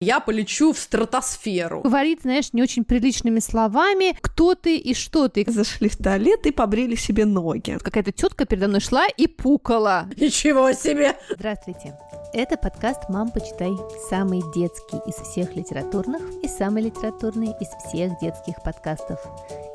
я 0.00 0.20
полечу 0.20 0.72
в 0.72 0.78
стратосферу. 0.78 1.82
Говорит, 1.82 2.22
знаешь, 2.22 2.52
не 2.52 2.62
очень 2.62 2.84
приличными 2.84 3.40
словами, 3.40 4.16
кто 4.20 4.54
ты 4.54 4.76
и 4.76 4.94
что 4.94 5.28
ты. 5.28 5.44
Зашли 5.48 5.88
в 5.88 5.96
туалет 5.96 6.46
и 6.46 6.50
побрили 6.50 6.94
себе 6.94 7.24
ноги. 7.24 7.78
Какая-то 7.80 8.12
тетка 8.12 8.44
передо 8.44 8.68
мной 8.68 8.80
шла 8.80 9.06
и 9.06 9.26
пукала. 9.26 10.08
Ничего 10.16 10.72
себе! 10.72 11.16
Здравствуйте. 11.30 11.96
Это 12.36 12.56
подкаст 12.56 13.08
«Мам, 13.08 13.30
почитай». 13.30 13.76
Самый 14.10 14.42
детский 14.52 14.96
из 15.06 15.14
всех 15.14 15.54
литературных 15.54 16.20
и 16.42 16.48
самый 16.48 16.82
литературный 16.82 17.54
из 17.60 17.68
всех 17.68 18.18
детских 18.18 18.60
подкастов. 18.64 19.24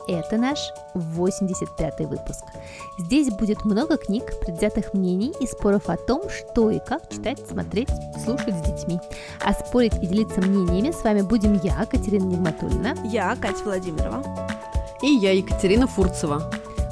Это 0.09 0.35
наш 0.35 0.59
85-й 0.93 2.05
выпуск. 2.05 2.43
Здесь 2.97 3.29
будет 3.29 3.63
много 3.63 3.95
книг, 3.95 4.25
предвзятых 4.41 4.93
мнений 4.93 5.33
и 5.39 5.47
споров 5.47 5.87
о 5.87 5.95
том, 5.95 6.23
что 6.29 6.69
и 6.69 6.79
как 6.79 7.09
читать, 7.09 7.39
смотреть, 7.47 7.91
слушать 8.25 8.53
с 8.53 8.61
детьми. 8.61 8.99
А 9.41 9.53
спорить 9.53 9.95
и 10.03 10.07
делиться 10.07 10.41
мнениями 10.41 10.91
с 10.91 11.01
вами 11.01 11.21
будем 11.21 11.57
я, 11.63 11.85
Катерина 11.85 12.25
Нигматульна. 12.25 12.93
Я, 13.05 13.37
Катя 13.37 13.63
Владимирова. 13.63 14.21
И 15.01 15.07
я, 15.07 15.31
Екатерина 15.31 15.87
Фурцева. 15.87 16.51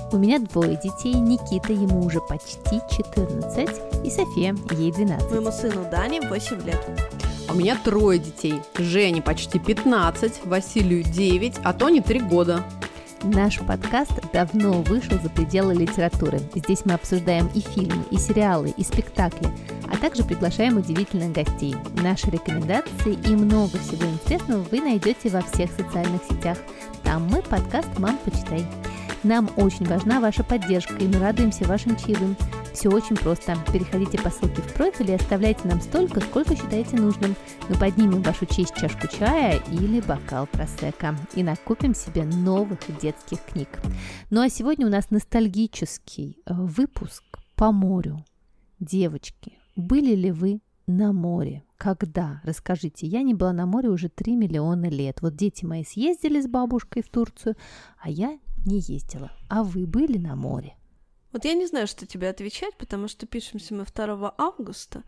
У 0.10 0.18
меня 0.18 0.40
двое 0.40 0.78
детей. 0.78 1.16
Никита, 1.16 1.74
ему 1.74 2.06
уже 2.06 2.22
почти 2.22 2.80
14, 2.90 3.70
и 4.06 4.10
София, 4.10 4.56
ей 4.72 4.92
12. 4.94 5.32
Моему 5.32 5.52
сыну 5.52 5.86
Дане 5.92 6.22
8 6.22 6.62
лет. 6.66 6.80
У 7.50 7.54
меня 7.54 7.78
трое 7.84 8.18
детей. 8.18 8.62
Жене 8.78 9.22
почти 9.22 9.60
15, 9.60 10.46
Василию 10.46 11.04
9, 11.04 11.56
а 11.64 11.74
Тони 11.74 12.00
3 12.00 12.22
года. 12.22 12.64
Наш 13.24 13.60
подкаст 13.60 14.14
давно 14.32 14.82
вышел 14.84 15.18
за 15.22 15.30
пределы 15.30 15.74
литературы. 15.74 16.40
Здесь 16.56 16.86
мы 16.86 16.94
обсуждаем 16.94 17.50
и 17.54 17.60
фильмы, 17.60 18.04
и 18.10 18.18
сериалы, 18.18 18.74
и 18.78 18.84
спектакли, 18.84 19.50
а 19.92 19.98
также 19.98 20.24
приглашаем 20.24 20.78
удивительных 20.78 21.34
гостей. 21.34 21.76
Наши 22.02 22.30
рекомендации 22.30 23.18
и 23.28 23.36
много 23.36 23.78
всего 23.80 24.06
интересного 24.06 24.64
вы 24.72 24.80
найдете 24.80 25.30
во 25.30 25.42
всех 25.42 25.70
социальных 25.72 26.22
сетях. 26.30 26.58
Там 27.04 27.28
мы 27.28 27.42
подкаст 27.42 27.90
«Мам, 27.98 28.18
почитай». 28.24 28.66
Нам 29.28 29.50
очень 29.58 29.86
важна 29.86 30.22
ваша 30.22 30.42
поддержка, 30.42 30.96
и 30.96 31.06
мы 31.06 31.20
радуемся 31.20 31.66
вашим 31.66 31.98
чаевым. 31.98 32.38
Все 32.74 32.88
очень 32.88 33.18
просто. 33.18 33.58
Переходите 33.74 34.18
по 34.18 34.30
ссылке 34.30 34.62
в 34.62 34.74
профиль 34.74 35.12
и 35.12 35.16
оставляйте 35.16 35.68
нам 35.68 35.82
столько, 35.82 36.22
сколько 36.22 36.56
считаете 36.56 36.96
нужным. 36.96 37.36
Мы 37.68 37.76
поднимем 37.76 38.22
вашу 38.22 38.46
честь 38.46 38.74
чашку 38.78 39.06
чая 39.10 39.62
или 39.70 40.00
бокал 40.00 40.48
просека 40.48 41.14
и 41.36 41.44
накупим 41.44 41.94
себе 41.94 42.24
новых 42.24 42.80
детских 43.02 43.44
книг. 43.44 43.68
Ну 44.30 44.40
а 44.40 44.48
сегодня 44.48 44.88
у 44.88 44.90
нас 44.90 45.10
ностальгический 45.10 46.38
э, 46.46 46.54
выпуск 46.54 47.26
по 47.58 47.74
морю. 47.74 48.24
Девочки, 48.80 49.60
были 49.76 50.16
ли 50.16 50.32
вы 50.32 50.62
на 50.88 51.12
море? 51.12 51.66
Когда? 51.76 52.40
Расскажите. 52.46 53.06
Я 53.08 53.24
не 53.24 53.34
была 53.34 53.52
на 53.52 53.66
море 53.66 53.90
уже 53.90 54.08
3 54.08 54.38
миллиона 54.38 54.86
лет. 54.86 55.22
Вот 55.22 55.36
дети 55.36 55.66
мои 55.66 55.84
съездили 55.84 56.40
с 56.40 56.48
бабушкой 56.48 57.04
в 57.04 57.10
Турцию, 57.10 57.58
а 58.02 58.10
я 58.10 58.38
не 58.68 58.80
ездила. 58.80 59.32
А 59.50 59.64
вы 59.64 59.88
были 59.88 60.18
на 60.18 60.36
море? 60.36 60.76
Вот 61.32 61.46
я 61.46 61.54
не 61.54 61.66
знаю, 61.66 61.88
что 61.88 62.06
тебе 62.06 62.30
отвечать, 62.30 62.78
потому 62.78 63.08
что 63.08 63.26
пишемся 63.26 63.74
мы 63.74 63.86
2 63.86 64.36
августа, 64.38 65.04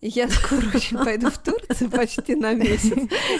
я 0.00 0.28
скоро 0.28 0.66
очень 0.74 0.98
пойду 0.98 1.30
в 1.30 1.38
Турцию 1.38 1.90
почти 1.90 2.34
на 2.34 2.52
месяц. 2.52 2.92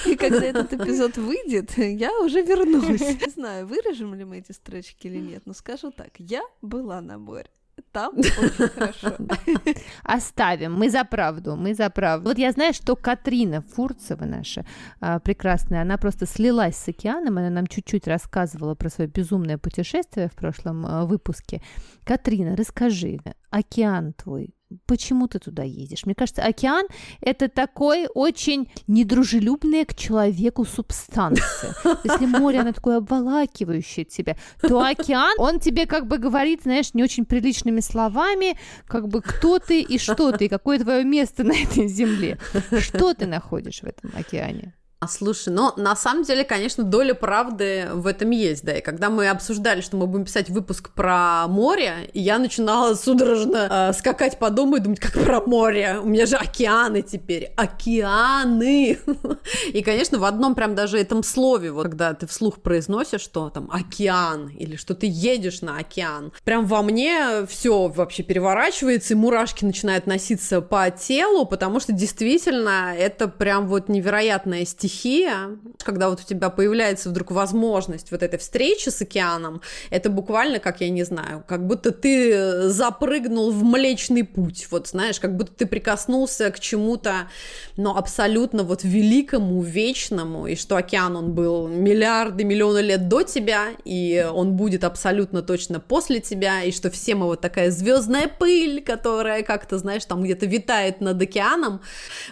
И 0.07 0.17
когда 0.17 0.43
этот 0.45 0.73
эпизод 0.73 1.19
выйдет, 1.19 1.77
я 1.77 2.11
уже 2.21 2.41
вернусь. 2.41 3.01
Не 3.01 3.31
знаю, 3.31 3.67
вырежем 3.67 4.15
ли 4.15 4.25
мы 4.25 4.39
эти 4.39 4.53
строчки 4.53 5.07
или 5.07 5.19
нет, 5.19 5.43
но 5.45 5.53
скажу 5.53 5.91
так, 5.91 6.13
я 6.19 6.43
была 6.63 7.03
на 7.03 7.19
море. 7.19 7.51
Там 7.93 8.19
очень 8.19 8.69
хорошо. 8.69 9.17
Оставим, 10.03 10.75
мы 10.75 10.91
за 10.91 11.05
правду, 11.05 11.57
мы 11.57 11.75
за 11.75 11.91
правду. 11.91 12.29
Вот 12.29 12.39
я 12.39 12.53
знаю, 12.53 12.75
что 12.75 12.97
Катрина 12.97 13.63
Фурцева 13.63 14.25
наша 14.25 14.65
а, 15.01 15.19
прекрасная, 15.19 15.83
она 15.83 15.97
просто 15.97 16.27
слилась 16.27 16.77
с 16.77 16.89
океаном, 16.89 17.39
она 17.39 17.51
нам 17.51 17.67
чуть-чуть 17.67 18.09
рассказывала 18.09 18.75
про 18.75 18.89
свое 18.91 19.11
безумное 19.11 19.59
путешествие 19.59 20.29
в 20.29 20.35
прошлом 20.35 20.87
а, 20.87 21.05
выпуске. 21.05 21.63
Катрина, 22.05 22.57
расскажи, 22.57 23.21
океан 23.51 24.13
твой, 24.13 24.54
почему 24.87 25.29
ты 25.29 25.39
туда 25.39 25.63
едешь? 25.63 26.05
Мне 26.05 26.15
кажется, 26.15 26.43
океан– 26.43 26.87
это 27.21 27.49
такой 27.49 28.07
очень 28.15 28.71
недружелюбная 28.87 29.85
к 29.85 29.95
человеку 29.95 30.65
субстанция. 30.65 31.75
Если 32.05 32.27
море, 32.27 32.61
оно 32.61 32.73
такое 32.73 32.99
обволакивающее 32.99 34.05
тебя, 34.05 34.37
то 34.61 34.81
океан, 34.81 35.35
он 35.39 35.61
тебе 35.61 35.87
как 35.87 36.07
бы 36.07 36.19
говорит, 36.19 36.63
знаешь, 36.63 36.95
не 36.95 37.03
очень 37.03 37.25
приличными 37.25 37.81
словами, 37.81 38.59
как 38.87 39.09
бы 39.09 39.21
кто 39.23 39.59
ты 39.59 39.81
и 39.81 39.99
что 39.99 40.33
ты, 40.33 40.49
какое 40.49 40.79
твое 40.79 41.05
место 41.05 41.45
на 41.45 41.55
этой 41.55 41.89
земле. 41.89 42.39
Что 42.79 43.15
ты 43.15 43.27
находишь 43.27 43.81
в 43.81 43.85
этом 43.85 44.11
океане? 44.15 44.75
А, 45.05 45.09
слушай, 45.09 45.51
но 45.51 45.75
на 45.77 45.95
самом 45.97 46.25
деле, 46.25 46.45
конечно, 46.45 46.83
доля 46.83 47.13
правды 47.13 47.89
в 47.93 48.07
этом 48.07 48.31
есть, 48.31 48.65
да. 48.65 48.79
И 48.79 48.81
когда 48.81 49.11
мы 49.11 49.29
обсуждали, 49.29 49.83
что 49.83 49.99
мы 49.99 50.07
будем 50.07 50.25
писать 50.25 50.49
выпуск 50.49 50.91
про 50.95 51.47
море, 51.47 52.11
я 52.15 52.39
начинала 52.39 52.95
судорожно 52.95 53.91
э, 53.91 53.93
скакать 53.93 54.39
по 54.39 54.49
дому 54.49 54.77
и 54.77 54.81
думать, 54.81 55.01
как 55.01 55.13
про 55.13 55.43
море. 55.43 56.01
У 56.03 56.09
меня 56.09 56.25
же 56.25 56.37
океаны 56.37 57.03
теперь. 57.03 57.53
Океаны! 57.57 58.99
И, 59.75 59.83
конечно, 59.83 60.19
в 60.19 60.25
одном 60.25 60.55
прям 60.55 60.75
даже 60.75 60.99
этом 60.99 61.23
слове, 61.23 61.71
вот 61.71 61.85
когда 61.85 62.15
ты 62.15 62.27
вслух 62.27 62.63
произносишь, 62.63 63.21
что 63.21 63.51
там 63.51 63.69
океан, 63.71 64.49
или 64.49 64.77
что 64.77 64.95
ты 64.95 65.07
едешь 65.07 65.61
на 65.61 65.77
океан, 65.77 66.33
прям 66.45 66.65
во 66.65 66.83
мне 66.83 67.45
все 67.47 67.89
вообще 67.89 68.23
переворачивается, 68.23 69.13
и 69.13 69.17
мурашки 69.17 69.67
начинают 69.67 70.07
носиться 70.07 70.63
по 70.63 70.91
телу, 70.91 71.45
потому 71.45 71.79
что 71.79 71.93
действительно 71.93 72.95
это 72.97 73.29
прям 73.29 73.69
вот 73.69 73.91
невероятная 73.91 74.65
стихия 74.65 74.94
стихия, 74.95 75.59
когда 75.85 76.09
вот 76.09 76.21
у 76.21 76.25
тебя 76.25 76.51
появляется 76.51 77.11
вдруг 77.11 77.31
возможность 77.31 78.11
вот 78.11 78.23
этой 78.23 78.39
встречи 78.39 78.89
с 78.89 79.03
океаном, 79.03 79.61
это 79.91 80.09
буквально, 80.09 80.59
как 80.59 80.81
я 80.81 80.89
не 80.91 81.05
знаю, 81.05 81.45
как 81.47 81.67
будто 81.67 81.91
ты 81.91 82.69
запрыгнул 82.69 83.51
в 83.51 83.63
Млечный 83.65 84.25
Путь, 84.25 84.69
вот 84.71 84.89
знаешь, 84.89 85.21
как 85.21 85.37
будто 85.37 85.53
ты 85.53 85.67
прикоснулся 85.67 86.51
к 86.51 86.61
чему-то, 86.61 87.29
но 87.77 87.97
абсолютно 87.97 88.63
вот 88.63 88.85
великому, 88.85 89.63
вечному, 89.63 90.47
и 90.47 90.57
что 90.57 90.77
океан, 90.77 91.17
он 91.17 91.33
был 91.33 91.69
миллиарды, 91.69 92.45
миллионы 92.45 92.79
лет 92.79 93.09
до 93.09 93.23
тебя, 93.23 93.69
и 93.85 94.27
он 94.33 94.57
будет 94.57 94.85
абсолютно 94.85 95.43
точно 95.43 95.81
после 95.81 96.21
тебя, 96.21 96.63
и 96.63 96.73
что 96.73 96.91
все 96.91 97.15
мы 97.15 97.27
вот 97.27 97.41
такая 97.41 97.71
звездная 97.71 98.29
пыль, 98.29 98.83
которая 98.83 99.43
как-то, 99.43 99.79
знаешь, 99.79 100.05
там 100.05 100.23
где-то 100.23 100.47
витает 100.47 101.01
над 101.01 101.21
океаном. 101.21 101.81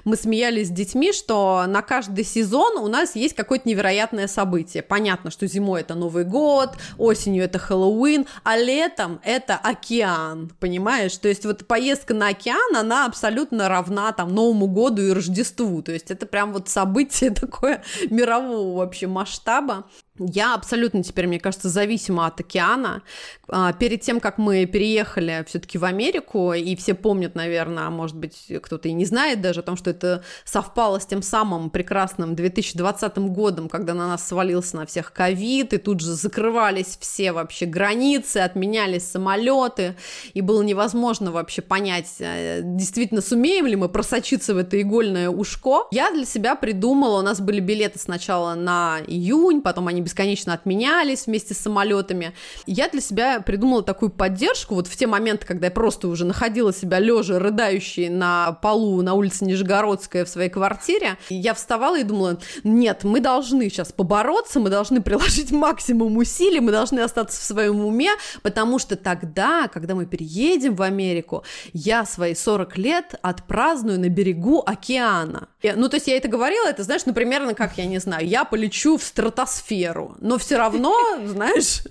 Мы 0.04 0.16
смеялись 0.16 0.68
с 0.68 0.70
детьми, 0.70 1.12
что 1.12 1.64
на 1.66 1.82
каждый 1.82 2.24
сезон 2.24 2.51
сезон 2.52 2.76
у 2.76 2.88
нас 2.88 3.16
есть 3.16 3.34
какое-то 3.34 3.66
невероятное 3.66 4.26
событие. 4.28 4.82
Понятно, 4.82 5.30
что 5.30 5.46
зимой 5.46 5.80
это 5.80 5.94
Новый 5.94 6.24
год, 6.24 6.72
осенью 6.98 7.44
это 7.44 7.58
Хэллоуин, 7.58 8.26
а 8.44 8.58
летом 8.58 9.20
это 9.24 9.56
океан, 9.56 10.52
понимаешь? 10.60 11.16
То 11.16 11.28
есть 11.28 11.46
вот 11.46 11.66
поездка 11.66 12.12
на 12.12 12.28
океан, 12.28 12.76
она 12.76 13.06
абсолютно 13.06 13.68
равна 13.68 14.12
там 14.12 14.34
Новому 14.34 14.66
году 14.66 15.00
и 15.00 15.12
Рождеству. 15.12 15.82
То 15.82 15.92
есть 15.92 16.10
это 16.10 16.26
прям 16.26 16.52
вот 16.52 16.68
событие 16.68 17.30
такое 17.34 17.82
мирового 18.10 18.76
вообще 18.76 19.06
масштаба. 19.06 19.84
Я 20.18 20.54
абсолютно 20.54 21.02
теперь, 21.02 21.26
мне 21.26 21.40
кажется, 21.40 21.70
зависима 21.70 22.26
от 22.26 22.38
океана. 22.38 23.02
А, 23.48 23.72
перед 23.72 24.02
тем, 24.02 24.20
как 24.20 24.36
мы 24.36 24.66
переехали 24.66 25.42
все-таки 25.48 25.78
в 25.78 25.86
Америку, 25.86 26.52
и 26.52 26.76
все 26.76 26.92
помнят, 26.92 27.34
наверное, 27.34 27.88
может 27.88 28.16
быть, 28.16 28.52
кто-то 28.62 28.88
и 28.88 28.92
не 28.92 29.06
знает 29.06 29.40
даже 29.40 29.60
о 29.60 29.62
том, 29.62 29.74
что 29.74 29.88
это 29.88 30.22
совпало 30.44 31.00
с 31.00 31.06
тем 31.06 31.22
самым 31.22 31.70
прекрасным 31.70 32.34
2020 32.34 33.16
годом, 33.30 33.70
когда 33.70 33.94
на 33.94 34.06
нас 34.06 34.28
свалился 34.28 34.76
на 34.76 34.84
всех 34.84 35.14
ковид, 35.14 35.72
и 35.72 35.78
тут 35.78 36.00
же 36.00 36.12
закрывались 36.12 36.98
все 37.00 37.32
вообще 37.32 37.64
границы, 37.64 38.38
отменялись 38.38 39.10
самолеты, 39.10 39.96
и 40.34 40.42
было 40.42 40.60
невозможно 40.60 41.32
вообще 41.32 41.62
понять, 41.62 42.16
э, 42.18 42.60
действительно 42.62 43.22
сумеем 43.22 43.64
ли 43.66 43.76
мы 43.76 43.88
просочиться 43.88 44.52
в 44.52 44.58
это 44.58 44.78
игольное 44.78 45.30
ушко. 45.30 45.86
Я 45.90 46.10
для 46.10 46.26
себя 46.26 46.54
придумала, 46.54 47.20
у 47.20 47.22
нас 47.22 47.40
были 47.40 47.60
билеты 47.60 47.98
сначала 47.98 48.54
на 48.54 49.00
июнь, 49.06 49.62
потом 49.62 49.88
они 49.88 50.01
бесконечно 50.02 50.52
отменялись 50.52 51.26
вместе 51.26 51.54
с 51.54 51.58
самолетами. 51.58 52.32
Я 52.66 52.88
для 52.88 53.00
себя 53.00 53.40
придумала 53.40 53.82
такую 53.82 54.10
поддержку 54.10 54.74
вот 54.74 54.86
в 54.86 54.96
те 54.96 55.06
моменты, 55.06 55.46
когда 55.46 55.66
я 55.66 55.70
просто 55.70 56.08
уже 56.08 56.24
находила 56.24 56.72
себя 56.72 56.98
лежа, 56.98 57.38
рыдающей 57.38 58.08
на 58.08 58.52
полу 58.52 59.02
на 59.02 59.14
улице 59.14 59.44
Нижегородская 59.44 60.24
в 60.24 60.28
своей 60.28 60.48
квартире. 60.48 61.16
Я 61.28 61.54
вставала 61.54 61.98
и 61.98 62.02
думала, 62.02 62.38
нет, 62.64 63.04
мы 63.04 63.20
должны 63.20 63.68
сейчас 63.68 63.92
побороться, 63.92 64.60
мы 64.60 64.70
должны 64.70 65.00
приложить 65.02 65.50
максимум 65.50 66.16
усилий, 66.16 66.60
мы 66.60 66.72
должны 66.72 67.00
остаться 67.00 67.40
в 67.40 67.44
своем 67.44 67.84
уме, 67.84 68.10
потому 68.42 68.78
что 68.78 68.96
тогда, 68.96 69.68
когда 69.68 69.94
мы 69.94 70.06
переедем 70.06 70.74
в 70.74 70.82
Америку, 70.82 71.44
я 71.72 72.04
свои 72.04 72.34
40 72.34 72.78
лет 72.78 73.14
отпраздную 73.22 74.00
на 74.00 74.08
берегу 74.08 74.62
океана. 74.64 75.48
Ну, 75.62 75.88
то 75.88 75.96
есть 75.96 76.08
я 76.08 76.16
это 76.16 76.28
говорила, 76.28 76.66
это, 76.66 76.82
знаешь, 76.82 77.02
ну, 77.06 77.14
примерно 77.14 77.54
как, 77.54 77.78
я 77.78 77.86
не 77.86 77.98
знаю, 77.98 78.26
я 78.26 78.44
полечу 78.44 78.96
в 78.96 79.02
стратосферу, 79.02 79.91
веру. 79.92 80.16
Но 80.20 80.38
все 80.38 80.56
равно, 80.56 80.94
знаешь, 81.24 81.82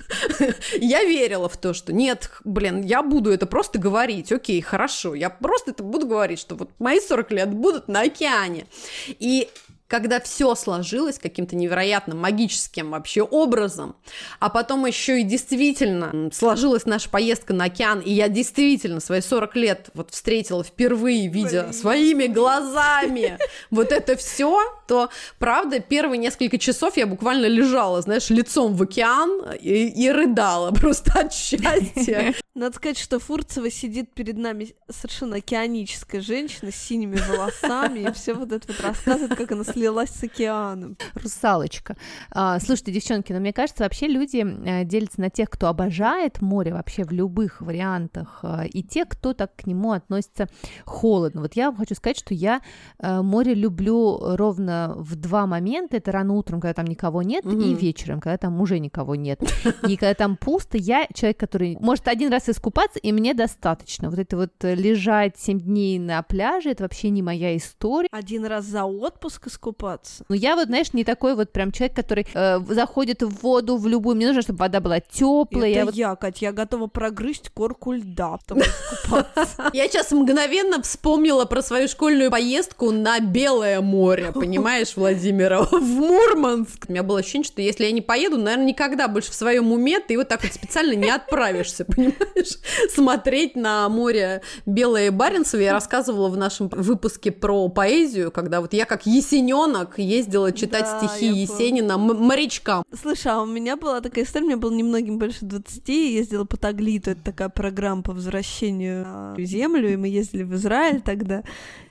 я 0.79 1.03
верила 1.03 1.49
в 1.49 1.57
то, 1.57 1.73
что 1.73 1.93
нет, 1.93 2.31
блин, 2.43 2.81
я 2.81 3.03
буду 3.03 3.31
это 3.31 3.45
просто 3.45 3.79
говорить. 3.79 4.31
Окей, 4.31 4.61
хорошо, 4.61 5.15
я 5.15 5.29
просто 5.29 5.71
это 5.71 5.83
буду 5.83 6.07
говорить, 6.07 6.39
что 6.39 6.55
вот 6.55 6.69
мои 6.79 6.99
40 6.99 7.31
лет 7.31 7.49
будут 7.53 7.87
на 7.87 8.01
океане. 8.01 8.65
И 9.07 9.49
когда 9.91 10.21
все 10.21 10.55
сложилось 10.55 11.19
каким-то 11.19 11.57
невероятным 11.57 12.17
магическим 12.17 12.91
вообще 12.91 13.23
образом, 13.23 13.97
а 14.39 14.49
потом 14.49 14.85
еще 14.85 15.19
и 15.19 15.23
действительно 15.23 16.29
сложилась 16.31 16.85
наша 16.85 17.09
поездка 17.09 17.53
на 17.53 17.65
океан, 17.65 17.99
и 17.99 18.09
я 18.09 18.29
действительно 18.29 19.01
свои 19.01 19.19
40 19.19 19.55
лет 19.57 19.89
вот 19.93 20.11
встретила 20.11 20.63
впервые, 20.63 21.27
видя 21.27 21.63
Блин. 21.63 21.73
своими 21.73 22.27
глазами 22.27 23.37
вот 23.69 23.91
это 23.91 24.15
все, 24.15 24.61
то, 24.87 25.09
правда, 25.39 25.81
первые 25.81 26.19
несколько 26.19 26.57
часов 26.57 26.95
я 26.95 27.05
буквально 27.05 27.47
лежала, 27.47 28.01
знаешь, 28.01 28.29
лицом 28.29 28.75
в 28.75 28.83
океан 28.83 29.43
и, 29.59 29.87
и 29.87 30.09
рыдала 30.09 30.71
просто 30.79 31.19
от 31.19 31.33
счастья. 31.33 32.33
Надо 32.53 32.75
сказать, 32.75 32.97
что 32.97 33.17
Фурцева 33.17 33.71
сидит 33.71 34.13
перед 34.13 34.37
нами 34.37 34.75
совершенно 34.89 35.37
океаническая 35.37 36.19
женщина 36.19 36.69
с 36.69 36.75
синими 36.75 37.15
волосами, 37.15 37.99
и 37.99 38.11
все 38.11 38.33
вот 38.33 38.51
это 38.51 38.67
вот 38.67 38.81
рассказывает, 38.81 39.35
как 39.35 39.53
она 39.53 39.63
слилась 39.63 40.09
с 40.09 40.21
океаном. 40.21 40.97
Русалочка. 41.13 41.95
А, 42.29 42.59
слушайте, 42.59 42.91
девчонки, 42.91 43.31
но 43.31 43.39
мне 43.39 43.53
кажется, 43.53 43.83
вообще 43.83 44.07
люди 44.07 44.45
э, 44.45 44.83
делятся 44.83 45.21
на 45.21 45.29
тех, 45.29 45.49
кто 45.49 45.67
обожает 45.67 46.41
море 46.41 46.73
вообще 46.73 47.05
в 47.05 47.11
любых 47.11 47.61
вариантах, 47.61 48.41
э, 48.43 48.67
и 48.67 48.83
те, 48.83 49.05
кто 49.05 49.33
так 49.33 49.55
к 49.55 49.65
нему 49.65 49.93
относится 49.93 50.49
холодно. 50.83 51.39
Вот 51.39 51.53
я 51.53 51.71
хочу 51.71 51.95
сказать, 51.95 52.17
что 52.17 52.33
я 52.33 52.61
э, 52.99 53.21
море 53.21 53.53
люблю 53.53 54.35
ровно 54.35 54.95
в 54.97 55.15
два 55.15 55.47
момента. 55.47 55.95
Это 55.95 56.11
рано 56.11 56.33
утром, 56.33 56.59
когда 56.59 56.73
там 56.73 56.85
никого 56.87 57.21
нет, 57.21 57.45
и 57.45 57.73
вечером, 57.73 58.19
когда 58.19 58.37
там 58.37 58.59
уже 58.59 58.79
никого 58.79 59.15
нет. 59.15 59.41
И 59.87 59.95
когда 59.95 60.15
там 60.15 60.35
пусто, 60.35 60.77
я 60.77 61.07
человек, 61.13 61.39
который 61.39 61.77
может 61.79 62.09
один 62.09 62.29
раз 62.29 62.40
искупаться, 62.49 62.99
и 62.99 63.11
мне 63.11 63.33
достаточно. 63.33 64.09
Вот 64.09 64.19
это 64.19 64.37
вот 64.37 64.51
э, 64.61 64.75
лежать 64.75 65.37
7 65.37 65.59
дней 65.59 65.99
на 65.99 66.21
пляже, 66.23 66.71
это 66.71 66.83
вообще 66.83 67.09
не 67.09 67.21
моя 67.21 67.55
история. 67.57 68.07
Один 68.11 68.45
раз 68.45 68.65
за 68.65 68.85
отпуск 68.85 69.47
искупаться? 69.47 70.25
Ну, 70.29 70.35
я 70.35 70.55
вот, 70.55 70.67
знаешь, 70.67 70.93
не 70.93 71.03
такой 71.03 71.35
вот 71.35 71.51
прям 71.51 71.71
человек, 71.71 71.95
который 71.95 72.27
э, 72.33 72.59
заходит 72.69 73.23
в 73.23 73.41
воду 73.41 73.77
в 73.77 73.87
любую... 73.87 74.15
Мне 74.15 74.27
нужно, 74.27 74.41
чтобы 74.41 74.59
вода 74.59 74.79
была 74.79 74.99
теплая. 74.99 75.71
Это 75.71 75.79
я, 75.79 75.85
вот... 75.85 75.95
я, 75.95 76.15
Кать, 76.15 76.41
я 76.41 76.51
готова 76.51 76.87
прогрызть 76.87 77.49
корку 77.49 77.93
льда, 77.93 78.37
чтобы 78.45 78.61
искупаться. 78.61 79.69
Я 79.73 79.87
сейчас 79.87 80.11
мгновенно 80.11 80.81
вспомнила 80.81 81.45
про 81.45 81.61
свою 81.61 81.87
школьную 81.87 82.29
поездку 82.29 82.91
на 82.91 83.19
Белое 83.19 83.81
море, 83.81 84.31
понимаешь, 84.33 84.95
Владимира, 84.95 85.63
в 85.63 85.81
Мурманск. 85.81 86.85
У 86.87 86.91
меня 86.91 87.03
было 87.03 87.19
ощущение, 87.19 87.45
что 87.45 87.61
если 87.61 87.85
я 87.85 87.91
не 87.91 88.01
поеду, 88.01 88.37
наверное, 88.37 88.67
никогда 88.67 89.07
больше 89.07 89.31
в 89.31 89.35
своем 89.35 89.71
уме 89.71 89.99
ты 89.99 90.17
вот 90.17 90.27
так 90.27 90.43
вот 90.43 90.53
специально 90.53 90.93
не 90.93 91.09
отправишься, 91.09 91.85
понимаешь? 91.85 92.15
Знаешь, 92.31 92.57
смотреть 92.93 93.55
на 93.55 93.87
море 93.89 94.41
Белое 94.65 95.11
Баренцево. 95.11 95.61
Я 95.61 95.73
рассказывала 95.73 96.29
в 96.29 96.37
нашем 96.37 96.69
выпуске 96.69 97.31
про 97.31 97.69
поэзию, 97.69 98.31
когда 98.31 98.61
вот 98.61 98.73
я 98.73 98.85
как 98.85 99.05
есененок 99.05 99.99
ездила 99.99 100.51
читать 100.51 100.85
да, 100.85 101.07
стихи 101.07 101.27
Есенина 101.27 101.97
морячкам. 101.97 102.83
Слушай, 102.99 103.31
а 103.33 103.41
у 103.41 103.45
меня 103.45 103.77
была 103.77 104.01
такая 104.01 104.25
история, 104.25 104.45
мне 104.45 104.55
было 104.55 104.71
немногим 104.71 105.17
больше 105.17 105.45
20, 105.45 105.87
я 105.89 105.95
ездила 105.95 106.45
по 106.45 106.57
Таглиту, 106.57 107.11
это 107.11 107.23
такая 107.23 107.49
программа 107.49 108.03
по 108.03 108.13
возвращению 108.13 109.05
на 109.05 109.35
землю, 109.45 109.91
и 109.91 109.95
мы 109.95 110.07
ездили 110.07 110.43
в 110.43 110.53
Израиль 110.55 111.01
тогда, 111.01 111.43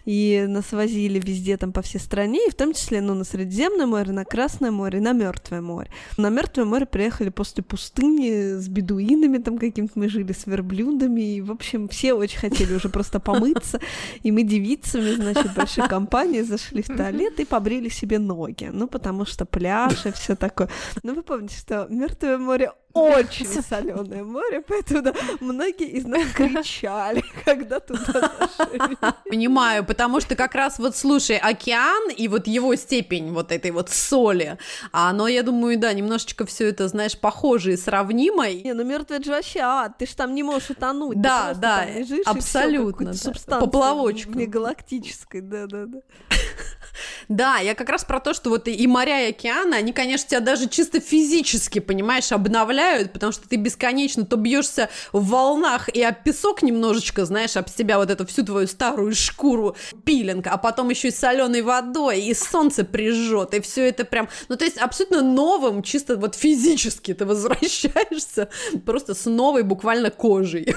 и 0.05 0.47
нас 0.49 0.73
возили 0.73 1.19
везде 1.19 1.57
там 1.57 1.73
по 1.73 1.83
всей 1.83 1.99
стране, 1.99 2.41
и 2.47 2.51
в 2.51 2.55
том 2.55 2.73
числе, 2.73 3.01
ну, 3.01 3.15
на 3.15 3.25
Средиземное 3.25 3.87
море, 3.87 4.13
на 4.13 4.25
Красное 4.25 4.71
море, 4.71 5.01
на 5.01 5.13
Мертвое 5.13 5.61
море. 5.61 5.91
На 6.17 6.31
Мертвое 6.31 6.65
море 6.65 6.87
приехали 6.87 7.29
после 7.29 7.63
пустыни 7.63 8.59
с 8.59 8.69
бедуинами 8.69 9.39
там 9.39 9.59
каким-то 9.59 9.99
мы 9.99 10.09
жили, 10.09 10.33
с 10.33 10.47
верблюдами, 10.47 11.37
и, 11.37 11.41
в 11.41 11.51
общем, 11.51 11.89
все 11.89 12.15
очень 12.15 12.39
хотели 12.39 12.75
уже 12.75 12.89
просто 12.89 13.21
помыться, 13.21 13.81
и 14.23 14.33
мы 14.33 14.43
девицами, 14.43 15.13
значит, 15.13 15.55
большой 15.55 15.89
компанией 15.89 16.43
зашли 16.43 16.83
в 16.83 16.87
туалет 16.87 17.39
и 17.41 17.45
побрили 17.45 17.89
себе 17.89 18.19
ноги, 18.19 18.71
ну, 18.73 18.87
потому 18.87 19.27
что 19.27 19.45
пляж 19.47 20.07
и 20.07 20.13
все 20.13 20.37
такое. 20.37 20.69
Ну, 21.03 21.15
вы 21.15 21.23
помните, 21.23 21.57
что 21.57 21.87
Мертвое 21.91 22.39
море 22.39 22.73
очень 22.93 23.47
соленое 23.63 24.25
море, 24.25 24.63
поэтому 24.67 25.03
да, 25.03 25.15
многие 25.41 25.89
из 25.89 26.05
нас 26.05 26.25
кричали, 26.35 27.23
когда 27.45 27.81
туда 27.81 28.33
зашли. 28.39 28.97
Понимаю, 29.29 29.85
потому 29.85 30.21
что 30.21 30.35
как 30.35 30.55
раз 30.55 30.79
вот, 30.79 30.97
слушай, 30.97 31.37
океан 31.37 32.11
и 32.11 32.29
вот 32.29 32.47
его 32.47 32.75
степень 32.75 33.33
вот 33.33 33.53
этой 33.53 33.71
вот 33.71 33.91
соли, 33.91 34.59
оно, 34.93 35.29
я 35.29 35.43
думаю, 35.43 35.79
да, 35.79 35.93
немножечко 35.93 36.47
все 36.47 36.69
это, 36.69 36.89
знаешь, 36.89 37.19
похоже 37.19 37.75
и 37.75 37.77
сравнимо. 37.77 38.49
Не, 38.51 38.75
ну 38.75 38.85
мертвый 38.85 39.23
же 39.23 39.31
вообще 39.31 39.61
ад, 39.61 39.99
ты 39.99 40.07
ж 40.07 40.11
там 40.11 40.35
не 40.35 40.43
можешь 40.43 40.71
утонуть. 40.71 41.21
Да, 41.21 41.55
да, 41.55 41.87
лежишь, 41.87 42.27
абсолютно. 42.27 43.13
Да. 43.47 43.61
Поплавочку. 43.61 44.33
Галактической, 44.51 45.41
да-да-да. 45.41 46.01
Да, 47.31 47.59
я 47.59 47.77
как 47.77 47.89
раз 47.89 48.05
про 48.05 48.19
то, 48.19 48.35
что 48.35 48.51
вот 48.51 48.67
и 48.67 48.87
моря, 48.89 49.29
и 49.29 49.31
океаны, 49.31 49.77
они, 49.77 49.93
конечно, 49.93 50.29
тебя 50.29 50.41
даже 50.41 50.69
чисто 50.69 50.99
физически, 50.99 51.79
понимаешь, 51.79 52.33
обновляют, 52.33 53.13
потому 53.13 53.31
что 53.31 53.49
ты 53.49 53.55
бесконечно 53.55 54.27
то 54.27 54.37
бьешься 54.37 54.91
в 55.13 55.29
волнах 55.29 55.89
и 55.89 56.03
об 56.03 56.25
песок 56.25 56.65
немножечко, 56.65 57.25
знаешь, 57.25 57.57
об 57.57 57.69
себя 57.69 57.99
вот 57.99 58.11
эту 58.11 58.27
всю 58.27 58.45
твою 58.45 58.67
старую 58.67 59.15
шкуру 59.15 59.77
пилинг, 60.05 60.49
а 60.49 60.57
потом 60.57 60.91
еще 60.91 61.09
и 61.09 61.13
соленой 61.13 61.63
водой, 61.63 62.21
и 62.21 62.35
солнце 62.35 62.85
прижжет, 62.85 63.55
и 63.55 63.61
все 63.61 63.89
это 63.89 64.05
прям, 64.05 64.29
ну 64.49 64.57
то 64.57 64.65
есть 64.65 64.79
абсолютно 64.79 65.23
новым, 65.23 65.85
чисто 65.85 66.17
вот 66.17 66.35
физически 66.35 67.15
ты 67.15 67.25
возвращаешься 67.27 68.49
просто 68.85 69.15
с 69.15 69.27
новой 69.27 69.63
буквально 69.63 70.11
кожей. 70.11 70.75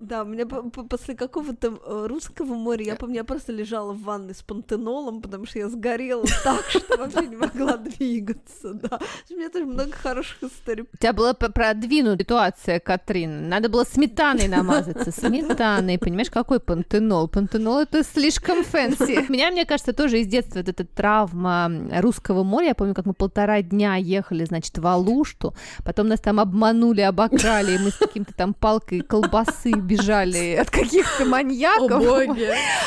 Да, 0.00 0.22
у 0.22 0.26
меня 0.26 0.46
после 0.46 1.16
какого-то 1.16 1.78
э, 1.84 2.06
русского 2.06 2.54
моря, 2.54 2.84
я 2.84 2.96
помню, 2.96 3.16
я 3.16 3.24
просто 3.24 3.52
лежала 3.52 3.92
в 3.92 4.02
ванной 4.02 4.34
с 4.34 4.42
пантенолом, 4.42 5.20
потому 5.20 5.44
что 5.44 5.58
я 5.58 5.68
сгорела 5.68 6.24
так, 6.44 6.64
что 6.68 6.96
вообще 6.96 7.26
не 7.26 7.36
могла 7.36 7.76
двигаться, 7.76 8.74
да. 8.74 9.00
У 9.30 9.34
меня 9.34 9.50
тоже 9.50 9.66
много 9.66 9.90
хороших 9.90 10.42
историй. 10.42 10.84
У 10.92 10.96
тебя 10.96 11.12
была 11.12 11.34
продвинутая 11.34 12.18
ситуация, 12.18 12.78
Катрин. 12.78 13.48
Надо 13.48 13.68
было 13.68 13.84
сметаной 13.84 14.48
намазаться. 14.56 15.10
Сметаной, 15.10 15.98
понимаешь, 15.98 16.30
какой 16.30 16.60
пантенол? 16.60 17.26
Пантенол— 17.26 17.78
это 17.80 18.04
слишком 18.04 18.64
fancy. 18.64 19.26
У 19.28 19.32
меня, 19.32 19.50
мне 19.50 19.64
кажется, 19.64 19.92
тоже 19.92 20.20
из 20.20 20.26
детства 20.26 20.58
вот 20.58 20.68
эта 20.68 20.84
травма 20.84 21.70
русского 22.00 22.44
моря. 22.44 22.68
Я 22.68 22.74
помню, 22.74 22.94
как 22.94 23.06
мы 23.06 23.14
полтора 23.14 23.62
дня 23.62 23.96
ехали, 23.96 24.44
значит, 24.44 24.78
в 24.78 24.86
Алушту, 24.86 25.54
потом 25.84 26.08
нас 26.08 26.20
там 26.20 26.38
обманули, 26.38 27.00
обокрали, 27.00 27.72
и 27.72 27.78
мы 27.78 27.90
с 27.90 27.96
каким-то 27.96 28.34
там 28.34 28.54
палкой 28.54 29.00
колбасы 29.00 29.72
бежали 29.88 30.54
от 30.60 30.70
каких-то 30.70 31.24
маньяков. 31.24 32.04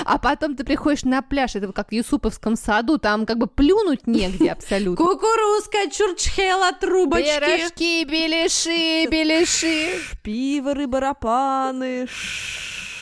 А 0.05 0.17
потом 0.17 0.55
ты 0.55 0.63
приходишь 0.63 1.03
на 1.03 1.21
пляж, 1.21 1.55
это 1.55 1.71
как 1.73 1.89
в 1.89 1.91
Юсуповском 1.91 2.55
саду, 2.55 2.97
там 2.97 3.25
как 3.25 3.37
бы 3.37 3.47
плюнуть 3.47 4.07
негде 4.07 4.51
абсолютно. 4.57 5.05
Кукурузка, 5.05 5.89
чурчхела, 5.91 6.71
трубочки. 6.73 7.39
Пирожки, 7.39 8.05
беляши, 8.05 9.07
беляши. 9.09 9.99
Пиво, 10.23 10.73
рыба, 10.73 10.99
рапаны. 10.99 12.07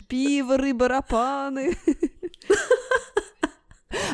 Пиво, 0.08 0.56
рыба, 0.56 0.88
рапаны. 0.88 1.76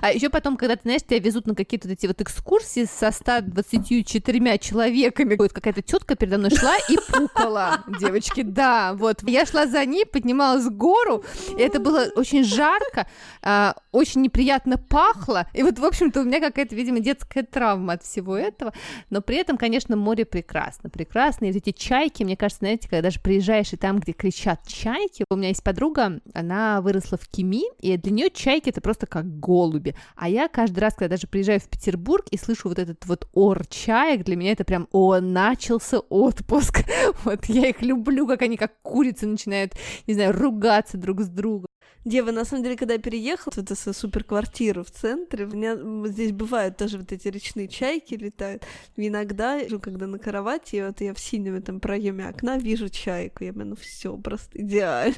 А 0.01 0.13
еще 0.13 0.29
потом, 0.29 0.57
когда, 0.57 0.77
ты 0.77 0.83
знаешь, 0.83 1.03
тебя 1.03 1.19
везут 1.19 1.47
на 1.47 1.55
какие-то 1.55 1.89
эти 1.89 2.07
вот 2.07 2.21
экскурсии 2.21 2.85
со 2.85 3.11
124 3.11 4.59
человеками, 4.59 5.37
вот 5.37 5.53
какая-то 5.53 5.83
тетка 5.83 6.17
передо 6.17 6.39
мной 6.39 6.51
шла 6.51 6.77
и 6.89 6.97
пукала, 7.13 7.85
девочки, 8.01 8.43
да, 8.43 8.95
вот. 8.95 9.23
Я 9.23 9.47
шла 9.47 9.67
за 9.67 9.85
ней, 9.85 10.07
поднималась 10.07 10.65
в 10.65 10.77
гору, 10.77 11.25
и 11.57 11.61
это 11.61 11.81
было 11.81 12.07
очень 12.17 12.45
жарко, 12.45 13.07
а, 13.43 13.75
очень 13.93 14.23
неприятно 14.23 14.79
пахло, 14.79 15.47
и 15.53 15.63
вот, 15.63 15.79
в 15.79 15.85
общем-то, 15.85 16.21
у 16.21 16.25
меня 16.25 16.41
какая-то, 16.41 16.75
видимо, 16.75 17.01
детская 17.01 17.43
травма 17.43 17.95
от 17.95 18.03
всего 18.03 18.37
этого, 18.37 18.73
но 19.11 19.21
при 19.21 19.37
этом, 19.37 19.57
конечно, 19.57 19.97
море 19.97 20.25
прекрасно, 20.25 20.91
прекрасно, 20.91 21.47
и 21.47 21.57
эти 21.57 21.73
чайки, 21.73 22.23
мне 22.23 22.37
кажется, 22.37 22.61
знаете, 22.61 22.89
когда 22.89 23.03
даже 23.03 23.21
приезжаешь 23.21 23.73
и 23.73 23.77
там, 23.77 23.99
где 23.99 24.13
кричат 24.13 24.67
чайки, 24.67 25.25
у 25.31 25.37
меня 25.37 25.49
есть 25.49 25.63
подруга, 25.63 26.21
она 26.35 26.81
выросла 26.81 27.19
в 27.19 27.29
Кими, 27.29 27.65
и 27.81 27.97
для 27.97 28.13
нее 28.13 28.31
чайки 28.31 28.71
это 28.71 28.81
просто 28.81 29.07
как 29.07 29.39
голуби, 29.39 29.86
а 30.17 30.29
я 30.29 30.49
каждый 30.49 30.81
раз, 30.81 30.95
когда 30.95 31.17
даже 31.17 31.27
приезжаю 31.27 31.61
в 31.61 31.69
Петербург 31.69 32.27
и 32.31 32.37
слышу 32.37 32.69
вот 32.69 32.79
этот 32.79 33.05
вот 33.07 33.29
ор 33.33 33.67
чаек, 33.67 34.25
для 34.25 34.37
меня 34.37 34.53
это 34.53 34.65
прям, 34.65 34.89
о, 34.93 35.21
начался 35.21 36.01
отпуск. 36.01 36.85
Вот 37.25 37.47
я 37.47 37.69
их 37.69 37.83
люблю, 37.83 38.27
как 38.27 38.43
они 38.43 38.57
как 38.57 38.73
курицы 38.83 39.27
начинают, 39.27 39.75
не 40.07 40.15
знаю, 40.15 40.33
ругаться 40.33 40.97
друг 40.97 41.23
с 41.23 41.29
другом. 41.29 41.67
Дева, 42.07 42.31
на 42.31 42.45
самом 42.45 42.63
деле, 42.63 42.77
когда 42.77 42.95
я 42.95 43.01
переехала 43.01 43.53
в 43.53 43.59
эту 43.59 43.75
суперквартиру 43.75 44.85
в 44.85 44.93
центре, 44.93 45.45
у 45.45 45.49
меня 45.49 45.77
здесь 46.09 46.31
бывают 46.31 46.77
тоже 46.77 46.99
вот 46.99 47.11
эти 47.11 47.27
речные 47.27 47.67
чайки 47.67 48.15
летают. 48.15 48.65
Иногда, 48.97 49.59
когда 49.83 50.07
на 50.07 50.21
кровати, 50.21 50.85
вот 50.87 51.01
я 51.01 51.15
в 51.15 51.19
синем 51.19 51.57
этом 51.57 51.81
проеме 51.81 52.29
окна 52.29 52.59
вижу 52.59 52.89
чайку, 52.91 53.43
я 53.43 53.53
ну 53.53 53.75
все 53.75 54.17
просто 54.17 54.57
идеально. 54.57 55.17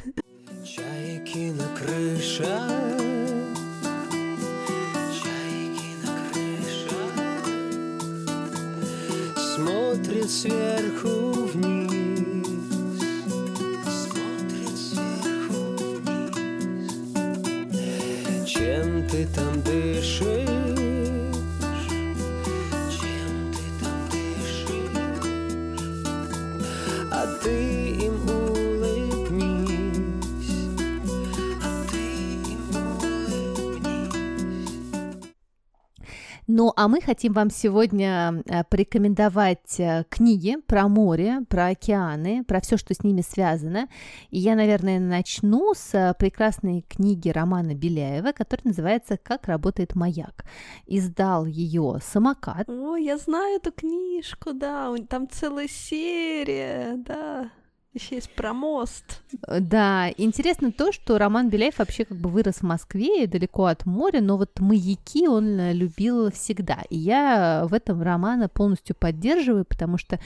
Чайки 0.64 1.52
на 1.52 1.68
крыше 1.76 3.37
смотрит 9.58 10.30
сверху 10.30 11.32
вниз. 11.52 12.46
Смотрит 14.04 14.76
сверху 14.76 15.62
вниз. 15.98 16.92
Чем 18.46 19.08
ты 19.08 19.26
там 19.34 19.60
дышишь? 19.62 20.77
Ну, 36.68 36.74
а 36.76 36.86
мы 36.86 37.00
хотим 37.00 37.32
вам 37.32 37.48
сегодня 37.48 38.42
э, 38.44 38.62
порекомендовать 38.68 39.80
э, 39.80 40.04
книги 40.10 40.58
про 40.66 40.86
море, 40.86 41.40
про 41.48 41.68
океаны, 41.68 42.44
про 42.44 42.60
все, 42.60 42.76
что 42.76 42.92
с 42.92 43.02
ними 43.02 43.22
связано. 43.22 43.88
И 44.28 44.38
я, 44.38 44.54
наверное, 44.54 45.00
начну 45.00 45.72
с 45.74 45.94
э, 45.94 46.12
прекрасной 46.18 46.82
книги 46.82 47.30
Романа 47.30 47.74
Беляева, 47.74 48.32
которая 48.32 48.64
называется 48.66 49.16
«Как 49.16 49.46
работает 49.46 49.94
маяк». 49.94 50.44
Издал 50.86 51.46
ее 51.46 52.00
«Самокат». 52.02 52.68
О, 52.68 52.96
я 52.96 53.16
знаю 53.16 53.56
эту 53.56 53.72
книжку, 53.72 54.52
да, 54.52 54.94
там 55.08 55.26
целая 55.26 55.68
серия, 55.68 56.96
да. 56.98 57.50
Еще 57.94 58.14
есть 58.16 58.30
про 58.34 58.52
мост. 58.52 59.22
Да, 59.46 60.10
интересно 60.16 60.72
то, 60.72 60.92
что 60.92 61.18
Роман 61.18 61.48
Беляев 61.48 61.78
вообще 61.78 62.04
как 62.04 62.18
бы 62.18 62.28
вырос 62.28 62.56
в 62.56 62.62
Москве, 62.62 63.26
далеко 63.26 63.64
от 63.66 63.86
моря, 63.86 64.20
но 64.20 64.36
вот 64.36 64.60
маяки 64.60 65.26
он 65.26 65.72
любил 65.72 66.30
всегда. 66.30 66.82
И 66.90 66.98
я 66.98 67.66
в 67.68 67.74
этом 67.74 68.02
романа 68.02 68.48
полностью 68.48 68.94
поддерживаю, 68.96 69.64
потому 69.64 69.98
что 69.98 70.18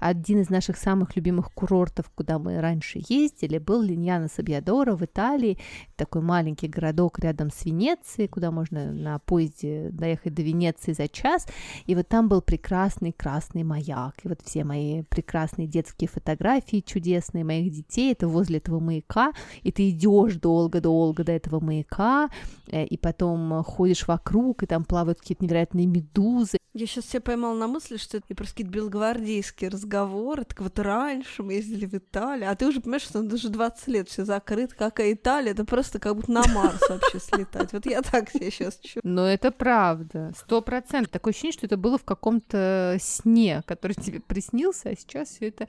один 0.00 0.40
из 0.40 0.50
наших 0.50 0.76
самых 0.76 1.16
любимых 1.16 1.52
курортов, 1.52 2.10
куда 2.14 2.38
мы 2.38 2.60
раньше 2.60 3.00
ездили, 3.08 3.58
был 3.58 3.82
Линьяна 3.82 4.28
Сабьядора 4.28 4.96
в 4.96 5.04
Италии, 5.04 5.58
такой 5.96 6.22
маленький 6.22 6.68
городок 6.68 7.18
рядом 7.20 7.50
с 7.50 7.64
Венецией, 7.64 8.28
куда 8.28 8.50
можно 8.50 8.92
на 8.92 9.18
поезде 9.20 9.90
доехать 9.92 10.34
до 10.34 10.42
Венеции 10.42 10.92
за 10.92 11.08
час, 11.08 11.46
и 11.86 11.94
вот 11.94 12.08
там 12.08 12.28
был 12.28 12.42
прекрасный 12.42 13.12
красный 13.12 13.62
маяк, 13.62 14.14
и 14.24 14.28
вот 14.28 14.40
все 14.44 14.64
мои 14.64 15.02
прекрасные 15.02 15.66
детские 15.66 16.08
фотографии 16.08 16.80
чудесные 16.80 17.03
чудесные 17.04 17.44
моих 17.44 17.70
детей, 17.70 18.12
это 18.12 18.28
возле 18.28 18.58
этого 18.58 18.80
маяка, 18.80 19.32
и 19.62 19.70
ты 19.70 19.90
идешь 19.90 20.34
долго-долго 20.34 21.24
до 21.24 21.32
этого 21.32 21.60
маяка, 21.60 22.30
э, 22.68 22.84
и 22.86 22.96
потом 22.96 23.62
ходишь 23.62 24.08
вокруг, 24.08 24.62
и 24.62 24.66
там 24.66 24.84
плавают 24.84 25.20
какие-то 25.20 25.44
невероятные 25.44 25.86
медузы. 25.86 26.58
Я 26.72 26.86
сейчас 26.86 27.06
себя 27.06 27.20
поймала 27.20 27.54
на 27.56 27.68
мысли, 27.68 27.98
что 27.98 28.16
это 28.16 28.34
просто 28.34 28.54
какие-то 28.54 28.72
белогвардейские 28.72 29.70
разговоры, 29.70 30.44
так 30.44 30.60
вот 30.60 30.78
раньше 30.78 31.42
мы 31.42 31.54
ездили 31.54 31.86
в 31.86 31.94
Италию, 31.94 32.50
а 32.50 32.56
ты 32.56 32.66
уже 32.66 32.80
понимаешь, 32.80 33.02
что 33.02 33.22
даже 33.22 33.48
20 33.48 33.88
лет 33.88 34.08
все 34.08 34.24
закрыто, 34.24 34.74
какая 34.74 35.12
Италия, 35.12 35.52
это 35.52 35.64
просто 35.64 36.00
как 36.00 36.16
будто 36.16 36.32
на 36.32 36.42
Марс 36.48 36.80
вообще 36.88 37.20
слетать. 37.20 37.72
Вот 37.72 37.86
я 37.86 38.02
так 38.02 38.30
себе 38.30 38.50
сейчас 38.50 38.76
чувствую. 38.78 39.02
Но 39.04 39.28
это 39.28 39.52
правда, 39.52 40.32
сто 40.36 40.62
процентов. 40.62 41.12
Такое 41.12 41.32
ощущение, 41.32 41.52
что 41.52 41.66
это 41.66 41.76
было 41.76 41.96
в 41.96 42.04
каком-то 42.04 42.96
сне, 43.00 43.62
который 43.66 43.92
тебе 43.92 44.20
приснился, 44.20 44.88
а 44.88 44.96
сейчас 44.96 45.28
все 45.28 45.48
это 45.48 45.68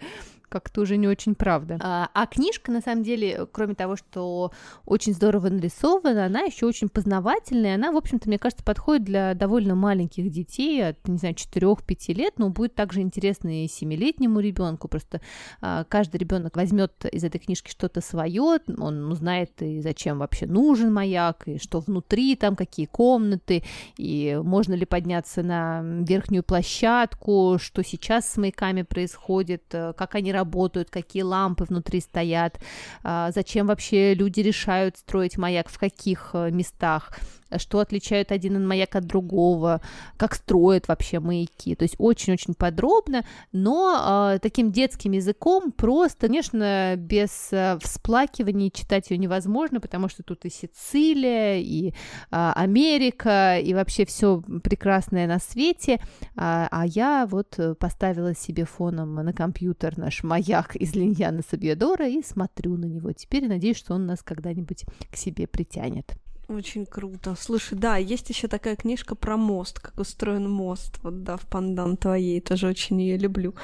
как-то 0.50 0.82
уже 0.82 0.98
не 0.98 1.08
очень 1.08 1.25
правда. 1.34 1.80
А, 1.82 2.10
а 2.14 2.28
книжка, 2.28 2.72
на 2.72 2.82
самом 2.82 3.04
деле, 3.04 3.48
кроме 3.52 3.74
того, 3.74 3.96
что 3.96 4.52
очень 4.86 5.14
здорово 5.14 5.50
нарисована, 5.50 6.26
она 6.26 6.42
еще 6.42 6.66
очень 6.66 6.90
познавательная. 6.90 7.76
Она, 7.76 7.92
в 7.92 7.98
общем-то, 7.98 8.28
мне 8.28 8.38
кажется, 8.38 8.64
подходит 8.64 9.06
для 9.06 9.34
довольно 9.34 9.76
маленьких 9.76 10.30
детей, 10.30 10.90
от, 10.90 11.08
не 11.08 11.18
знаю, 11.18 11.36
4-5 11.36 12.14
лет, 12.14 12.34
но 12.38 12.50
будет 12.50 12.76
также 12.76 13.02
интересно 13.02 13.64
и 13.64 13.68
7-летнему 13.68 14.40
ребенку. 14.40 14.88
Просто 14.88 15.22
а, 15.62 15.86
каждый 15.86 16.18
ребенок 16.18 16.56
возьмет 16.56 17.06
из 17.12 17.24
этой 17.24 17.40
книжки 17.40 17.72
что-то 17.72 18.02
свое, 18.02 18.60
он 18.78 19.12
узнает 19.12 19.62
и 19.62 19.82
зачем 19.82 20.20
вообще 20.20 20.46
нужен 20.46 20.94
маяк, 20.94 21.48
и 21.48 21.58
что 21.58 21.80
внутри 21.80 22.36
там, 22.36 22.56
какие 22.56 22.86
комнаты, 22.86 23.64
и 23.98 24.40
можно 24.44 24.74
ли 24.74 24.86
подняться 24.86 25.44
на 25.44 25.82
верхнюю 25.82 26.44
площадку, 26.44 27.58
что 27.60 27.84
сейчас 27.84 28.30
с 28.30 28.38
маяками 28.38 28.82
происходит, 28.82 29.64
э, 29.72 29.94
как 29.94 30.16
они 30.16 30.32
работают, 30.32 30.90
какие 30.90 31.15
лампы 31.24 31.66
внутри 31.66 32.02
стоят, 32.02 32.60
а, 33.04 33.32
зачем 33.32 33.68
вообще 33.68 34.14
люди 34.14 34.42
решают 34.42 34.98
строить 34.98 35.38
маяк, 35.38 35.70
в 35.70 35.78
каких 35.78 36.32
э, 36.34 36.52
местах 36.52 37.12
что 37.58 37.80
отличает 37.80 38.32
один 38.32 38.66
маяк 38.68 38.96
от 38.96 39.06
другого, 39.06 39.82
как 40.18 40.36
строят 40.36 40.88
вообще 40.88 41.20
маяки. 41.20 41.76
То 41.76 41.84
есть 41.84 41.96
очень-очень 41.98 42.54
подробно, 42.54 43.26
но 43.52 44.34
э, 44.36 44.40
таким 44.40 44.72
детским 44.72 45.12
языком 45.12 45.72
просто, 45.72 46.28
конечно, 46.28 46.96
без 46.98 47.50
э, 47.52 47.78
всплакиваний 47.82 48.72
читать 48.72 49.12
ее 49.12 49.18
невозможно, 49.18 49.80
потому 49.80 50.10
что 50.10 50.24
тут 50.24 50.46
и 50.46 50.50
Сицилия, 50.50 51.60
и 51.60 51.90
э, 51.90 51.92
Америка, 52.32 53.60
и 53.60 53.74
вообще 53.74 54.06
все 54.06 54.42
прекрасное 54.64 55.28
на 55.28 55.40
свете. 55.40 56.00
А, 56.36 56.68
а 56.72 56.86
я 56.86 57.28
вот 57.30 57.60
поставила 57.80 58.36
себе 58.36 58.66
фоном 58.66 59.16
на 59.16 59.34
компьютер 59.34 59.98
наш 59.98 60.24
маяк 60.24 60.76
из 60.76 60.96
Линьяна 60.96 61.42
Сабьядора 61.48 62.08
и 62.08 62.24
смотрю 62.24 62.78
на 62.78 62.86
него. 62.86 63.12
Теперь 63.12 63.48
надеюсь, 63.48 63.78
что 63.78 63.94
он 63.94 64.06
нас 64.06 64.22
когда-нибудь 64.24 64.86
к 65.12 65.16
себе 65.16 65.48
притянет. 65.48 66.16
Очень 66.48 66.86
круто. 66.86 67.36
Слушай, 67.40 67.76
да, 67.76 67.98
есть 67.98 68.30
еще 68.30 68.48
такая 68.48 68.76
книжка 68.76 69.16
про 69.16 69.36
мост, 69.36 69.80
как 69.80 70.00
устроен 70.00 70.48
мост, 70.48 71.00
вот, 71.02 71.24
да, 71.24 71.38
в 71.38 71.48
пандан 71.48 71.98
твоей, 71.98 72.40
тоже 72.40 72.68
очень 72.68 73.02
ее 73.02 73.18
люблю. 73.18 73.56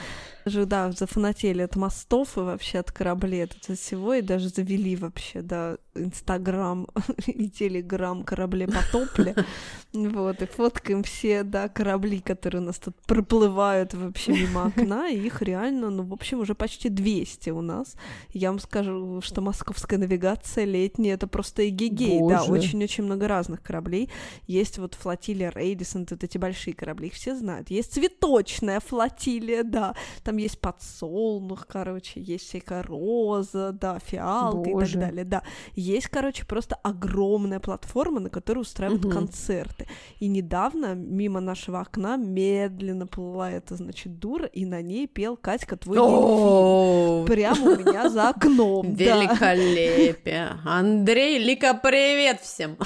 Даже, 0.45 0.65
да, 0.65 0.91
зафанатели 0.91 1.61
от 1.61 1.75
мостов 1.75 2.37
и 2.37 2.41
вообще 2.41 2.79
от 2.79 2.91
кораблей, 2.91 3.45
от 3.45 3.53
всего, 3.53 4.13
и 4.13 4.21
даже 4.21 4.49
завели 4.49 4.95
вообще, 4.95 5.41
да, 5.41 5.77
Инстаграм 5.95 6.87
и 7.27 7.49
Телеграм 7.49 8.23
кораблей 8.23 8.67
потопли, 8.67 9.35
вот, 9.93 10.41
и 10.41 10.45
фоткаем 10.45 11.03
все, 11.03 11.43
да, 11.43 11.67
корабли, 11.69 12.19
которые 12.19 12.61
у 12.61 12.65
нас 12.65 12.79
тут 12.79 12.95
проплывают 13.05 13.93
вообще 13.93 14.33
мимо 14.33 14.65
окна, 14.65 15.09
и 15.09 15.17
их 15.19 15.41
реально, 15.41 15.89
ну, 15.89 16.03
в 16.03 16.13
общем, 16.13 16.39
уже 16.39 16.55
почти 16.55 16.89
200 16.89 17.49
у 17.51 17.61
нас. 17.61 17.95
Я 18.33 18.49
вам 18.49 18.59
скажу, 18.59 19.21
что 19.21 19.41
московская 19.41 19.97
навигация 19.97 20.65
летняя, 20.65 21.13
это 21.13 21.27
просто 21.27 21.67
эгегей, 21.67 22.19
да, 22.27 22.43
очень 22.43 22.71
очень-очень 22.71 23.03
много 23.03 23.27
разных 23.27 23.61
кораблей. 23.61 24.09
Есть 24.47 24.77
вот 24.77 24.95
флотилия 24.95 25.51
Рейдисон, 25.51 26.07
вот 26.09 26.23
эти 26.23 26.37
большие 26.37 26.73
корабли, 26.73 27.07
их 27.07 27.13
все 27.13 27.35
знают. 27.35 27.69
Есть 27.69 27.93
цветочная 27.93 28.79
флотилия, 28.79 29.63
да, 29.63 29.95
там 30.31 30.37
есть 30.37 30.59
подсолнух, 30.59 31.67
короче, 31.67 32.21
есть 32.21 32.47
всякая 32.47 32.83
роза, 32.83 33.73
да, 33.73 33.99
фиалка 33.99 34.69
Боже. 34.69 34.85
и 34.85 34.93
так 34.93 35.09
далее, 35.09 35.25
да. 35.25 35.43
Есть, 35.75 36.07
короче, 36.07 36.45
просто 36.45 36.75
огромная 36.75 37.59
платформа, 37.59 38.21
на 38.21 38.29
которой 38.29 38.59
устраивают 38.59 39.03
угу. 39.03 39.13
концерты. 39.13 39.87
И 40.19 40.29
недавно 40.29 40.95
мимо 40.95 41.41
нашего 41.41 41.81
окна 41.81 42.15
медленно 42.15 43.07
плыла 43.07 43.51
эта, 43.51 43.75
значит, 43.75 44.19
дура, 44.19 44.45
и 44.45 44.63
на 44.63 44.81
ней 44.81 45.05
пел 45.05 45.35
Катька 45.35 45.75
твой 45.75 45.97
дельфин. 45.97 47.25
Прямо 47.25 47.71
у 47.71 47.77
меня 47.77 48.09
за 48.09 48.29
окном. 48.29 48.95
Великолепие. 48.95 50.59
Андрей, 50.63 51.39
Лика, 51.39 51.73
привет 51.73 52.39
всем! 52.39 52.77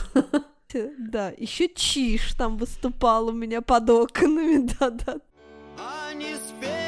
Да, 0.97 1.31
еще 1.37 1.69
Чиш 1.69 2.33
там 2.33 2.57
выступал 2.57 3.27
у 3.27 3.31
меня 3.31 3.61
под 3.61 3.87
окнами, 3.91 4.67
да-да. 4.79 5.17
А 5.77 6.11
не 6.15 6.35
спеть 6.35 6.84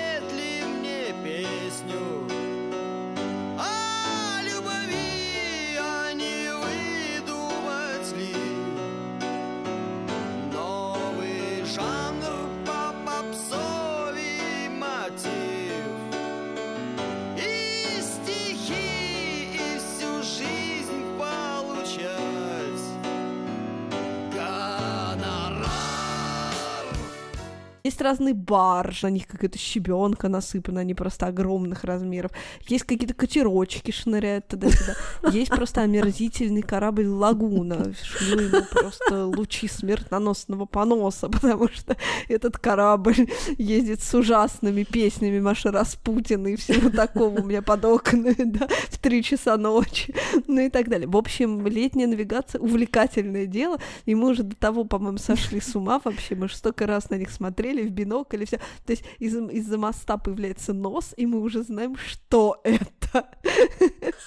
Есть 27.87 28.01
разные 28.01 28.33
баржи, 28.33 29.05
на 29.07 29.11
них 29.11 29.27
какая-то 29.27 29.57
щебенка 29.57 30.27
насыпана, 30.27 30.81
они 30.81 30.93
просто 30.93 31.27
огромных 31.27 31.85
размеров. 31.85 32.31
Есть 32.67 32.83
какие-то 32.83 33.13
катерочки 33.13 33.91
шныряют 33.91 34.45
туда-сюда. 34.49 34.95
Есть 35.31 35.51
просто 35.51 35.83
омерзительный 35.83 36.63
корабль 36.63 37.07
Лагуна. 37.07 37.93
Шлю 38.03 38.41
ему 38.41 38.65
просто 38.69 39.25
лучи 39.25 39.69
смертоносного 39.69 40.65
поноса, 40.65 41.29
потому 41.29 41.69
что 41.69 41.95
этот 42.27 42.57
корабль 42.57 43.29
ездит 43.57 44.03
с 44.03 44.13
ужасными 44.13 44.83
песнями 44.83 45.39
Маши 45.39 45.71
Распутина 45.71 46.47
и 46.47 46.55
всего 46.57 46.89
такого 46.89 47.39
у 47.39 47.45
меня 47.45 47.61
под 47.61 47.85
окнами, 47.85 48.35
да, 48.37 48.67
в 48.89 48.97
три 48.97 49.23
часа 49.23 49.55
ночи, 49.55 50.13
ну 50.45 50.59
и 50.59 50.69
так 50.69 50.89
далее. 50.89 51.07
В 51.07 51.15
общем, 51.15 51.65
летняя 51.65 52.07
навигация— 52.07 52.59
увлекательное 52.61 53.45
дело, 53.45 53.79
и 54.05 54.13
мы 54.13 54.31
уже 54.31 54.43
до 54.43 54.57
того, 54.57 54.83
по-моему, 54.83 55.19
сошли 55.19 55.61
с 55.61 55.73
ума 55.73 56.01
вообще, 56.03 56.35
мы 56.35 56.49
же 56.49 56.55
столько 56.57 56.85
раз 56.85 57.09
на 57.09 57.15
них 57.15 57.29
смотрели 57.29 57.76
в 57.83 57.91
бинокль 57.91 58.43
и 58.43 58.45
все. 58.45 58.57
То 58.85 58.91
есть 58.91 59.03
из- 59.19 59.35
из-за 59.35 59.77
моста 59.77 60.17
появляется 60.17 60.73
нос, 60.73 61.13
и 61.17 61.25
мы 61.25 61.39
уже 61.41 61.63
знаем, 61.63 61.95
что 61.95 62.59
это. 62.63 63.27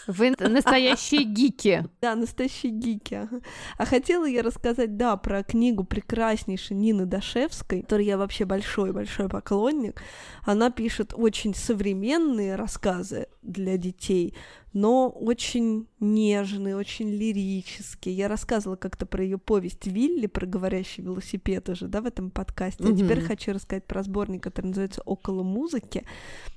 Вы 0.07 0.35
настоящие 0.39 1.25
гики. 1.25 1.85
Да, 2.01 2.15
настоящие 2.15 2.73
гики. 2.73 3.29
А 3.77 3.85
хотела 3.85 4.25
я 4.25 4.43
рассказать, 4.43 4.97
да, 4.97 5.17
про 5.17 5.43
книгу 5.43 5.85
прекраснейшей 5.85 6.77
Нины 6.77 7.05
Дашевской, 7.05 7.83
которой 7.83 8.07
я 8.07 8.17
вообще 8.17 8.45
большой-большой 8.45 9.29
поклонник. 9.29 10.03
Она 10.45 10.71
пишет 10.71 11.13
очень 11.15 11.55
современные 11.55 12.57
рассказы 12.57 13.27
для 13.43 13.77
детей, 13.77 14.35
но 14.73 15.09
очень 15.09 15.89
нежный, 15.99 16.75
очень 16.75 17.11
лирический. 17.11 18.13
Я 18.13 18.29
рассказывала 18.29 18.77
как-то 18.77 19.05
про 19.05 19.25
ее 19.25 19.39
повесть 19.39 19.87
Вилли, 19.87 20.27
про 20.27 20.47
говорящий 20.47 21.03
велосипед 21.03 21.69
уже, 21.69 21.89
да, 21.89 22.01
в 22.01 22.07
этом 22.07 22.31
подкасте. 22.31 22.85
А 22.85 22.95
теперь 22.95 23.21
хочу 23.21 23.53
рассказать 23.53 23.87
про 23.87 24.03
сборник, 24.03 24.43
который 24.43 24.67
называется 24.67 25.03
«Около 25.05 25.43
музыки». 25.43 26.05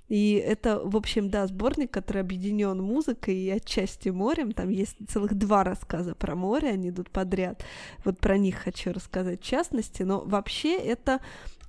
И 0.09 0.33
это, 0.33 0.79
в 0.79 0.95
общем, 0.95 1.29
да, 1.29 1.47
сборник, 1.47 1.89
который 1.89 2.21
объединен 2.21 2.79
музыкой 2.79 3.35
и 3.35 3.49
отчасти 3.49 4.09
морем. 4.09 4.51
Там 4.51 4.69
есть 4.69 4.97
целых 5.09 5.33
два 5.33 5.63
рассказа 5.63 6.13
про 6.13 6.35
море, 6.35 6.69
они 6.69 6.89
идут 6.89 7.09
подряд. 7.09 7.63
Вот 8.05 8.19
про 8.19 8.37
них 8.37 8.57
хочу 8.57 8.91
рассказать 8.91 9.41
в 9.41 9.45
частности. 9.45 10.03
Но 10.03 10.21
вообще 10.21 10.77
это 10.77 11.19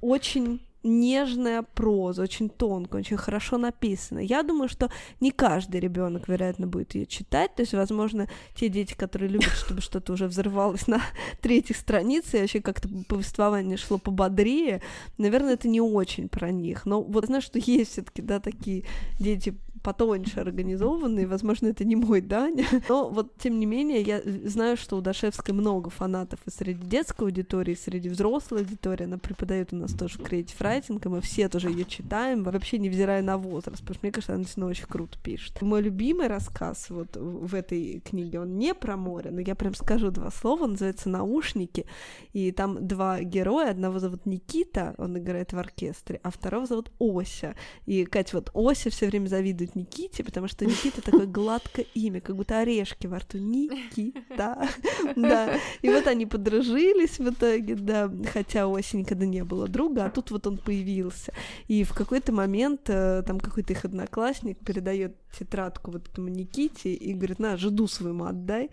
очень 0.02 0.60
нежная 0.84 1.62
проза, 1.62 2.22
очень 2.22 2.48
тонкая, 2.48 3.00
очень 3.00 3.16
хорошо 3.16 3.58
написана. 3.58 4.20
Я 4.20 4.42
думаю, 4.42 4.68
что 4.68 4.90
не 5.20 5.30
каждый 5.30 5.80
ребенок, 5.80 6.28
вероятно, 6.28 6.66
будет 6.66 6.94
ее 6.94 7.06
читать. 7.06 7.54
То 7.54 7.62
есть, 7.62 7.74
возможно, 7.74 8.28
те 8.54 8.68
дети, 8.68 8.94
которые 8.94 9.30
любят, 9.30 9.52
чтобы 9.52 9.80
что-то 9.80 10.12
уже 10.12 10.26
взрывалось 10.26 10.86
на 10.86 11.00
третьих 11.40 11.76
страницах, 11.76 12.34
и 12.34 12.38
вообще 12.38 12.60
как-то 12.60 12.88
повествование 13.08 13.76
шло 13.76 13.98
пободрее, 13.98 14.82
наверное, 15.18 15.54
это 15.54 15.68
не 15.68 15.80
очень 15.80 16.28
про 16.28 16.50
них. 16.50 16.86
Но 16.86 17.02
вот 17.02 17.26
знаешь, 17.26 17.44
что 17.44 17.58
есть 17.58 17.92
все-таки, 17.92 18.22
да, 18.22 18.38
такие 18.38 18.84
дети 19.18 19.54
потоньше 19.84 20.40
организованный, 20.40 21.26
возможно, 21.26 21.68
это 21.68 21.84
не 21.84 21.94
мой 21.94 22.22
Даня, 22.22 22.64
но 22.88 23.10
вот, 23.10 23.36
тем 23.36 23.60
не 23.60 23.66
менее, 23.66 24.00
я 24.00 24.22
знаю, 24.44 24.78
что 24.78 24.96
у 24.96 25.02
Дашевской 25.02 25.54
много 25.54 25.90
фанатов 25.90 26.40
и 26.46 26.50
среди 26.50 26.84
детской 26.86 27.24
аудитории, 27.24 27.72
и 27.72 27.76
среди 27.76 28.08
взрослой 28.08 28.60
аудитории, 28.60 29.04
она 29.04 29.18
преподает 29.18 29.72
у 29.72 29.76
нас 29.76 29.92
тоже 29.92 30.18
креатив 30.18 30.58
райтинг, 30.60 31.04
и 31.04 31.08
мы 31.10 31.20
все 31.20 31.50
тоже 31.50 31.68
ее 31.68 31.84
читаем, 31.84 32.44
вообще 32.44 32.78
невзирая 32.78 33.22
на 33.22 33.36
возраст, 33.36 33.80
потому 33.80 33.94
что 33.94 34.06
мне 34.06 34.12
кажется, 34.12 34.32
она 34.32 34.40
действительно 34.40 34.66
очень 34.66 34.86
круто 34.86 35.18
пишет. 35.22 35.60
Мой 35.60 35.82
любимый 35.82 36.28
рассказ 36.28 36.86
вот 36.88 37.14
в 37.14 37.54
этой 37.54 38.00
книге, 38.00 38.40
он 38.40 38.56
не 38.56 38.72
про 38.72 38.96
море, 38.96 39.30
но 39.30 39.40
я 39.40 39.54
прям 39.54 39.74
скажу 39.74 40.10
два 40.10 40.30
слова, 40.30 40.64
он 40.64 40.70
называется 40.72 41.10
«Наушники», 41.10 41.84
и 42.32 42.52
там 42.52 42.86
два 42.86 43.20
героя, 43.20 43.70
одного 43.70 43.98
зовут 43.98 44.24
Никита, 44.24 44.94
он 44.96 45.18
играет 45.18 45.52
в 45.52 45.58
оркестре, 45.58 46.20
а 46.22 46.30
второго 46.30 46.64
зовут 46.64 46.90
Ося, 46.98 47.54
и, 47.84 48.06
Катя, 48.06 48.36
вот 48.38 48.50
Ося 48.54 48.88
все 48.88 49.08
время 49.08 49.28
завидует 49.28 49.73
Никите, 49.74 50.24
потому 50.24 50.48
что 50.48 50.64
Никита 50.66 51.02
такое 51.02 51.26
гладкое 51.26 51.86
имя, 51.94 52.20
как 52.20 52.36
будто 52.36 52.58
орешки 52.58 53.06
во 53.06 53.18
рту. 53.18 53.38
Никита. 53.38 54.68
Да. 55.16 55.58
И 55.82 55.88
вот 55.88 56.06
они 56.06 56.26
подружились 56.26 57.18
в 57.18 57.28
итоге, 57.28 57.74
да, 57.74 58.10
хотя 58.32 58.66
у 58.66 58.74
Оси 58.74 58.96
никогда 58.96 59.26
не 59.26 59.44
было 59.44 59.68
друга, 59.68 60.04
а 60.04 60.10
тут 60.10 60.30
вот 60.30 60.46
он 60.46 60.58
появился. 60.58 61.32
И 61.68 61.84
в 61.84 61.94
какой-то 61.94 62.32
момент 62.32 62.82
э, 62.88 63.22
там 63.26 63.38
какой-то 63.38 63.72
их 63.72 63.84
одноклассник 63.84 64.58
передает 64.58 65.16
тетрадку 65.38 65.92
вот 65.92 66.08
этому 66.08 66.28
Никите 66.28 66.92
и 66.94 67.12
говорит, 67.14 67.38
на, 67.38 67.56
жду 67.56 67.86
своему 67.86 68.24
отдай. 68.24 68.70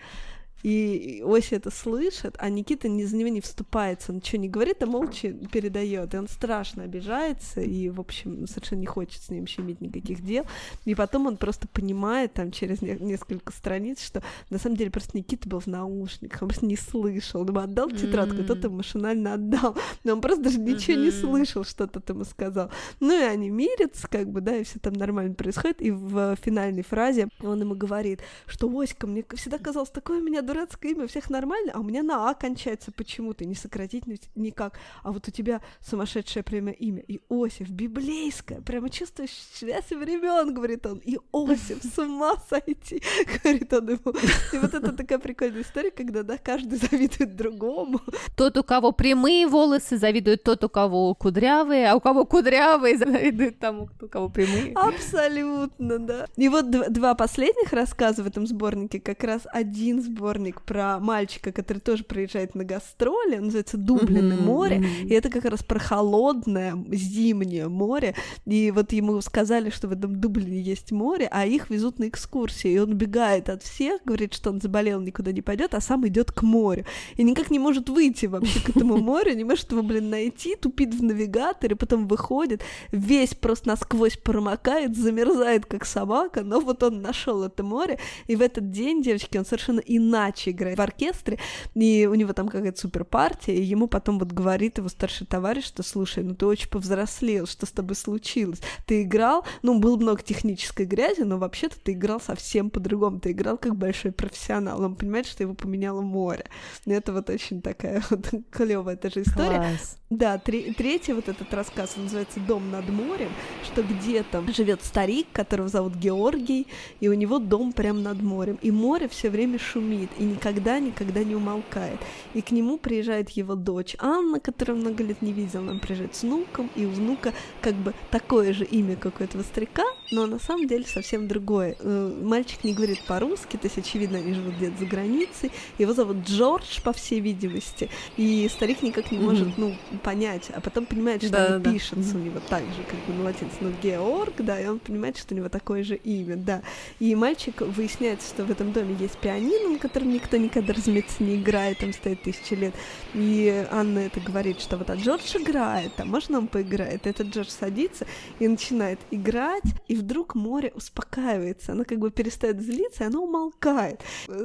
И 0.63 1.23
Ося 1.25 1.55
это 1.55 1.71
слышит, 1.71 2.35
а 2.37 2.49
Никита 2.49 2.87
ни 2.87 3.03
за 3.03 3.15
него 3.15 3.29
не 3.29 3.41
вступается, 3.41 4.13
ничего 4.13 4.41
не 4.41 4.49
говорит, 4.49 4.83
а 4.83 4.85
молча 4.85 5.31
передает. 5.51 6.13
И 6.13 6.17
он 6.17 6.27
страшно 6.27 6.83
обижается, 6.83 7.61
и, 7.61 7.89
в 7.89 7.99
общем, 7.99 8.47
совершенно 8.47 8.79
не 8.79 8.85
хочет 8.85 9.21
с 9.21 9.29
ним 9.29 9.43
еще 9.43 9.61
иметь 9.61 9.81
никаких 9.81 10.23
дел. 10.23 10.45
И 10.85 10.95
потом 10.95 11.27
он 11.27 11.37
просто 11.37 11.67
понимает 11.67 12.33
там 12.33 12.51
через 12.51 12.81
не- 12.81 12.97
несколько 12.99 13.51
страниц, 13.51 14.01
что 14.01 14.23
на 14.49 14.57
самом 14.57 14.77
деле 14.77 14.91
просто 14.91 15.17
Никита 15.17 15.47
был 15.49 15.59
в 15.59 15.67
наушниках, 15.67 16.41
он 16.41 16.49
просто 16.49 16.65
не 16.65 16.77
слышал. 16.77 17.41
Он 17.41 17.47
ему 17.47 17.59
отдал 17.59 17.89
тетрадку, 17.89 18.37
mm-hmm. 18.37 18.45
тот 18.45 18.63
ему 18.63 18.77
машинально 18.77 19.33
отдал. 19.33 19.75
Но 20.03 20.13
он 20.13 20.21
просто 20.21 20.43
даже 20.43 20.59
ничего 20.59 20.97
mm-hmm. 20.97 21.05
не 21.05 21.11
слышал, 21.11 21.63
что 21.63 21.87
тот 21.87 22.07
ему 22.09 22.23
сказал. 22.23 22.69
Ну 22.99 23.17
и 23.17 23.23
они 23.23 23.49
мирятся, 23.49 24.07
как 24.07 24.29
бы, 24.29 24.41
да, 24.41 24.57
и 24.57 24.63
все 24.63 24.79
там 24.79 24.93
нормально 24.93 25.33
происходит. 25.33 25.81
И 25.81 25.91
в 25.91 26.35
финальной 26.41 26.83
фразе 26.83 27.29
он 27.41 27.61
ему 27.61 27.75
говорит, 27.75 28.21
что 28.45 28.67
Оська, 28.79 29.07
мне 29.07 29.23
всегда 29.35 29.57
казалось, 29.57 29.89
такое 29.89 30.19
у 30.19 30.23
меня 30.23 30.41
дурацкое 30.51 30.91
имя, 30.91 31.05
у 31.05 31.07
всех 31.07 31.29
нормально, 31.29 31.71
а 31.73 31.79
у 31.79 31.83
меня 31.83 32.03
на 32.03 32.29
А 32.29 32.33
кончается 32.33 32.91
почему-то, 32.91 33.45
не 33.45 33.55
сократить 33.55 34.03
никак. 34.35 34.79
А 35.03 35.11
вот 35.11 35.27
у 35.27 35.31
тебя 35.31 35.61
сумасшедшее 35.81 36.43
прямо 36.43 36.71
имя. 36.71 37.01
И 37.07 37.21
Осиф, 37.29 37.69
библейское, 37.69 38.61
прямо 38.61 38.89
чувствуешь 38.89 39.31
связь 39.53 39.89
времен, 39.89 40.53
говорит 40.53 40.85
он. 40.85 40.99
И 40.99 41.17
Осиф, 41.31 41.83
с 41.83 41.97
ума 41.97 42.35
сойти, 42.49 43.01
говорит 43.43 43.71
он 43.73 43.89
ему. 43.89 44.13
И 44.53 44.57
вот 44.57 44.73
это 44.73 44.91
такая 44.91 45.19
прикольная 45.19 45.61
история, 45.61 45.91
когда, 45.91 46.23
да, 46.23 46.37
каждый 46.37 46.77
завидует 46.91 47.35
другому. 47.35 48.01
Тот, 48.35 48.57
у 48.57 48.63
кого 48.63 48.91
прямые 48.91 49.47
волосы, 49.47 49.97
завидует 49.97 50.43
тот, 50.43 50.63
у 50.63 50.69
кого 50.69 51.15
кудрявые, 51.15 51.89
а 51.89 51.95
у 51.95 51.99
кого 51.99 52.25
кудрявые, 52.25 52.97
завидует 52.97 53.59
тому, 53.59 53.89
у 54.01 54.07
кого 54.07 54.29
прямые. 54.29 54.73
Абсолютно, 54.73 55.99
да. 55.99 56.27
И 56.35 56.49
вот 56.49 56.69
два 56.69 57.15
последних 57.15 57.71
рассказа 57.71 58.23
в 58.23 58.27
этом 58.27 58.45
сборнике, 58.45 58.99
как 58.99 59.23
раз 59.23 59.43
один 59.45 60.01
сборник 60.01 60.40
сборник 60.41 60.61
про 60.61 60.99
мальчика, 60.99 61.51
который 61.51 61.79
тоже 61.79 62.03
приезжает 62.03 62.55
на 62.55 62.63
гастроли, 62.63 63.37
он 63.37 63.45
называется 63.45 63.77
Дублин 63.77 64.33
и 64.33 64.41
море, 64.41 64.77
mm-hmm. 64.77 65.07
и 65.07 65.13
это 65.13 65.29
как 65.29 65.45
раз 65.45 65.63
про 65.63 65.79
холодное 65.79 66.75
зимнее 66.89 67.67
море, 67.67 68.15
и 68.45 68.71
вот 68.71 68.91
ему 68.91 69.21
сказали, 69.21 69.69
что 69.69 69.87
в 69.87 69.91
этом 69.91 70.19
Дублине 70.19 70.61
есть 70.61 70.91
море, 70.91 71.27
а 71.31 71.45
их 71.45 71.69
везут 71.69 71.99
на 71.99 72.07
экскурсии, 72.07 72.71
и 72.71 72.79
он 72.79 72.93
бегает 72.93 73.49
от 73.49 73.61
всех, 73.63 74.01
говорит, 74.03 74.33
что 74.33 74.49
он 74.49 74.61
заболел, 74.61 74.99
никуда 74.99 75.31
не 75.31 75.41
пойдет, 75.41 75.75
а 75.75 75.81
сам 75.81 76.07
идет 76.07 76.31
к 76.31 76.41
морю, 76.41 76.85
и 77.17 77.23
никак 77.23 77.51
не 77.51 77.59
может 77.59 77.89
выйти 77.89 78.25
вообще 78.25 78.59
к 78.59 78.69
этому 78.69 78.97
морю, 79.01 79.35
не 79.35 79.43
может 79.43 79.71
его, 79.71 79.83
блин, 79.83 80.09
найти, 80.09 80.55
тупит 80.55 80.93
в 80.95 81.03
навигаторе, 81.03 81.75
потом 81.75 82.07
выходит, 82.07 82.63
весь 82.91 83.35
просто 83.35 83.69
насквозь 83.69 84.17
промокает, 84.17 84.97
замерзает, 84.97 85.65
как 85.65 85.85
собака, 85.85 86.41
но 86.41 86.59
вот 86.59 86.81
он 86.83 87.01
нашел 87.01 87.43
это 87.43 87.63
море, 87.63 87.99
и 88.27 88.35
в 88.35 88.41
этот 88.41 88.71
день, 88.71 89.03
девочки, 89.03 89.37
он 89.37 89.45
совершенно 89.45 89.81
иначе 89.85 90.30
иначе 90.31 90.51
играет 90.51 90.77
в 90.77 90.81
оркестре, 90.81 91.39
и 91.75 92.07
у 92.09 92.15
него 92.15 92.33
там 92.33 92.47
какая-то 92.47 92.79
супер 92.79 93.03
партия, 93.03 93.55
и 93.55 93.61
ему 93.61 93.87
потом 93.87 94.19
вот 94.19 94.31
говорит 94.31 94.77
его 94.77 94.89
старший 94.89 95.27
товарищ, 95.27 95.65
что 95.65 95.83
слушай, 95.83 96.23
ну 96.23 96.35
ты 96.35 96.45
очень 96.45 96.69
повзрослел, 96.69 97.45
что 97.45 97.65
с 97.65 97.71
тобой 97.71 97.95
случилось? 97.95 98.61
Ты 98.85 99.03
играл, 99.03 99.45
ну 99.61 99.79
было 99.79 99.97
много 99.97 100.21
технической 100.21 100.85
грязи, 100.85 101.21
но 101.21 101.37
вообще-то 101.37 101.79
ты 101.79 101.93
играл 101.93 102.19
совсем 102.19 102.69
по-другому, 102.69 103.19
ты 103.19 103.31
играл 103.31 103.57
как 103.57 103.75
большой 103.75 104.11
профессионал, 104.11 104.81
он 104.81 104.95
понимает, 104.95 105.27
что 105.27 105.43
его 105.43 105.53
поменяло 105.53 106.01
море. 106.01 106.45
И 106.85 106.91
это 106.91 107.13
вот 107.13 107.29
очень 107.29 107.61
такая 107.61 108.03
вот 108.09 108.29
клевая 108.51 108.95
тоже 108.95 109.21
история. 109.21 109.57
Класс. 109.57 109.97
Да, 110.11 110.37
тре- 110.37 110.73
третий 110.73 111.13
вот 111.13 111.29
этот 111.29 111.53
рассказ 111.53 111.93
он 111.95 112.03
называется 112.03 112.41
«Дом 112.41 112.69
над 112.69 112.89
морем», 112.89 113.29
что 113.63 113.81
где-то 113.81 114.43
живет 114.51 114.83
старик, 114.83 115.27
которого 115.31 115.69
зовут 115.69 115.95
Георгий, 115.95 116.67
и 116.99 117.07
у 117.07 117.13
него 117.13 117.39
дом 117.39 117.71
прямо 117.71 118.01
над 118.01 118.21
морем, 118.21 118.59
и 118.61 118.71
море 118.71 119.07
все 119.07 119.29
время 119.29 119.57
шумит, 119.57 120.09
и 120.21 120.23
никогда-никогда 120.23 121.23
не 121.23 121.35
умолкает. 121.35 121.99
И 122.35 122.41
к 122.41 122.51
нему 122.51 122.77
приезжает 122.77 123.31
его 123.31 123.55
дочь 123.55 123.95
Анна, 123.97 124.39
которую 124.39 124.77
много 124.77 125.03
лет 125.03 125.21
не 125.23 125.33
видел, 125.33 125.67
он 125.67 125.79
приезжает 125.79 126.15
с 126.15 126.21
внуком, 126.21 126.69
и 126.75 126.85
у 126.85 126.91
внука 126.91 127.33
как 127.59 127.73
бы 127.73 127.95
такое 128.11 128.53
же 128.53 128.63
имя, 128.63 128.95
как 128.95 129.19
у 129.19 129.23
этого 129.23 129.41
старика, 129.41 129.83
но 130.11 130.27
на 130.27 130.37
самом 130.37 130.67
деле 130.67 130.85
совсем 130.85 131.27
другое. 131.27 131.75
Э, 131.79 132.19
мальчик 132.21 132.63
не 132.63 132.73
говорит 132.73 133.01
по-русски, 133.07 133.57
то 133.57 133.65
есть, 133.65 133.79
очевидно, 133.79 134.19
они 134.19 134.33
живут 134.33 134.55
где-то 134.57 134.77
за 134.77 134.85
границей, 134.85 135.51
его 135.79 135.93
зовут 135.93 136.17
Джордж, 136.27 136.81
по 136.83 136.93
всей 136.93 137.19
видимости, 137.19 137.89
и 138.15 138.47
старик 138.53 138.83
никак 138.83 139.11
не 139.11 139.17
может, 139.17 139.57
ну, 139.57 139.75
понять, 140.03 140.51
а 140.53 140.61
потом 140.61 140.85
понимает, 140.85 141.23
что 141.23 141.31
да, 141.31 141.57
да, 141.57 141.71
пишется 141.71 142.13
да. 142.13 142.19
у 142.19 142.21
него 142.21 142.39
так 142.47 142.61
же, 142.61 142.83
как 142.87 142.99
бы 143.07 143.13
на 143.19 143.23
латинце, 143.23 143.55
ну, 143.59 143.71
Георг, 143.81 144.35
да, 144.37 144.61
и 144.61 144.67
он 144.67 144.77
понимает, 144.77 145.17
что 145.17 145.33
у 145.33 145.37
него 145.37 145.49
такое 145.49 145.83
же 145.83 145.95
имя, 145.95 146.35
да. 146.35 146.61
И 146.99 147.15
мальчик 147.15 147.61
выясняет, 147.61 148.21
что 148.21 148.43
в 148.43 148.51
этом 148.51 148.71
доме 148.71 148.95
есть 148.99 149.17
пианино, 149.17 149.69
на 149.69 149.79
котором 149.79 150.10
никто 150.11 150.37
никогда, 150.37 150.73
разумеется, 150.73 151.23
не 151.23 151.35
играет, 151.35 151.79
там 151.79 151.93
стоит 151.93 152.21
тысячи 152.21 152.53
лет. 152.53 152.73
И 153.13 153.65
Анна 153.71 153.99
это 153.99 154.19
говорит, 154.19 154.59
что 154.59 154.77
вот 154.77 154.89
а 154.89 154.95
Джордж 154.95 155.35
играет, 155.37 155.91
а 155.97 156.05
можно 156.05 156.37
он 156.37 156.47
поиграет? 156.47 157.05
И 157.05 157.09
этот 157.09 157.27
Джордж 157.27 157.49
садится 157.49 158.05
и 158.39 158.47
начинает 158.47 158.99
играть, 159.11 159.63
и 159.87 159.95
вдруг 159.95 160.35
море 160.35 160.71
успокаивается, 160.75 161.71
оно 161.71 161.85
как 161.85 161.99
бы 161.99 162.11
перестает 162.11 162.61
злиться, 162.61 163.03
и 163.03 163.07
оно 163.07 163.23
умолкает. 163.23 164.01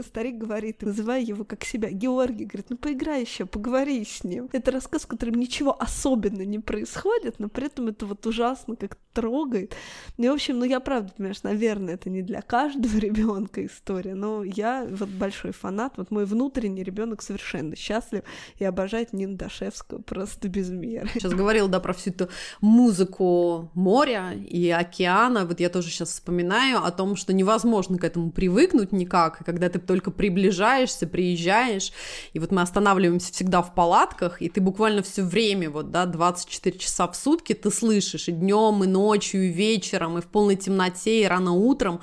Старик 0.06 0.36
говорит, 0.36 0.82
называя 0.82 1.20
его 1.20 1.44
как 1.44 1.64
себя, 1.64 1.90
Георгий 1.90 2.44
говорит, 2.44 2.66
ну 2.70 2.76
поиграй 2.76 3.22
еще, 3.22 3.46
поговори 3.46 4.04
с 4.04 4.24
ним. 4.24 4.48
Это 4.52 4.70
рассказ, 4.70 5.02
в 5.02 5.08
котором 5.08 5.34
ничего 5.34 5.76
особенного 5.80 6.42
не 6.42 6.58
происходит, 6.58 7.38
но 7.38 7.48
при 7.48 7.66
этом 7.66 7.88
это 7.88 8.06
вот 8.06 8.26
ужасно 8.26 8.76
как 8.76 8.98
трогает. 9.12 9.74
И, 10.18 10.28
в 10.28 10.32
общем, 10.32 10.58
ну 10.58 10.64
я 10.64 10.80
правда, 10.80 11.12
понимаешь, 11.16 11.42
наверное, 11.42 11.94
это 11.94 12.10
не 12.10 12.22
для 12.22 12.42
каждого 12.42 12.96
ребенка 12.98 13.64
история, 13.64 14.14
но 14.14 14.44
я 14.44 14.86
вот 14.90 15.08
большой 15.08 15.52
фанат, 15.56 15.94
вот 15.96 16.10
мой 16.10 16.24
внутренний 16.24 16.82
ребенок 16.82 17.22
совершенно 17.22 17.76
счастлив 17.76 18.22
и 18.58 18.64
обожает 18.64 19.12
Нину 19.12 19.36
Дашевскую 19.36 20.02
просто 20.02 20.48
без 20.48 20.70
меры. 20.70 21.08
Сейчас 21.14 21.32
говорил, 21.32 21.68
да, 21.68 21.80
про 21.80 21.92
всю 21.92 22.10
эту 22.10 22.28
музыку 22.60 23.70
моря 23.74 24.32
и 24.32 24.70
океана, 24.70 25.46
вот 25.46 25.60
я 25.60 25.68
тоже 25.68 25.88
сейчас 25.88 26.10
вспоминаю 26.10 26.84
о 26.84 26.90
том, 26.90 27.16
что 27.16 27.32
невозможно 27.32 27.98
к 27.98 28.04
этому 28.04 28.30
привыкнуть 28.30 28.92
никак, 28.92 29.44
когда 29.44 29.68
ты 29.68 29.78
только 29.78 30.10
приближаешься, 30.10 31.06
приезжаешь, 31.06 31.92
и 32.32 32.38
вот 32.38 32.52
мы 32.52 32.62
останавливаемся 32.62 33.32
всегда 33.32 33.62
в 33.62 33.74
палатках, 33.74 34.42
и 34.42 34.48
ты 34.48 34.60
буквально 34.60 35.02
все 35.02 35.22
время, 35.22 35.70
вот, 35.70 35.90
да, 35.90 36.06
24 36.06 36.78
часа 36.78 37.08
в 37.08 37.16
сутки 37.16 37.52
ты 37.54 37.70
слышишь 37.70 38.28
и 38.28 38.32
днем, 38.32 38.84
и 38.84 38.86
ночью, 38.86 39.46
и 39.46 39.48
вечером, 39.48 40.18
и 40.18 40.20
в 40.20 40.26
полной 40.26 40.56
темноте, 40.56 41.22
и 41.22 41.26
рано 41.26 41.52
утром 41.52 42.00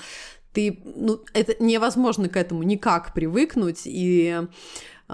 ты, 0.54 0.80
ну, 0.84 1.22
это 1.34 1.56
невозможно 1.62 2.30
к 2.30 2.38
этому 2.38 2.64
никак 2.64 3.14
привыкнуть, 3.14 3.82
и 3.86 4.48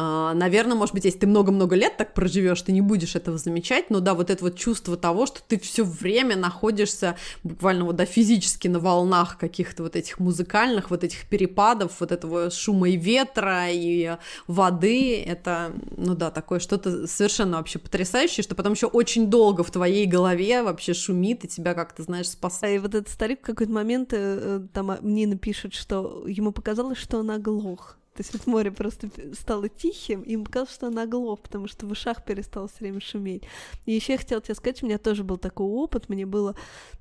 Наверное, 0.01 0.77
может 0.77 0.95
быть, 0.95 1.03
если 1.03 1.19
ты 1.19 1.27
много-много 1.27 1.75
лет 1.75 1.97
так 1.97 2.13
проживешь, 2.13 2.62
ты 2.62 2.71
не 2.71 2.79
будешь 2.79 3.17
этого 3.17 3.38
замечать, 3.38 3.89
но 3.89 3.99
да, 3.99 4.13
вот 4.13 4.29
это 4.29 4.45
вот 4.45 4.55
чувство 4.55 4.95
того, 4.95 5.25
что 5.25 5.41
ты 5.45 5.59
все 5.59 5.83
время 5.83 6.38
находишься 6.38 7.17
буквально 7.43 7.83
вот 7.83 7.97
да, 7.97 8.05
физически 8.05 8.69
на 8.69 8.79
волнах 8.79 9.38
каких-то 9.38 9.83
вот 9.83 9.97
этих 9.97 10.19
музыкальных, 10.19 10.89
вот 10.89 11.03
этих 11.03 11.27
перепадов, 11.27 11.99
вот 11.99 12.13
этого 12.13 12.49
шума 12.49 12.88
и 12.88 12.95
ветра, 12.95 13.69
и 13.69 14.15
воды, 14.47 15.21
это, 15.21 15.73
ну 15.97 16.15
да, 16.15 16.31
такое 16.31 16.59
что-то 16.59 17.05
совершенно 17.05 17.57
вообще 17.57 17.77
потрясающее, 17.77 18.41
что 18.41 18.55
потом 18.55 18.73
еще 18.73 18.88
очень 18.88 19.29
долго 19.29 19.65
в 19.65 19.71
твоей 19.71 20.05
голове 20.05 20.63
вообще 20.63 20.93
шумит, 20.93 21.43
и 21.43 21.49
тебя 21.49 21.73
как-то, 21.73 22.03
знаешь, 22.03 22.29
спасает. 22.29 22.77
И 22.77 22.79
вот 22.79 22.95
этот 22.95 23.09
старик 23.09 23.39
в 23.41 23.45
какой-то 23.45 23.73
момент 23.73 24.13
э, 24.13 24.62
там 24.71 24.97
мне 25.01 25.27
напишет, 25.27 25.73
что 25.73 26.23
ему 26.25 26.53
показалось, 26.53 26.97
что 26.97 27.17
он 27.17 27.31
оглох. 27.31 27.98
То 28.19 28.21
есть 28.21 28.34
вот 28.34 28.47
море 28.47 28.69
просто 28.69 29.10
стало 29.32 29.69
тихим, 29.69 30.23
и 30.23 30.34
ему 30.34 30.43
казалось, 30.43 30.73
что 30.73 30.88
она 30.88 31.03
оглох, 31.03 31.39
потому 31.39 31.67
что 31.67 31.88
в 31.88 31.91
ушах 31.91 32.25
перестало 32.25 32.67
все 32.67 32.79
время 32.82 32.99
шуметь. 32.99 33.43
И 33.86 33.93
еще 33.93 34.12
я 34.12 34.17
хотела 34.19 34.41
тебе 34.41 34.55
сказать, 34.55 34.84
у 34.84 34.88
меня 34.88 34.97
тоже 34.97 35.23
был 35.23 35.38
такой 35.38 35.67
опыт, 35.67 36.10
мне 36.10 36.25
было 36.25 36.53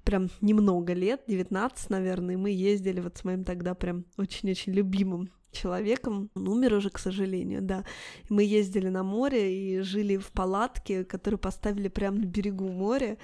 прям 0.05 0.29
немного 0.41 0.93
лет, 0.93 1.23
19, 1.27 1.91
наверное, 1.91 2.35
и 2.35 2.39
мы 2.39 2.51
ездили 2.53 3.01
вот 3.01 3.17
с 3.17 3.25
моим 3.25 3.43
тогда 3.43 3.75
прям 3.75 4.05
очень-очень 4.17 4.73
любимым 4.73 5.29
человеком. 5.51 6.31
Он 6.37 6.47
умер 6.47 6.75
уже, 6.75 6.89
к 6.89 7.01
сожалению, 7.01 7.63
да. 7.63 7.85
Мы 8.29 8.45
ездили 8.45 8.89
на 8.89 9.03
море 9.03 9.53
и 9.53 9.81
жили 9.81 10.19
в 10.19 10.31
палатке, 10.31 11.05
которую 11.05 11.41
поставили 11.41 11.89
прямо 11.89 12.19
на 12.19 12.27
берегу 12.27 12.69
моря. 12.69 13.19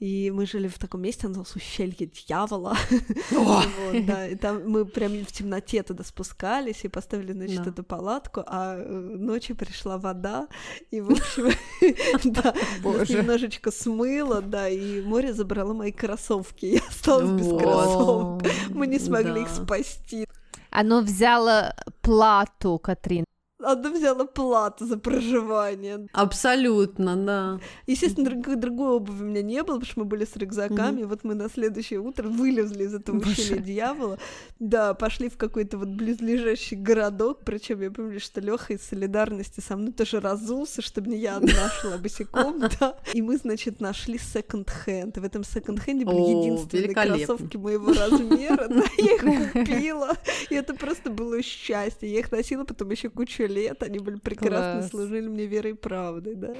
И 0.00 0.30
мы 0.30 0.46
жили 0.46 0.66
в 0.66 0.78
таком 0.78 1.02
месте, 1.02 1.28
называлось 1.28 1.54
ущелье 1.54 2.06
дьявола. 2.06 2.74
вот, 3.30 3.68
да, 4.06 4.26
и 4.26 4.34
там 4.34 4.66
мы 4.66 4.86
прям 4.86 5.12
в 5.26 5.30
темноте 5.30 5.82
туда 5.82 6.04
спускались 6.04 6.84
и 6.84 6.88
поставили, 6.88 7.32
значит, 7.32 7.64
да. 7.64 7.70
эту 7.70 7.84
палатку, 7.84 8.42
а 8.46 8.78
э, 8.78 8.88
ночью 8.88 9.56
пришла 9.56 9.98
вода, 9.98 10.48
и, 10.90 11.02
в 11.02 11.10
общем, 11.10 11.50
да, 12.32 12.54
немножечко 12.82 13.70
смыло, 13.70 14.40
да, 14.40 14.70
и 14.70 15.02
море 15.02 15.34
забрало 15.34 15.74
мои 15.74 15.92
кроссовки, 15.92 16.64
я 16.64 16.80
осталась 16.88 17.30
без 17.38 17.48
кроссовок. 17.48 18.42
Мы 18.70 18.86
не 18.86 18.98
смогли 18.98 19.42
их 19.42 19.48
спасти. 19.50 20.26
Оно 20.70 21.02
взяло 21.02 21.74
плату, 22.00 22.78
Катрин. 22.78 23.26
Она 23.62 23.90
взяла 23.90 24.24
плату 24.24 24.86
за 24.86 24.98
проживание. 24.98 26.08
Абсолютно, 26.12 27.16
да. 27.16 27.60
Естественно, 27.86 28.30
другой, 28.30 28.56
другой 28.56 28.88
обуви 28.96 29.22
у 29.22 29.26
меня 29.26 29.42
не 29.42 29.62
было, 29.62 29.76
потому 29.76 29.90
что 29.90 30.00
мы 30.00 30.06
были 30.06 30.24
с 30.24 30.36
рюкзаками. 30.36 31.02
Mm-hmm. 31.02 31.06
Вот 31.06 31.24
мы 31.24 31.34
на 31.34 31.48
следующее 31.48 32.00
утро 32.00 32.28
вылезли 32.28 32.84
из 32.84 32.94
этого 32.94 33.18
ущелья 33.18 33.58
дьявола. 33.58 34.18
Да, 34.58 34.94
пошли 34.94 35.28
в 35.28 35.36
какой-то 35.36 35.78
вот 35.78 35.88
близлежащий 35.88 36.76
городок. 36.76 37.40
Причем 37.44 37.82
я 37.82 37.90
помню, 37.90 38.20
что 38.20 38.40
Леха 38.40 38.74
из 38.74 38.82
солидарности 38.82 39.60
со 39.60 39.76
мной 39.76 39.92
тоже 39.92 40.20
разулся, 40.20 40.82
чтобы 40.82 41.10
не 41.10 41.18
я 41.18 41.36
одна 41.36 41.70
шла 41.80 41.98
босиком, 41.98 42.60
да. 42.80 42.96
И 43.14 43.22
мы, 43.22 43.36
значит, 43.36 43.80
нашли 43.80 44.18
секонд-хенд. 44.18 45.18
В 45.18 45.24
этом 45.24 45.44
секонд-хенде 45.44 46.04
были 46.04 46.38
единственные 46.38 46.94
кроссовки 46.94 47.56
моего 47.56 47.92
размера. 47.92 48.68
Я 48.98 49.14
их 49.14 49.52
купила. 49.52 50.16
И 50.48 50.54
это 50.54 50.74
просто 50.74 51.10
было 51.10 51.42
счастье. 51.42 52.10
Я 52.10 52.20
их 52.20 52.32
носила 52.32 52.64
потом 52.64 52.90
еще 52.90 53.10
кучу 53.10 53.49
лет, 53.50 53.82
они 53.82 53.98
были 53.98 54.16
прекрасны, 54.16 54.80
Класс. 54.80 54.90
служили 54.90 55.28
мне 55.28 55.46
верой 55.46 55.72
и 55.72 55.74
правдой, 55.74 56.34
да. 56.34 56.54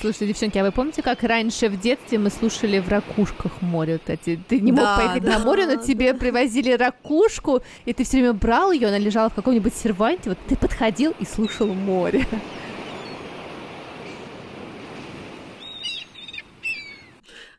Слушайте, 0.00 0.28
девчонки, 0.28 0.58
а 0.58 0.64
вы 0.64 0.72
помните, 0.72 1.02
как 1.02 1.22
раньше 1.22 1.68
в 1.68 1.78
детстве 1.78 2.18
мы 2.18 2.30
слушали 2.30 2.78
в 2.78 2.88
ракушках 2.88 3.60
море 3.60 3.94
вот 3.94 4.08
эти? 4.08 4.40
Ты 4.48 4.60
не 4.60 4.72
мог 4.72 4.80
да, 4.80 4.96
поехать 4.96 5.24
да, 5.24 5.38
на 5.38 5.44
море, 5.44 5.66
но 5.66 5.76
да. 5.76 5.82
тебе 5.82 6.14
привозили 6.14 6.72
ракушку, 6.72 7.62
и 7.84 7.92
ты 7.92 8.04
все 8.04 8.18
время 8.18 8.32
брал 8.32 8.72
ее, 8.72 8.88
она 8.88 8.98
лежала 8.98 9.28
в 9.28 9.34
каком-нибудь 9.34 9.74
серванте, 9.74 10.30
вот 10.30 10.38
ты 10.48 10.56
подходил 10.56 11.14
и 11.18 11.24
слушал 11.24 11.66
море. 11.66 12.26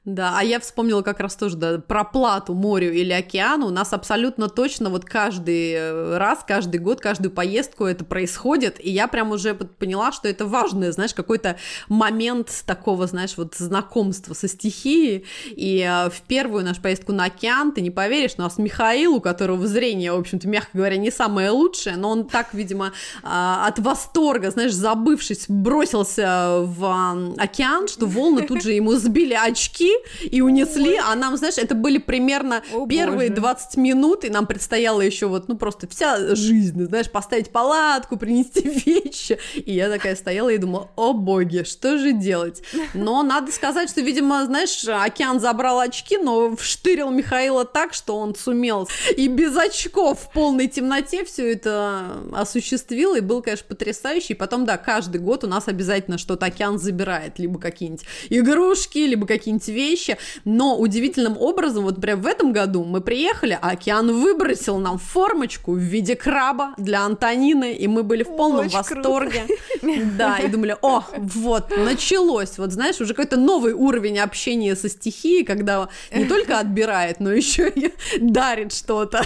Да, 0.03 0.33
а 0.35 0.43
я 0.43 0.59
вспомнила 0.59 1.03
как 1.03 1.19
раз 1.19 1.35
тоже 1.35 1.57
да, 1.57 1.77
про 1.77 2.03
плату 2.03 2.55
морю 2.55 2.91
или 2.91 3.11
океану. 3.11 3.67
У 3.67 3.69
нас 3.69 3.93
абсолютно 3.93 4.49
точно 4.49 4.89
вот 4.89 5.05
каждый 5.05 5.73
э, 5.73 6.17
раз, 6.17 6.39
каждый 6.47 6.79
год, 6.79 6.99
каждую 6.99 7.29
поездку 7.29 7.85
это 7.85 8.03
происходит, 8.03 8.83
и 8.83 8.89
я 8.89 9.07
прям 9.07 9.29
уже 9.29 9.53
поняла, 9.53 10.11
что 10.11 10.27
это 10.27 10.47
важный, 10.47 10.91
знаешь, 10.91 11.13
какой-то 11.13 11.57
момент 11.87 12.63
такого, 12.65 13.05
знаешь, 13.05 13.33
вот 13.37 13.53
знакомства 13.53 14.33
со 14.33 14.47
стихией. 14.47 15.23
И 15.51 15.87
э, 15.87 16.09
в 16.09 16.21
первую 16.21 16.65
нашу 16.65 16.81
поездку 16.81 17.11
на 17.11 17.25
океан, 17.25 17.71
ты 17.71 17.81
не 17.81 17.91
поверишь, 17.91 18.37
но 18.37 18.45
у 18.45 18.47
нас 18.47 18.57
Михаил, 18.57 19.17
у 19.17 19.21
которого 19.21 19.67
зрение, 19.67 20.13
в 20.13 20.19
общем-то, 20.19 20.47
мягко 20.47 20.71
говоря, 20.73 20.97
не 20.97 21.11
самое 21.11 21.51
лучшее, 21.51 21.95
но 21.95 22.09
он 22.09 22.27
так, 22.27 22.55
видимо, 22.55 22.87
э, 22.87 22.91
от 23.21 23.77
восторга, 23.77 24.49
знаешь, 24.49 24.73
забывшись, 24.73 25.45
бросился 25.47 26.61
в 26.61 27.35
океан, 27.37 27.87
что 27.87 28.07
волны 28.07 28.47
тут 28.47 28.63
же 28.63 28.71
ему 28.71 28.93
сбили 28.93 29.35
очки, 29.35 29.90
и 30.21 30.41
унесли, 30.41 30.91
Ой. 30.91 30.99
а 31.03 31.15
нам, 31.15 31.37
знаешь, 31.37 31.57
это 31.57 31.75
были 31.75 31.97
примерно 31.97 32.63
О, 32.73 32.87
первые 32.87 33.29
боже. 33.29 33.41
20 33.41 33.77
минут, 33.77 34.25
и 34.25 34.29
нам 34.29 34.45
предстояло 34.47 35.01
еще 35.01 35.27
вот, 35.27 35.47
ну, 35.47 35.57
просто 35.57 35.87
вся 35.87 36.35
жизнь, 36.35 36.85
знаешь, 36.85 37.09
поставить 37.09 37.51
палатку, 37.51 38.17
принести 38.17 38.61
вещи, 38.85 39.37
и 39.55 39.73
я 39.73 39.89
такая 39.89 40.15
стояла 40.15 40.49
и 40.49 40.57
думала, 40.57 40.89
о 40.95 41.13
боги, 41.13 41.63
что 41.63 41.97
же 41.97 42.13
делать? 42.13 42.61
Но 42.93 43.23
надо 43.23 43.51
сказать, 43.51 43.89
что, 43.89 44.01
видимо, 44.01 44.45
знаешь, 44.45 44.85
океан 44.87 45.39
забрал 45.39 45.79
очки, 45.79 46.17
но 46.17 46.55
вштырил 46.55 47.09
Михаила 47.09 47.65
так, 47.65 47.93
что 47.93 48.17
он 48.17 48.35
сумел 48.35 48.87
и 49.15 49.27
без 49.27 49.55
очков 49.55 50.19
в 50.19 50.31
полной 50.31 50.67
темноте 50.67 51.23
все 51.25 51.51
это 51.53 52.17
осуществил, 52.33 53.15
и 53.15 53.19
был, 53.19 53.41
конечно, 53.41 53.65
потрясающий. 53.67 54.33
И 54.33 54.35
потом, 54.35 54.65
да, 54.65 54.77
каждый 54.77 55.19
год 55.19 55.43
у 55.43 55.47
нас 55.47 55.67
обязательно 55.67 56.17
что-то 56.17 56.45
океан 56.45 56.79
забирает, 56.79 57.39
либо 57.39 57.59
какие-нибудь 57.59 58.05
игрушки, 58.29 58.99
либо 58.99 59.27
какие-нибудь 59.27 59.67
вещи, 59.89 60.17
но 60.45 60.77
удивительным 60.77 61.37
образом, 61.37 61.83
вот 61.83 61.99
прям 62.01 62.21
в 62.21 62.27
этом 62.27 62.51
году 62.53 62.83
мы 62.83 63.01
приехали, 63.01 63.57
а 63.61 63.71
океан 63.71 64.11
выбросил 64.11 64.77
нам 64.77 64.97
формочку 64.97 65.73
в 65.73 65.79
виде 65.79 66.15
краба 66.15 66.73
для 66.77 67.01
Антонины, 67.01 67.73
и 67.73 67.87
мы 67.87 68.03
были 68.03 68.23
в 68.23 68.35
полном 68.35 68.65
Очень 68.65 68.77
восторге. 68.77 69.41
Круто. 69.47 70.01
Да, 70.17 70.37
и 70.37 70.47
думали, 70.47 70.75
о, 70.81 71.03
вот, 71.17 71.75
началось, 71.75 72.57
вот 72.57 72.71
знаешь, 72.71 73.01
уже 73.01 73.13
какой-то 73.13 73.37
новый 73.37 73.73
уровень 73.73 74.19
общения 74.19 74.75
со 74.75 74.89
стихией, 74.89 75.43
когда 75.43 75.89
не 76.13 76.25
только 76.25 76.59
отбирает, 76.59 77.19
но 77.19 77.31
еще 77.31 77.69
и 77.69 77.91
дарит 78.19 78.73
что-то. 78.73 79.25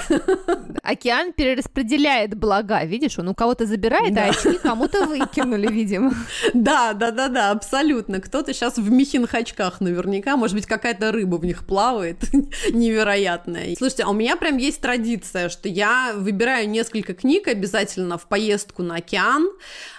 Океан 0.84 1.34
перераспределяет 1.34 2.36
блага, 2.36 2.84
видишь, 2.86 3.20
он 3.20 3.30
у 3.30 3.36
кого-то 3.36 3.65
забирает, 3.65 4.12
а 4.12 4.15
да. 4.15 4.26
а 4.26 4.30
очки 4.30 4.58
кому-то 4.58 5.06
выкинули, 5.06 5.68
видимо. 5.68 6.13
Да, 6.54 6.94
да, 6.94 7.12
да, 7.12 7.28
да, 7.28 7.52
абсолютно. 7.52 8.20
Кто-то 8.20 8.54
сейчас 8.54 8.78
в 8.78 8.89
михинных 8.89 9.34
очках 9.34 9.82
наверняка, 9.82 10.38
может 10.45 10.58
быть, 10.58 10.67
какая-то 10.67 11.12
рыба 11.12 11.38
в 11.38 11.45
них 11.45 11.65
плавает 11.65 12.17
невероятная. 12.71 13.75
Слушайте, 13.75 14.03
а 14.03 14.10
у 14.10 14.13
меня 14.13 14.36
прям 14.36 14.58
есть 14.58 14.79
традиция, 14.79 15.49
что 15.49 15.67
я 15.67 16.13
выбираю 16.15 16.69
несколько 16.69 17.15
книг 17.15 17.47
обязательно 17.47 18.19
в 18.19 18.27
поездку 18.27 18.84
на 18.84 18.97
океан, 18.97 19.49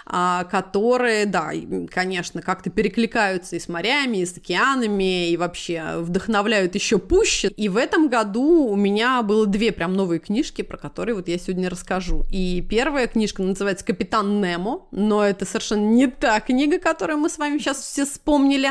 а, 0.05 0.45
которые, 0.45 1.25
да, 1.25 1.51
конечно, 1.89 2.41
как-то 2.41 2.69
перекликаются 2.69 3.57
и 3.57 3.59
с 3.59 3.67
морями, 3.67 4.19
и 4.19 4.25
с 4.25 4.37
океанами, 4.37 5.31
и 5.31 5.35
вообще 5.35 5.97
вдохновляют 5.97 6.75
еще 6.75 6.97
пуще. 6.97 7.49
И 7.49 7.67
в 7.67 7.75
этом 7.75 8.07
году 8.07 8.69
у 8.69 8.75
меня 8.77 9.21
было 9.23 9.45
две 9.45 9.73
прям 9.73 9.95
новые 9.95 10.19
книжки, 10.19 10.61
про 10.61 10.77
которые 10.77 11.15
вот 11.15 11.27
я 11.27 11.37
сегодня 11.37 11.69
расскажу. 11.69 12.23
И 12.31 12.65
первая 12.69 13.07
книжка 13.07 13.43
называется 13.43 13.83
«Капитан 13.83 14.39
Немо», 14.39 14.87
но 14.91 15.25
это 15.25 15.43
совершенно 15.45 15.89
не 15.89 16.07
та 16.07 16.39
книга, 16.39 16.79
которую 16.79 17.17
мы 17.17 17.29
с 17.29 17.37
вами 17.37 17.57
сейчас 17.57 17.81
все 17.81 18.05
вспомнили. 18.05 18.69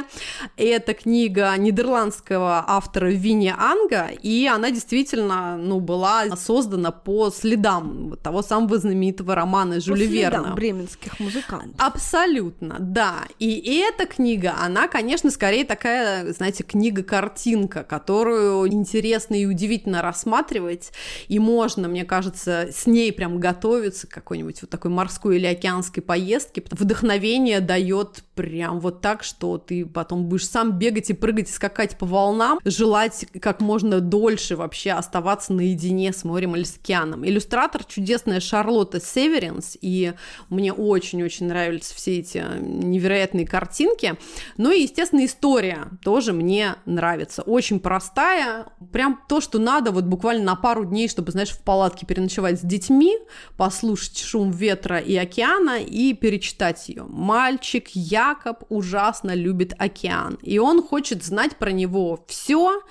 Это 0.56 0.94
книга 0.94 1.54
нидерландского 1.66 2.64
автора 2.66 3.10
Винни 3.10 3.52
Анга, 3.56 4.08
и 4.22 4.46
она 4.46 4.70
действительно, 4.70 5.56
ну, 5.56 5.80
была 5.80 6.36
создана 6.36 6.90
по 6.90 7.30
следам 7.30 8.16
того 8.22 8.42
самого 8.42 8.78
знаменитого 8.78 9.34
романа 9.34 9.80
Жюля 9.80 10.06
Верна. 10.06 10.54
бременских 10.54 11.18
музыкантов. 11.20 11.74
Абсолютно, 11.78 12.76
да. 12.78 13.24
И 13.38 13.80
эта 13.80 14.06
книга, 14.06 14.54
она, 14.60 14.88
конечно, 14.88 15.30
скорее 15.30 15.64
такая, 15.64 16.32
знаете, 16.32 16.62
книга-картинка, 16.62 17.84
которую 17.84 18.72
интересно 18.72 19.34
и 19.34 19.46
удивительно 19.46 20.02
рассматривать, 20.02 20.92
и 21.28 21.38
можно, 21.38 21.88
мне 21.88 22.04
кажется, 22.04 22.68
с 22.72 22.86
ней 22.86 23.12
прям 23.12 23.40
готовиться 23.40 24.06
к 24.06 24.10
какой-нибудь 24.10 24.62
вот 24.62 24.70
такой 24.70 24.90
морской 24.90 25.36
или 25.36 25.46
океанской 25.46 26.02
поездке. 26.02 26.62
Вдохновение 26.70 27.60
дает 27.60 28.22
прям 28.34 28.80
вот 28.80 29.00
так, 29.00 29.24
что 29.24 29.58
ты 29.58 29.84
потом 29.84 30.26
будешь 30.26 30.48
сам 30.48 30.78
бегать 30.78 31.10
и 31.10 31.14
прыгать 31.14 31.48
скакать 31.56 31.98
по 31.98 32.06
волнам, 32.06 32.60
желать 32.64 33.26
как 33.40 33.60
можно 33.60 34.00
дольше 34.00 34.56
вообще 34.56 34.92
оставаться 34.92 35.52
наедине 35.52 36.12
с 36.12 36.22
морем 36.24 36.54
или 36.54 36.62
с 36.64 36.76
океаном. 36.76 37.26
Иллюстратор 37.26 37.84
чудесная 37.84 38.40
Шарлотта 38.40 39.00
Северинс, 39.00 39.76
и 39.80 40.12
мне 40.48 40.72
очень-очень 40.72 41.46
нравились 41.46 41.90
все 41.90 42.18
эти 42.18 42.44
невероятные 42.60 43.46
картинки. 43.46 44.14
Ну 44.56 44.70
и, 44.70 44.82
естественно, 44.82 45.24
история 45.24 45.88
тоже 46.02 46.32
мне 46.32 46.76
нравится. 46.84 47.42
Очень 47.42 47.80
простая, 47.80 48.66
прям 48.92 49.20
то, 49.28 49.40
что 49.40 49.58
надо 49.58 49.90
вот 49.90 50.04
буквально 50.04 50.44
на 50.44 50.56
пару 50.56 50.84
дней, 50.84 51.08
чтобы, 51.08 51.32
знаешь, 51.32 51.50
в 51.50 51.62
палатке 51.62 52.06
переночевать 52.06 52.60
с 52.60 52.62
детьми, 52.62 53.16
послушать 53.56 54.18
шум 54.18 54.50
ветра 54.50 54.98
и 54.98 55.16
океана 55.16 55.80
и 55.80 56.12
перечитать 56.12 56.88
ее. 56.88 57.04
Мальчик 57.08 57.88
Якоб 57.94 58.64
ужасно 58.68 59.34
любит 59.34 59.72
океан, 59.78 60.38
и 60.42 60.58
он 60.58 60.82
хочет 60.82 61.24
знать 61.24 61.45
про 61.54 61.70
него 61.70 62.24
все, 62.26 62.82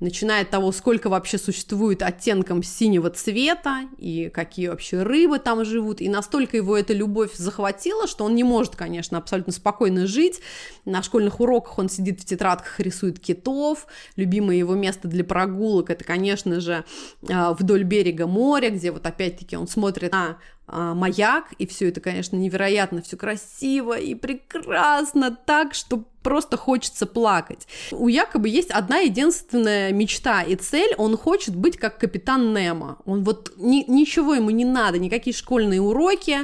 начиная 0.00 0.42
от 0.42 0.50
того, 0.50 0.72
сколько 0.72 1.08
вообще 1.08 1.38
существует 1.38 2.02
оттенком 2.02 2.64
синего 2.64 3.10
цвета, 3.10 3.82
и 3.96 4.28
какие 4.28 4.66
вообще 4.68 5.04
рыбы 5.04 5.38
там 5.38 5.64
живут, 5.64 6.00
и 6.00 6.08
настолько 6.08 6.56
его 6.56 6.76
эта 6.76 6.92
любовь 6.92 7.34
захватила, 7.34 8.08
что 8.08 8.24
он 8.24 8.34
не 8.34 8.42
может, 8.42 8.74
конечно, 8.74 9.18
абсолютно 9.18 9.52
спокойно 9.52 10.06
жить. 10.06 10.40
На 10.84 11.02
школьных 11.02 11.38
уроках 11.38 11.78
он 11.78 11.88
сидит 11.88 12.20
в 12.20 12.24
тетрадках, 12.24 12.80
рисует 12.80 13.20
китов, 13.20 13.86
любимое 14.16 14.56
его 14.56 14.74
место 14.74 15.06
для 15.06 15.22
прогулок, 15.22 15.90
это, 15.90 16.02
конечно 16.04 16.60
же, 16.60 16.84
а, 17.30 17.54
вдоль 17.54 17.84
берега 17.84 18.26
моря, 18.26 18.70
где 18.70 18.90
вот 18.90 19.06
опять-таки 19.06 19.56
он 19.56 19.68
смотрит 19.68 20.12
на 20.12 20.38
а, 20.72 20.94
маяк, 20.94 21.46
и 21.58 21.66
все 21.66 21.88
это, 21.88 22.00
конечно, 22.00 22.36
невероятно, 22.36 23.02
все 23.02 23.16
красиво 23.16 23.98
и 23.98 24.14
прекрасно, 24.14 25.36
так, 25.44 25.74
что 25.74 26.04
просто 26.22 26.56
хочется 26.56 27.06
плакать. 27.06 27.66
У 27.90 28.08
Якобы 28.08 28.48
есть 28.48 28.70
одна 28.70 28.98
единственная 28.98 29.92
мечта 29.92 30.42
и 30.42 30.54
цель, 30.54 30.94
он 30.98 31.16
хочет 31.16 31.56
быть 31.56 31.76
как 31.76 31.98
капитан 31.98 32.52
Немо. 32.52 32.98
Он 33.04 33.24
вот 33.24 33.52
ни, 33.56 33.84
ничего 33.88 34.34
ему 34.34 34.50
не 34.50 34.64
надо, 34.64 34.98
никакие 34.98 35.34
школьные 35.34 35.80
уроки, 35.80 36.38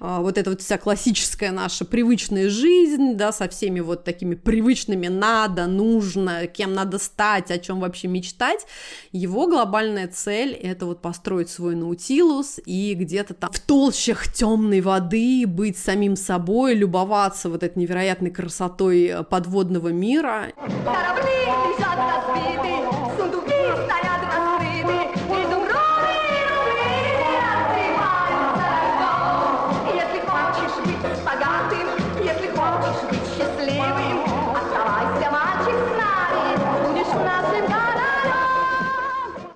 а, 0.00 0.20
вот 0.20 0.38
эта 0.38 0.50
вот 0.50 0.60
вся 0.60 0.78
классическая 0.78 1.50
наша 1.50 1.84
привычная 1.84 2.50
жизнь, 2.50 3.14
да, 3.14 3.32
со 3.32 3.48
всеми 3.48 3.80
вот 3.80 4.04
такими 4.04 4.34
привычными 4.34 5.08
надо, 5.08 5.66
нужно, 5.66 6.46
кем 6.46 6.74
надо 6.74 6.98
стать, 6.98 7.50
о 7.50 7.58
чем 7.58 7.80
вообще 7.80 8.08
мечтать. 8.08 8.66
Его 9.12 9.46
глобальная 9.46 10.08
цель 10.08 10.52
это 10.52 10.86
вот 10.86 11.00
построить 11.00 11.48
свой 11.48 11.74
наутилус 11.74 12.60
и 12.66 12.94
где-то 12.94 13.34
там 13.34 13.50
в 13.52 13.60
толщах 13.60 14.32
темной 14.32 14.80
воды 14.80 15.44
быть 15.46 15.78
самим 15.78 16.16
собой, 16.16 16.74
любоваться 16.74 17.48
вот 17.48 17.62
этой 17.62 17.78
невероятной 17.78 18.30
красотой 18.30 19.21
подводного 19.22 19.88
мира. 19.88 20.52
Корабли 20.84 21.46
лежат 21.46 21.98
разбиты, 21.98 22.72
сундуки 23.16 23.62
стоят 23.84 24.22
раскрыты, 24.22 24.98
изумруды 25.28 26.14
и 26.28 26.42
рубины 26.50 27.36
открываются 27.52 28.68
льдом. 28.88 29.92
Если 29.94 30.20
хочешь 30.26 30.76
быть 30.84 31.04
богатым, 31.24 31.86
если 32.22 32.48
хочешь 32.48 33.02
быть 33.10 33.26
счастливым, 33.36 34.16
оставайся, 34.54 35.28
мальчик, 35.30 35.76
с 35.76 35.92
нами, 35.98 36.42
будешь 36.86 37.12
нашим 37.14 37.64
королем. 37.66 38.42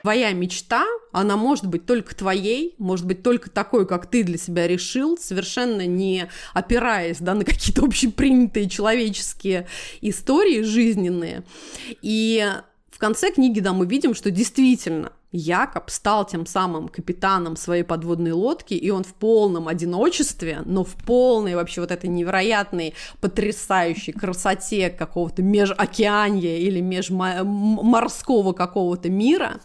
Твоя 0.02 0.32
мечта, 0.32 0.84
она 1.16 1.38
может 1.38 1.66
быть 1.66 1.86
только 1.86 2.14
твоей, 2.14 2.74
может 2.76 3.06
быть 3.06 3.22
только 3.22 3.48
такой, 3.48 3.86
как 3.86 4.04
ты 4.04 4.22
для 4.22 4.36
себя 4.36 4.66
решил, 4.68 5.16
совершенно 5.16 5.86
не 5.86 6.28
опираясь 6.52 7.18
да, 7.20 7.32
на 7.32 7.42
какие-то 7.44 7.84
общепринятые 7.86 8.68
человеческие 8.68 9.66
истории 10.02 10.60
жизненные. 10.60 11.42
И 12.02 12.46
в 12.90 12.98
конце 12.98 13.30
книги, 13.32 13.60
да, 13.60 13.72
мы 13.72 13.86
видим, 13.86 14.14
что 14.14 14.30
действительно 14.30 15.12
Якоб 15.32 15.90
стал 15.90 16.24
тем 16.26 16.46
самым 16.46 16.88
капитаном 16.88 17.56
своей 17.56 17.82
подводной 17.82 18.32
лодки, 18.32 18.74
и 18.74 18.90
он 18.90 19.04
в 19.04 19.14
полном 19.14 19.68
одиночестве, 19.68 20.62
но 20.64 20.84
в 20.84 20.94
полной 20.94 21.56
вообще 21.56 21.80
вот 21.80 21.90
этой 21.90 22.08
невероятной, 22.08 22.94
потрясающей 23.20 24.12
красоте 24.12 24.88
какого-то 24.88 25.42
межокеанья 25.42 26.56
или 26.58 26.80
межморского 26.80 28.52
какого-то 28.52 29.10
мира, 29.10 29.60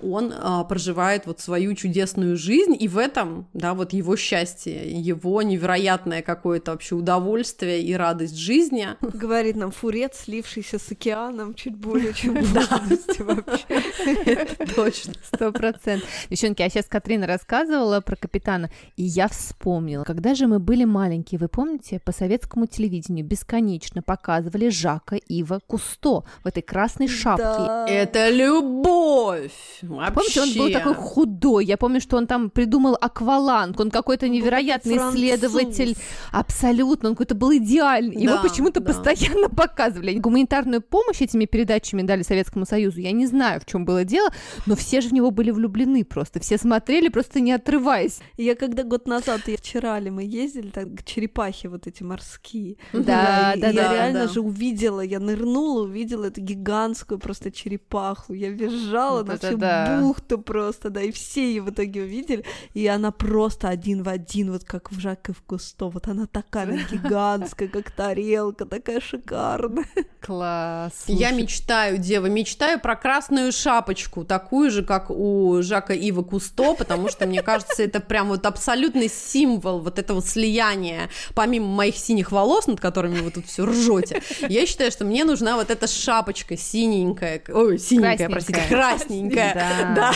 он 0.00 0.32
а, 0.36 0.64
проживает 0.64 1.26
вот 1.26 1.40
свою 1.40 1.74
чудесную 1.74 2.36
жизнь, 2.36 2.76
и 2.78 2.88
в 2.88 2.96
этом, 2.96 3.48
да, 3.52 3.74
вот 3.74 3.92
его 3.92 4.16
счастье, 4.16 4.90
его 4.90 5.42
невероятное 5.42 6.22
какое-то 6.22 6.72
вообще 6.72 6.94
удовольствие 6.94 7.82
и 7.82 7.92
радость 7.94 8.36
жизни. 8.36 8.88
Говорит 9.00 9.56
нам 9.56 9.72
Фурет, 9.72 10.14
слившийся 10.14 10.78
с 10.78 10.90
океаном, 10.92 11.54
чуть 11.54 11.74
более 11.76 12.14
чем 12.14 12.34
в 12.42 12.54
молодости 12.54 13.22
вообще. 13.22 14.46
Точно. 14.76 14.99
Сто 15.24 15.52
процентов. 15.52 16.08
Девчонки, 16.28 16.62
а 16.62 16.68
сейчас 16.68 16.86
Катрина 16.86 17.26
рассказывала 17.26 18.00
про 18.00 18.16
капитана, 18.16 18.70
и 18.96 19.02
я 19.02 19.28
вспомнила. 19.28 20.04
Когда 20.04 20.34
же 20.34 20.46
мы 20.46 20.58
были 20.58 20.84
маленькие, 20.84 21.38
вы 21.38 21.48
помните, 21.48 22.00
по 22.04 22.12
советскому 22.12 22.66
телевидению 22.66 23.24
бесконечно 23.24 24.02
показывали 24.02 24.68
Жака 24.68 25.16
Ива 25.16 25.60
Кусто 25.66 26.24
в 26.42 26.46
этой 26.46 26.62
красной 26.62 27.08
шапке. 27.08 27.44
Да. 27.44 27.86
Это 27.88 28.30
любовь! 28.30 29.52
Вообще. 29.82 30.14
Помните, 30.14 30.40
он 30.42 30.54
был 30.54 30.72
такой 30.72 30.94
худой. 30.94 31.64
Я 31.64 31.76
помню, 31.76 32.00
что 32.00 32.16
он 32.16 32.26
там 32.26 32.50
придумал 32.50 32.96
акваланг. 33.00 33.78
Он 33.80 33.90
какой-то 33.90 34.28
невероятный 34.28 34.96
француз. 34.96 35.14
исследователь. 35.14 35.96
Абсолютно. 36.32 37.10
Он 37.10 37.14
какой-то 37.14 37.34
был 37.34 37.52
идеальный. 37.54 38.16
Его 38.16 38.34
Да, 38.36 38.42
почему-то 38.42 38.80
да. 38.80 38.92
постоянно 38.92 39.48
показывали. 39.56 40.18
Гуманитарную 40.18 40.80
помощь 40.80 41.20
этими 41.20 41.44
передачами 41.44 42.02
дали 42.02 42.22
Советскому 42.22 42.66
Союзу. 42.66 43.00
Я 43.00 43.12
не 43.12 43.26
знаю, 43.26 43.60
в 43.60 43.66
чем 43.66 43.84
было 43.84 44.04
дело, 44.04 44.30
но 44.66 44.76
все 44.76 44.89
же 44.98 45.08
в 45.08 45.12
него 45.12 45.30
были 45.30 45.50
влюблены 45.50 46.04
просто. 46.04 46.40
Все 46.40 46.58
смотрели, 46.58 47.08
просто 47.08 47.40
не 47.40 47.52
отрываясь. 47.52 48.20
Я 48.36 48.54
когда 48.54 48.82
год 48.82 49.06
назад, 49.06 49.42
я 49.46 49.56
вчера 49.56 49.98
ли 50.00 50.10
мы 50.10 50.24
ездили, 50.24 50.70
так, 50.70 50.94
к 50.94 51.04
черепахи 51.04 51.66
вот 51.66 51.86
эти 51.86 52.02
морские. 52.02 52.76
Да, 52.92 53.54
и 53.54 53.60
да, 53.60 53.68
я 53.68 53.72
да, 53.72 53.92
реально 53.92 54.26
да. 54.26 54.28
же 54.28 54.40
увидела, 54.40 55.00
я 55.00 55.20
нырнула, 55.20 55.82
увидела 55.82 56.24
эту 56.24 56.40
гигантскую 56.40 57.18
просто 57.18 57.50
черепаху. 57.50 58.32
Я 58.32 58.50
визжала 58.50 59.18
Вот 59.18 59.28
на 59.28 59.36
всю 59.38 59.56
да. 59.56 60.00
бухту 60.00 60.38
просто, 60.38 60.90
да, 60.90 61.02
и 61.02 61.12
все 61.12 61.48
ее 61.48 61.62
в 61.62 61.70
итоге 61.70 62.02
увидели. 62.02 62.44
И 62.74 62.86
она 62.86 63.10
просто 63.10 63.68
один 63.68 64.02
в 64.02 64.08
один, 64.08 64.52
вот 64.52 64.64
как 64.64 64.90
в 64.90 64.98
Жак 64.98 65.28
и 65.28 65.32
в 65.32 65.42
Кусто. 65.42 65.86
Вот 65.86 66.08
она 66.08 66.26
такая 66.26 66.64
она 66.64 66.82
гигантская, 66.90 67.68
как 67.68 67.90
тарелка, 67.90 68.64
такая 68.64 69.00
шикарная. 69.00 69.86
Класс. 70.20 71.04
Я 71.06 71.30
мечтаю, 71.32 71.98
дева, 71.98 72.26
мечтаю 72.26 72.80
про 72.80 72.96
красную 72.96 73.52
шапочку, 73.52 74.24
такую 74.24 74.70
же, 74.70 74.79
как 74.82 75.10
у 75.10 75.62
Жака 75.62 75.94
Ива 75.94 76.22
Кусто, 76.22 76.74
потому 76.74 77.08
что, 77.08 77.26
мне 77.26 77.42
кажется, 77.42 77.82
это 77.82 78.00
прям 78.00 78.28
вот 78.28 78.46
абсолютный 78.46 79.08
символ 79.08 79.80
вот 79.80 79.98
этого 79.98 80.22
слияния, 80.22 81.10
помимо 81.34 81.66
моих 81.66 81.96
синих 81.96 82.32
волос, 82.32 82.66
над 82.66 82.80
которыми 82.80 83.20
вы 83.20 83.30
тут 83.30 83.46
все 83.46 83.64
ржете, 83.64 84.22
я 84.48 84.66
считаю, 84.66 84.90
что 84.90 85.04
мне 85.04 85.24
нужна 85.24 85.56
вот 85.56 85.70
эта 85.70 85.86
шапочка 85.86 86.56
синенькая, 86.56 87.42
ой, 87.48 87.78
синенькая, 87.78 88.28
простите, 88.28 88.62
красненькая, 88.68 89.94
Да. 89.94 90.12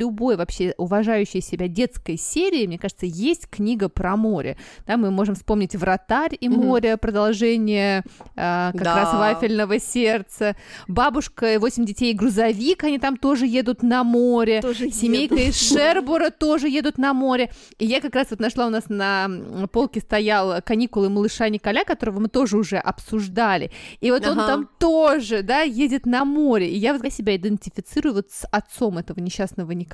Любой 0.00 0.36
вообще 0.36 0.74
уважающей 0.76 1.40
себя 1.40 1.68
детской 1.68 2.16
серии, 2.16 2.66
мне 2.66 2.78
кажется, 2.78 3.06
есть 3.06 3.48
книга 3.48 3.88
про 3.88 4.16
море. 4.16 4.56
Да, 4.86 4.96
мы 4.96 5.10
можем 5.10 5.34
вспомнить 5.34 5.74
«Вратарь 5.74 6.36
и 6.38 6.48
море», 6.48 6.96
продолжение 6.96 8.02
а, 8.36 8.72
как 8.72 8.82
Да. 8.82 8.94
раз 8.94 9.14
«Вафельного 9.14 9.78
сердца», 9.78 10.56
«Бабушка 10.86 11.54
и 11.54 11.58
восемь 11.58 11.84
детей» 11.84 12.12
«Грузовик», 12.14 12.84
они 12.84 12.98
там 12.98 13.16
тоже 13.16 13.46
едут 13.46 13.82
на 13.82 14.04
море. 14.04 14.60
Тоже 14.62 14.90
Семейка 14.90 15.34
едут. 15.34 15.48
из 15.48 15.68
Шербура 15.68 16.30
тоже 16.30 16.68
едут 16.68 16.98
на 16.98 17.12
море. 17.12 17.50
И 17.78 17.86
я 17.86 18.00
как 18.00 18.14
раз 18.14 18.28
вот 18.30 18.40
нашла 18.40 18.66
у 18.66 18.70
нас 18.70 18.84
на 18.88 19.28
полке 19.72 20.00
стоял 20.00 20.62
каникулы 20.62 21.08
малыша 21.08 21.48
Николя, 21.48 21.84
которого 21.84 22.20
мы 22.20 22.28
тоже 22.28 22.56
уже 22.56 22.76
обсуждали. 22.76 23.70
И 24.00 24.10
вот 24.10 24.26
он 24.26 24.38
Ага. 24.38 24.46
там 24.46 24.68
тоже, 24.78 25.42
да, 25.42 25.62
едет 25.62 26.06
на 26.06 26.24
море. 26.24 26.68
И 26.68 26.76
я 26.76 26.92
вот 26.94 27.08
себя 27.12 27.36
идентифицирую 27.36 28.14
вот 28.14 28.30
с 28.30 28.46
отцом 28.52 28.98
этого 28.98 29.18
несчастного 29.20 29.72
Николя, 29.72 29.87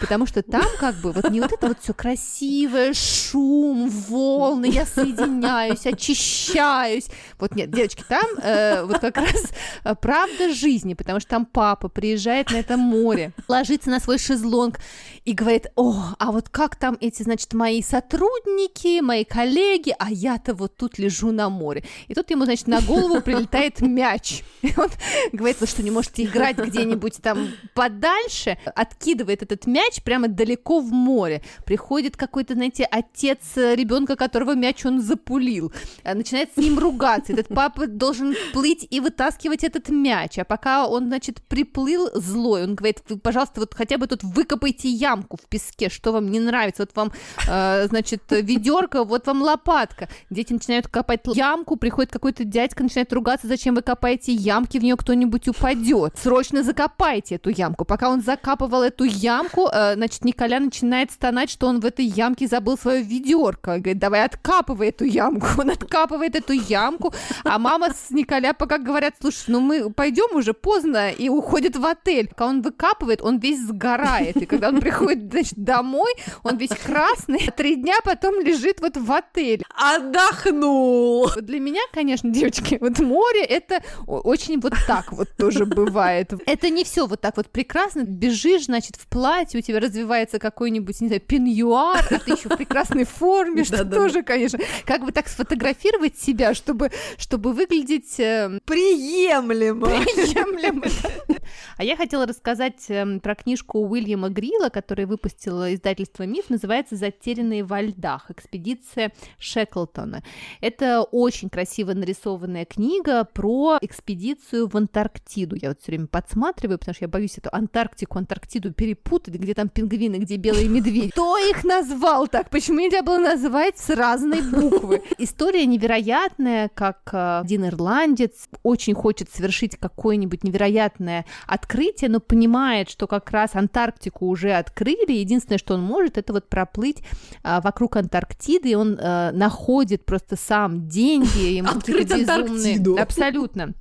потому 0.00 0.26
что 0.26 0.42
там 0.42 0.64
как 0.80 0.96
бы 0.96 1.12
вот 1.12 1.30
не 1.30 1.40
вот 1.40 1.52
это 1.52 1.68
вот 1.68 1.78
все 1.80 1.92
красивое, 1.92 2.92
шум, 2.94 3.88
волны, 3.88 4.66
я 4.66 4.86
соединяюсь, 4.86 5.86
очищаюсь. 5.86 7.06
Вот 7.38 7.54
нет, 7.54 7.70
девочки, 7.70 8.04
там 8.08 8.24
э, 8.42 8.82
вот 8.84 8.98
как 9.00 9.16
раз 9.18 9.52
э, 9.84 9.94
правда 9.94 10.52
жизни, 10.52 10.94
потому 10.94 11.20
что 11.20 11.30
там 11.30 11.46
папа 11.46 11.88
приезжает 11.88 12.50
на 12.50 12.56
это 12.56 12.76
море, 12.76 13.32
ложится 13.46 13.90
на 13.90 14.00
свой 14.00 14.18
шезлонг 14.18 14.80
и 15.24 15.32
говорит, 15.32 15.66
о, 15.76 16.14
а 16.18 16.32
вот 16.32 16.48
как 16.48 16.76
там 16.76 16.96
эти, 17.00 17.22
значит, 17.22 17.52
мои 17.52 17.82
сотрудники, 17.82 19.00
мои 19.00 19.24
коллеги, 19.24 19.94
а 19.98 20.10
я-то 20.10 20.54
вот 20.54 20.76
тут 20.76 20.98
лежу 20.98 21.32
на 21.32 21.50
море. 21.50 21.84
И 22.08 22.14
тут 22.14 22.30
ему, 22.30 22.44
значит, 22.44 22.66
на 22.66 22.80
голову 22.80 23.20
прилетает 23.20 23.80
мяч. 23.80 24.42
И 24.62 24.72
он 24.76 24.88
говорит, 25.32 25.56
что, 25.68 25.82
не 25.82 25.90
можете 25.90 26.24
играть 26.24 26.56
где-нибудь 26.56 27.20
там 27.22 27.50
подальше? 27.74 28.58
Откидывает 28.74 29.17
закидывает 29.18 29.42
этот 29.42 29.66
мяч 29.66 30.02
прямо 30.02 30.28
далеко 30.28 30.80
в 30.80 30.92
море. 30.92 31.42
Приходит 31.64 32.16
какой-то, 32.16 32.54
знаете, 32.54 32.84
отец 32.84 33.56
ребенка, 33.56 34.16
которого 34.16 34.54
мяч 34.54 34.86
он 34.86 35.00
запулил, 35.00 35.72
э, 36.04 36.14
начинает 36.14 36.50
с 36.54 36.56
ним 36.56 36.78
ругаться. 36.78 37.32
Этот 37.32 37.48
папа 37.48 37.86
должен 37.86 38.34
плыть 38.52 38.86
и 38.90 39.00
вытаскивать 39.00 39.64
этот 39.64 39.88
мяч. 39.88 40.38
А 40.38 40.44
пока 40.44 40.86
он, 40.86 41.06
значит, 41.06 41.40
приплыл 41.48 42.10
злой, 42.14 42.64
он 42.64 42.74
говорит, 42.74 43.02
вы, 43.08 43.18
пожалуйста, 43.18 43.60
вот 43.60 43.74
хотя 43.74 43.98
бы 43.98 44.06
тут 44.06 44.22
выкопайте 44.22 44.88
ямку 44.88 45.36
в 45.36 45.48
песке, 45.48 45.88
что 45.88 46.12
вам 46.12 46.30
не 46.30 46.40
нравится. 46.40 46.82
Вот 46.82 46.96
вам, 46.96 47.12
э, 47.48 47.88
значит, 47.88 48.22
ведерко, 48.30 49.04
вот 49.04 49.26
вам 49.26 49.42
лопатка. 49.42 50.08
Дети 50.30 50.52
начинают 50.52 50.88
копать 50.88 51.20
ямку, 51.34 51.76
приходит 51.76 52.12
какой-то 52.12 52.44
дядька, 52.44 52.82
начинает 52.82 53.12
ругаться, 53.12 53.48
зачем 53.48 53.74
вы 53.74 53.82
копаете 53.82 54.32
ямки, 54.32 54.78
в 54.78 54.82
нее 54.82 54.96
кто-нибудь 54.96 55.48
упадет. 55.48 56.14
Срочно 56.18 56.62
закопайте 56.62 57.36
эту 57.36 57.50
ямку. 57.50 57.84
Пока 57.84 58.08
он 58.10 58.22
закапывал 58.22 58.82
эту 58.82 59.07
ямку, 59.08 59.68
э, 59.72 59.94
значит, 59.94 60.24
Николя 60.24 60.60
начинает 60.60 61.10
стонать, 61.10 61.50
что 61.50 61.66
он 61.66 61.80
в 61.80 61.86
этой 61.86 62.04
ямке 62.04 62.46
забыл 62.46 62.78
свое 62.78 63.02
ведерко. 63.02 63.78
Говорит, 63.78 63.98
давай 63.98 64.24
откапывай 64.24 64.88
эту 64.88 65.04
ямку. 65.04 65.46
Он 65.58 65.70
откапывает 65.70 66.36
эту 66.36 66.52
ямку, 66.52 67.12
а 67.44 67.58
мама 67.58 67.88
с 67.90 68.10
Николя 68.10 68.52
пока 68.52 68.78
говорят, 68.78 69.14
слушай, 69.20 69.44
ну 69.48 69.60
мы 69.60 69.90
пойдем 69.90 70.36
уже 70.36 70.54
поздно, 70.54 71.10
и 71.10 71.28
уходит 71.28 71.76
в 71.76 71.84
отель. 71.84 72.28
Когда 72.28 72.46
он 72.46 72.62
выкапывает, 72.62 73.22
он 73.22 73.38
весь 73.38 73.60
сгорает. 73.60 74.36
И 74.36 74.46
когда 74.46 74.68
он 74.68 74.80
приходит, 74.80 75.30
значит, 75.30 75.54
домой, 75.56 76.12
он 76.42 76.56
весь 76.56 76.70
красный. 76.70 77.50
Три 77.56 77.76
дня 77.76 77.96
потом 78.04 78.40
лежит 78.40 78.80
вот 78.80 78.96
в 78.96 79.12
отеле. 79.12 79.64
Отдохнул. 79.74 81.30
Для 81.40 81.60
меня, 81.60 81.80
конечно, 81.92 82.30
девочки, 82.30 82.78
вот 82.80 82.98
море 82.98 83.42
это 83.42 83.82
очень 84.06 84.60
вот 84.60 84.74
так 84.86 85.12
вот 85.12 85.28
тоже 85.36 85.64
бывает. 85.66 86.32
Это 86.46 86.70
не 86.70 86.84
все 86.84 87.06
вот 87.06 87.20
так 87.20 87.36
вот 87.36 87.50
прекрасно. 87.50 88.02
Бежишь, 88.04 88.66
значит, 88.66 88.96
в 88.98 89.06
платье, 89.06 89.60
у 89.60 89.62
тебя 89.62 89.78
развивается 89.78 90.38
какой-нибудь, 90.38 91.00
не 91.00 91.06
знаю, 91.06 91.20
пеньюар, 91.20 92.04
а 92.10 92.18
ты 92.18 92.32
еще 92.32 92.48
в 92.48 92.56
прекрасной 92.56 93.04
форме, 93.04 93.64
что 93.64 93.84
тоже, 93.84 94.22
конечно, 94.22 94.58
как 94.84 95.04
бы 95.04 95.12
так 95.12 95.28
сфотографировать 95.28 96.18
себя, 96.18 96.52
чтобы, 96.52 96.90
чтобы 97.16 97.52
выглядеть 97.52 98.18
эм, 98.18 98.60
Приемлемо. 98.64 99.86
приемлемо. 99.86 100.82
А 101.78 101.84
я 101.84 101.96
хотела 101.96 102.26
рассказать 102.26 102.84
эм, 102.88 103.20
про 103.20 103.34
книжку 103.34 103.78
Уильяма 103.78 104.28
Грила, 104.28 104.68
которую 104.68 105.08
выпустило 105.08 105.72
издательство 105.72 106.24
«Миф», 106.24 106.50
называется 106.50 106.96
«Затерянные 106.96 107.64
во 107.64 107.80
льдах. 107.80 108.30
Экспедиция 108.30 109.12
Шеклтона». 109.38 110.22
Это 110.60 111.02
очень 111.02 111.48
красиво 111.48 111.94
нарисованная 111.94 112.64
книга 112.64 113.24
про 113.24 113.78
экспедицию 113.80 114.68
в 114.68 114.76
Антарктиду. 114.76 115.56
Я 115.56 115.68
вот 115.68 115.80
все 115.80 115.92
время 115.92 116.08
подсматриваю, 116.08 116.78
потому 116.78 116.94
что 116.94 117.04
я 117.04 117.08
боюсь 117.08 117.38
эту 117.38 117.48
Антарктику, 117.52 118.18
Антарктиду 118.18 118.72
перепутать, 118.78 119.34
где 119.34 119.54
там 119.54 119.68
пингвины, 119.68 120.16
где 120.16 120.36
белые 120.36 120.68
медведи. 120.68 121.10
Кто 121.10 121.36
их 121.36 121.64
назвал 121.64 122.28
так? 122.28 122.48
Почему 122.48 122.78
нельзя 122.78 123.02
было 123.02 123.18
назвать 123.18 123.76
с 123.76 123.90
разной 123.90 124.40
буквы? 124.40 125.02
История 125.18 125.66
невероятная, 125.66 126.70
как 126.72 127.00
э, 127.12 127.40
один 127.40 127.66
ирландец 127.66 128.48
очень 128.62 128.94
хочет 128.94 129.30
совершить 129.34 129.76
какое-нибудь 129.76 130.44
невероятное 130.44 131.26
открытие, 131.46 132.08
но 132.08 132.20
понимает, 132.20 132.88
что 132.88 133.08
как 133.08 133.30
раз 133.32 133.56
Антарктику 133.56 134.28
уже 134.28 134.52
открыли. 134.52 135.12
Единственное, 135.12 135.58
что 135.58 135.74
он 135.74 135.82
может, 135.82 136.16
это 136.16 136.32
вот 136.32 136.48
проплыть 136.48 137.02
а, 137.42 137.60
вокруг 137.60 137.96
Антарктиды, 137.96 138.70
и 138.70 138.74
он 138.76 138.96
э, 138.98 139.32
находит 139.32 140.04
просто 140.04 140.36
сам 140.36 140.88
деньги, 140.88 141.56
ему 141.56 141.70
Открыть 141.70 142.08
безумные... 142.08 142.30
Антарктиду. 142.30 142.96
Абсолютно. 142.96 143.74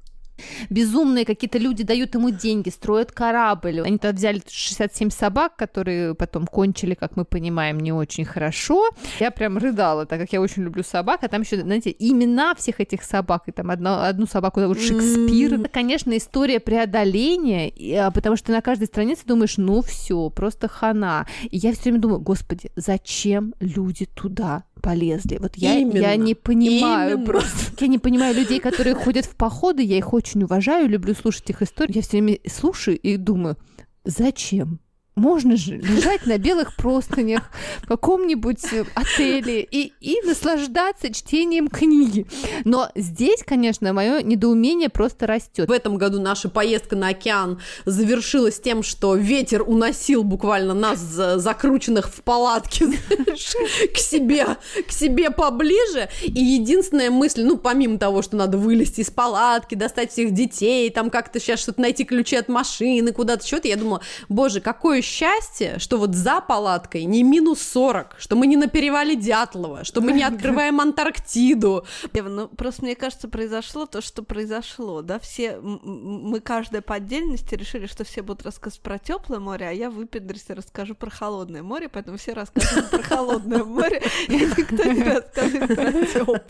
Безумные 0.69 1.25
какие-то 1.25 1.57
люди 1.57 1.83
дают 1.83 2.15
ему 2.15 2.29
деньги, 2.29 2.69
строят 2.69 3.11
корабль. 3.11 3.81
Они 3.81 3.97
тогда 3.97 4.15
взяли 4.17 4.41
67 4.47 5.09
собак, 5.09 5.55
которые 5.55 6.15
потом 6.15 6.47
кончили, 6.47 6.93
как 6.93 7.15
мы 7.15 7.25
понимаем, 7.25 7.79
не 7.79 7.91
очень 7.91 8.25
хорошо. 8.25 8.89
Я 9.19 9.31
прям 9.31 9.57
рыдала, 9.57 10.05
так 10.05 10.19
как 10.19 10.33
я 10.33 10.41
очень 10.41 10.63
люблю 10.63 10.83
собак. 10.83 11.23
А 11.23 11.27
там 11.27 11.41
еще, 11.41 11.61
знаете, 11.61 11.95
имена 11.97 12.53
всех 12.55 12.79
этих 12.79 13.03
собак. 13.03 13.43
И 13.47 13.51
там 13.51 13.69
одно- 13.71 14.03
одну 14.03 14.25
собаку 14.27 14.59
зовут 14.59 14.79
Шекспир. 14.81 15.53
Это, 15.55 15.69
конечно, 15.69 16.15
история 16.17 16.59
преодоления, 16.59 17.71
а, 17.99 18.11
потому 18.11 18.35
что 18.35 18.51
на 18.51 18.61
каждой 18.61 18.87
странице 18.87 19.23
думаешь, 19.25 19.57
ну 19.57 19.81
все, 19.81 20.29
просто 20.29 20.67
хана. 20.67 21.25
И 21.49 21.57
я 21.57 21.71
все 21.73 21.83
время 21.83 21.99
думаю, 21.99 22.19
господи, 22.19 22.71
зачем 22.75 23.53
люди 23.59 24.05
туда 24.05 24.63
полезли? 24.77 25.37
Вот 25.39 25.55
я, 25.55 25.75
я 25.75 26.15
не 26.15 26.35
понимаю 26.35 27.13
Именно. 27.15 27.25
просто. 27.25 27.57
Я 27.79 27.87
не 27.87 27.99
понимаю 27.99 28.35
людей, 28.35 28.59
которые 28.59 28.95
ходят 28.95 29.25
в 29.25 29.35
походы, 29.35 29.83
я 29.83 29.97
их 29.97 30.13
очень 30.13 30.43
уважаю, 30.43 30.89
люблю 30.89 31.13
слушать 31.13 31.49
их 31.49 31.61
истории. 31.61 31.95
Я 31.95 32.01
все 32.01 32.17
время 32.17 32.39
слушаю 32.47 32.97
и 32.97 33.17
думаю, 33.17 33.55
зачем? 34.03 34.79
Можно 35.17 35.57
же 35.57 35.77
лежать 35.77 36.27
на 36.27 36.37
белых 36.37 36.75
простынях 36.75 37.49
в 37.81 37.87
каком-нибудь 37.87 38.63
э, 38.71 38.85
отеле 38.93 39.63
и, 39.63 39.91
и 39.99 40.21
наслаждаться 40.21 41.11
чтением 41.11 41.69
книги. 41.69 42.27
Но 42.65 42.91
здесь, 42.93 43.41
конечно, 43.43 43.91
мое 43.93 44.21
недоумение 44.21 44.89
просто 44.89 45.25
растет. 45.25 45.69
В 45.69 45.71
этом 45.71 45.97
году 45.97 46.21
наша 46.21 46.49
поездка 46.49 46.95
на 46.95 47.07
океан 47.07 47.59
завершилась 47.85 48.59
тем, 48.59 48.83
что 48.83 49.15
ветер 49.15 49.63
уносил 49.63 50.23
буквально 50.23 50.75
нас, 50.75 50.99
за- 50.99 51.39
закрученных 51.39 52.09
в 52.09 52.21
палатке, 52.21 52.85
к 52.85 53.97
себе, 53.97 54.45
к 54.87 54.91
себе 54.91 55.31
поближе. 55.31 56.09
И 56.21 56.43
единственная 56.43 57.09
мысль, 57.09 57.41
ну, 57.41 57.57
помимо 57.57 57.97
того, 57.97 58.21
что 58.21 58.35
надо 58.35 58.59
вылезти 58.59 59.01
из 59.01 59.09
палатки, 59.09 59.73
достать 59.73 60.11
всех 60.11 60.31
детей, 60.31 60.91
там 60.91 61.09
как-то 61.09 61.39
сейчас 61.39 61.59
что-то 61.59 61.81
найти 61.81 62.03
ключи 62.03 62.35
от 62.35 62.49
машины, 62.49 63.11
куда-то 63.13 63.47
что-то, 63.47 63.67
я 63.67 63.77
думала, 63.77 64.01
боже, 64.29 64.61
какое 64.61 65.01
счастье, 65.07 65.79
что 65.79 65.97
вот 65.97 66.13
за 66.13 66.41
палаткой 66.41 67.05
не 67.05 67.23
минус 67.23 67.61
40, 67.61 68.15
что 68.19 68.35
мы 68.35 68.47
не 68.47 68.57
на 68.57 68.67
перевале 68.67 69.15
Дятлова, 69.15 69.83
что 69.83 70.01
мы 70.01 70.11
не 70.11 70.23
открываем 70.23 70.79
Антарктиду, 70.81 71.85
Ева, 72.13 72.29
ну 72.29 72.47
просто 72.47 72.83
мне 72.83 72.95
кажется, 72.95 73.27
произошло 73.27 73.85
то, 73.85 74.01
что 74.01 74.23
произошло, 74.23 75.01
да, 75.01 75.19
все, 75.19 75.59
мы 75.61 76.39
каждая 76.39 76.81
по 76.81 76.95
отдельности 76.95 77.55
решили, 77.55 77.87
что 77.87 78.03
все 78.03 78.21
будут 78.21 78.43
рассказывать 78.43 78.81
про 78.81 78.99
теплое 78.99 79.39
море, 79.39 79.67
а 79.67 79.71
я 79.71 79.89
выпендрюсь 79.89 80.45
и 80.49 80.53
расскажу 80.53 80.95
про 80.95 81.09
холодное 81.09 81.63
море, 81.63 81.89
поэтому 81.89 82.17
все 82.17 82.33
рассказывают 82.33 82.89
про 82.89 83.01
холодное 83.01 83.63
море, 83.63 84.03
и 84.27 84.33
никто 84.35 84.83
не 84.83 85.03
рассказывает 85.03 85.75
про 85.75 85.91
теплое. 85.91 86.43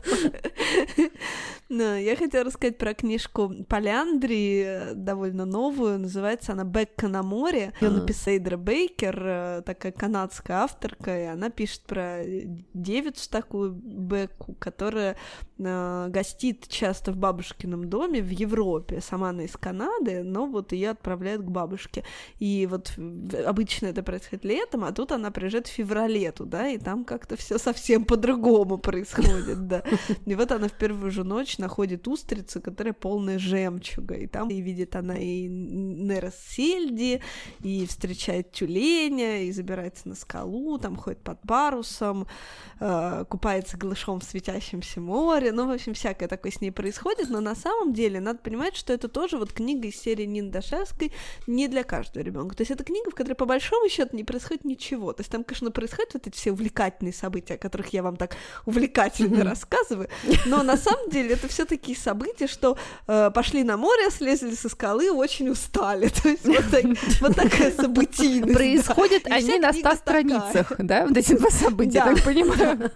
Но 1.69 1.97
я 1.97 2.15
хотела 2.15 2.45
рассказать 2.45 2.77
про 2.77 2.93
книжку 2.93 3.53
Поляндрии, 3.67 4.63
э, 4.65 4.93
довольно 4.93 5.45
новую, 5.45 5.99
называется 5.99 6.53
она 6.53 6.63
«Бекка 6.63 7.09
на 7.09 7.23
море». 7.23 7.73
Ее 7.81 7.89
написала 7.89 8.35
Эйдра 8.35 8.57
Бейкер, 8.57 9.21
э, 9.21 9.61
такая 9.65 9.91
канадская 9.91 10.59
авторка, 10.59 11.19
и 11.19 11.25
она 11.25 11.49
пишет 11.49 11.81
про 11.81 12.21
девицу 12.73 13.29
такую, 13.29 13.71
Бекку, 13.71 14.53
которая 14.59 15.17
э, 15.57 16.07
гостит 16.09 16.67
часто 16.69 17.11
в 17.11 17.17
бабушкином 17.17 17.89
доме 17.89 18.21
в 18.21 18.29
Европе. 18.29 19.01
Сама 19.01 19.29
она 19.29 19.43
из 19.43 19.57
Канады, 19.57 20.23
но 20.23 20.47
вот 20.47 20.71
ее 20.71 20.91
отправляют 20.91 21.41
к 21.41 21.49
бабушке. 21.49 22.05
И 22.39 22.65
вот 22.69 22.93
обычно 23.45 23.87
это 23.87 24.03
происходит 24.03 24.45
летом, 24.45 24.85
а 24.85 24.93
тут 24.93 25.11
она 25.11 25.31
приезжает 25.31 25.67
в 25.67 25.71
феврале 25.71 26.31
туда, 26.31 26.69
и 26.69 26.77
там 26.77 27.03
как-то 27.03 27.35
все 27.35 27.57
совсем 27.57 28.05
по-другому 28.05 28.77
происходит, 28.77 29.67
да. 29.67 29.83
И 30.25 30.35
вот 30.35 30.51
она 30.51 30.67
в 30.69 30.73
первую 30.73 31.11
же 31.11 31.23
ночь 31.23 31.56
находит 31.57 32.07
устрицу, 32.07 32.61
которая 32.61 32.93
полная 32.93 33.39
жемчуга, 33.39 34.15
и 34.15 34.27
там 34.27 34.49
и 34.49 34.61
видит 34.61 34.95
она 34.95 35.17
и 35.17 35.47
нейросельди, 35.47 37.21
и 37.61 37.85
встречает 37.85 38.51
тюленя, 38.51 39.43
и 39.43 39.51
забирается 39.51 40.09
на 40.09 40.15
скалу, 40.15 40.77
там 40.77 40.95
ходит 40.95 41.19
под 41.19 41.41
парусом, 41.41 42.27
э, 42.79 43.25
купается 43.29 43.77
голышом 43.77 44.19
в 44.19 44.23
светящемся 44.23 44.99
море, 44.99 45.51
ну, 45.51 45.67
в 45.67 45.71
общем, 45.71 45.93
всякое 45.93 46.27
такое 46.27 46.51
с 46.51 46.61
ней 46.61 46.71
происходит, 46.71 47.29
но 47.29 47.41
на 47.41 47.55
самом 47.55 47.93
деле 47.93 48.19
надо 48.19 48.39
понимать, 48.39 48.75
что 48.75 48.93
это 48.93 49.07
тоже 49.07 49.37
вот 49.37 49.53
книга 49.53 49.87
из 49.87 49.99
серии 49.99 50.25
Нины 50.25 50.51
Дашевской 50.51 51.13
не 51.47 51.67
для 51.67 51.83
каждого 51.83 52.23
ребенка. 52.23 52.55
То 52.55 52.61
есть 52.61 52.71
это 52.71 52.83
книга, 52.83 53.11
в 53.11 53.15
которой 53.15 53.33
по 53.33 53.45
большому 53.45 53.89
счету 53.89 54.15
не 54.15 54.23
происходит 54.23 54.65
ничего. 54.65 55.13
То 55.13 55.21
есть 55.21 55.31
там, 55.31 55.43
конечно, 55.43 55.71
происходят 55.71 56.13
вот 56.13 56.27
эти 56.27 56.35
все 56.35 56.51
увлекательные 56.51 57.13
события, 57.13 57.55
о 57.55 57.57
которых 57.57 57.93
я 57.93 58.03
вам 58.03 58.15
так 58.15 58.35
увлекательно 58.65 59.43
рассказываю, 59.43 60.09
но 60.45 60.63
на 60.63 60.77
самом 60.77 61.09
деле 61.09 61.33
это 61.33 61.46
все 61.47 61.65
такие 61.65 61.97
события, 61.97 62.47
что 62.47 62.77
э, 63.07 63.31
пошли 63.33 63.63
на 63.63 63.77
море, 63.77 64.09
слезли 64.11 64.55
со 64.55 64.69
скалы, 64.69 65.11
очень 65.11 65.49
устали. 65.49 66.07
То 66.23 66.29
есть 66.29 66.45
вот, 66.45 66.63
так- 66.71 66.85
вот 67.21 67.35
такая 67.35 67.71
событийность. 67.71 68.47
да. 68.47 68.53
Происходят 68.53 69.27
И 69.27 69.31
они 69.31 69.57
на 69.59 69.71
книга 69.71 69.89
100 69.91 69.97
страницах, 69.97 70.73
да, 70.79 71.05
вот 71.05 71.17
эти 71.17 71.33
два 71.33 71.49
события, 71.49 71.99
Да. 72.03 72.09
я 72.09 72.15
так 72.15 72.23
понимаю. 72.23 72.91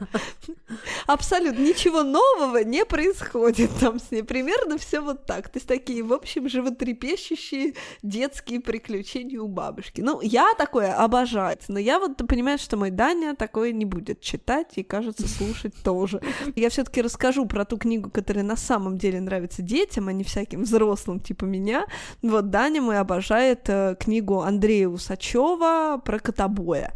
Абсолютно 1.08 1.62
ничего 1.62 2.04
нового 2.04 2.64
не 2.64 2.86
происходит 2.86 3.70
там 3.80 3.99
с 3.99 4.12
ней. 4.12 4.24
Примерно 4.24 4.78
все 4.78 5.02
вот 5.02 5.26
так. 5.26 5.49
То 5.49 5.58
есть 5.58 5.68
такие, 5.68 6.04
в 6.04 6.14
общем, 6.14 6.47
животрепещущие 6.49 7.74
детские 8.04 8.60
приключения 8.60 9.39
у 9.39 9.47
бабушки. 9.47 10.02
Ну, 10.02 10.22
я 10.22 10.54
такое 10.58 10.93
обожаю. 10.93 11.58
Но 11.68 11.80
я 11.80 11.99
вот 11.99 12.18
понимаю, 12.28 12.58
что 12.60 12.78
мой 12.78 12.91
Даня 12.91 13.36
такое 13.36 13.72
не 13.72 13.86
будет 13.86 14.22
читать 14.22 14.68
и, 14.76 14.84
кажется, 14.84 15.28
слушать 15.28 15.74
тоже. 15.84 16.22
Я 16.56 16.70
все 16.70 16.84
таки 16.84 17.02
расскажу 17.02 17.45
про 17.45 17.66
ту 17.66 17.78
книгу, 17.78 18.10
которая 18.10 18.41
которые 18.42 18.44
на 18.44 18.58
самом 18.58 18.98
деле 18.98 19.20
нравятся 19.20 19.62
детям, 19.62 20.08
а 20.08 20.14
не 20.14 20.24
всяким 20.24 20.64
взрослым 20.64 21.20
типа 21.20 21.46
меня. 21.46 21.86
Вот 22.24 22.50
Даня 22.50 22.82
мой 22.82 23.00
обожает 23.00 23.70
э, 23.70 23.96
книгу 24.00 24.42
Андрея 24.42 24.88
Усачева 24.88 26.02
про 26.04 26.20
котобоя. 26.20 26.92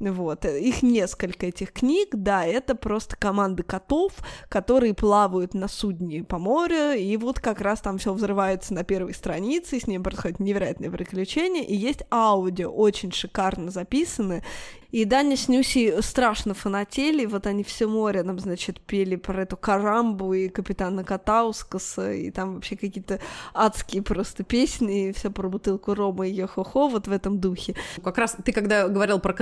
Вот, 0.00 0.44
э, 0.44 0.60
их 0.60 0.82
несколько 0.82 1.46
этих 1.46 1.72
книг, 1.72 2.10
да, 2.12 2.44
это 2.44 2.76
просто 2.76 3.16
команды 3.16 3.64
котов, 3.64 4.12
которые 4.48 4.94
плавают 4.94 5.54
на 5.54 5.66
судне 5.66 6.22
по 6.22 6.38
морю, 6.38 6.92
и 6.92 7.16
вот 7.16 7.40
как 7.40 7.60
раз 7.60 7.80
там 7.80 7.98
все 7.98 8.12
взрывается 8.12 8.74
на 8.74 8.84
первой 8.84 9.12
странице, 9.12 9.76
и 9.76 9.80
с 9.80 9.88
ним 9.88 10.04
происходит 10.04 10.38
невероятное 10.38 10.90
приключение, 10.90 11.64
и 11.64 11.74
есть 11.74 12.04
аудио, 12.12 12.70
очень 12.70 13.10
шикарно 13.10 13.72
записаны, 13.72 14.44
и 14.90 15.04
Даня 15.04 15.36
с 15.36 15.48
Нюси 15.48 16.00
страшно 16.00 16.54
фанатели, 16.54 17.26
вот 17.26 17.46
они 17.46 17.62
все 17.62 17.86
море 17.86 18.22
нам, 18.22 18.38
значит, 18.38 18.80
пели 18.80 19.16
про 19.16 19.42
эту 19.42 19.58
Карамбу 19.58 20.32
и 20.32 20.48
капитана 20.48 21.04
Катаускаса, 21.04 22.12
и 22.12 22.30
там 22.30 22.54
вообще 22.54 22.74
какие-то 22.74 23.20
адские 23.52 24.02
просто 24.02 24.44
песни, 24.44 25.08
и 25.08 25.12
все 25.12 25.30
про 25.30 25.48
бутылку 25.48 25.94
рома 25.94 26.26
и 26.26 26.32
йо-хо-хо, 26.32 26.88
вот 26.88 27.06
в 27.06 27.12
этом 27.12 27.38
духе. 27.38 27.74
Как 28.02 28.16
раз 28.16 28.36
ты, 28.42 28.52
когда 28.52 28.88
говорил 28.88 29.18
про 29.18 29.34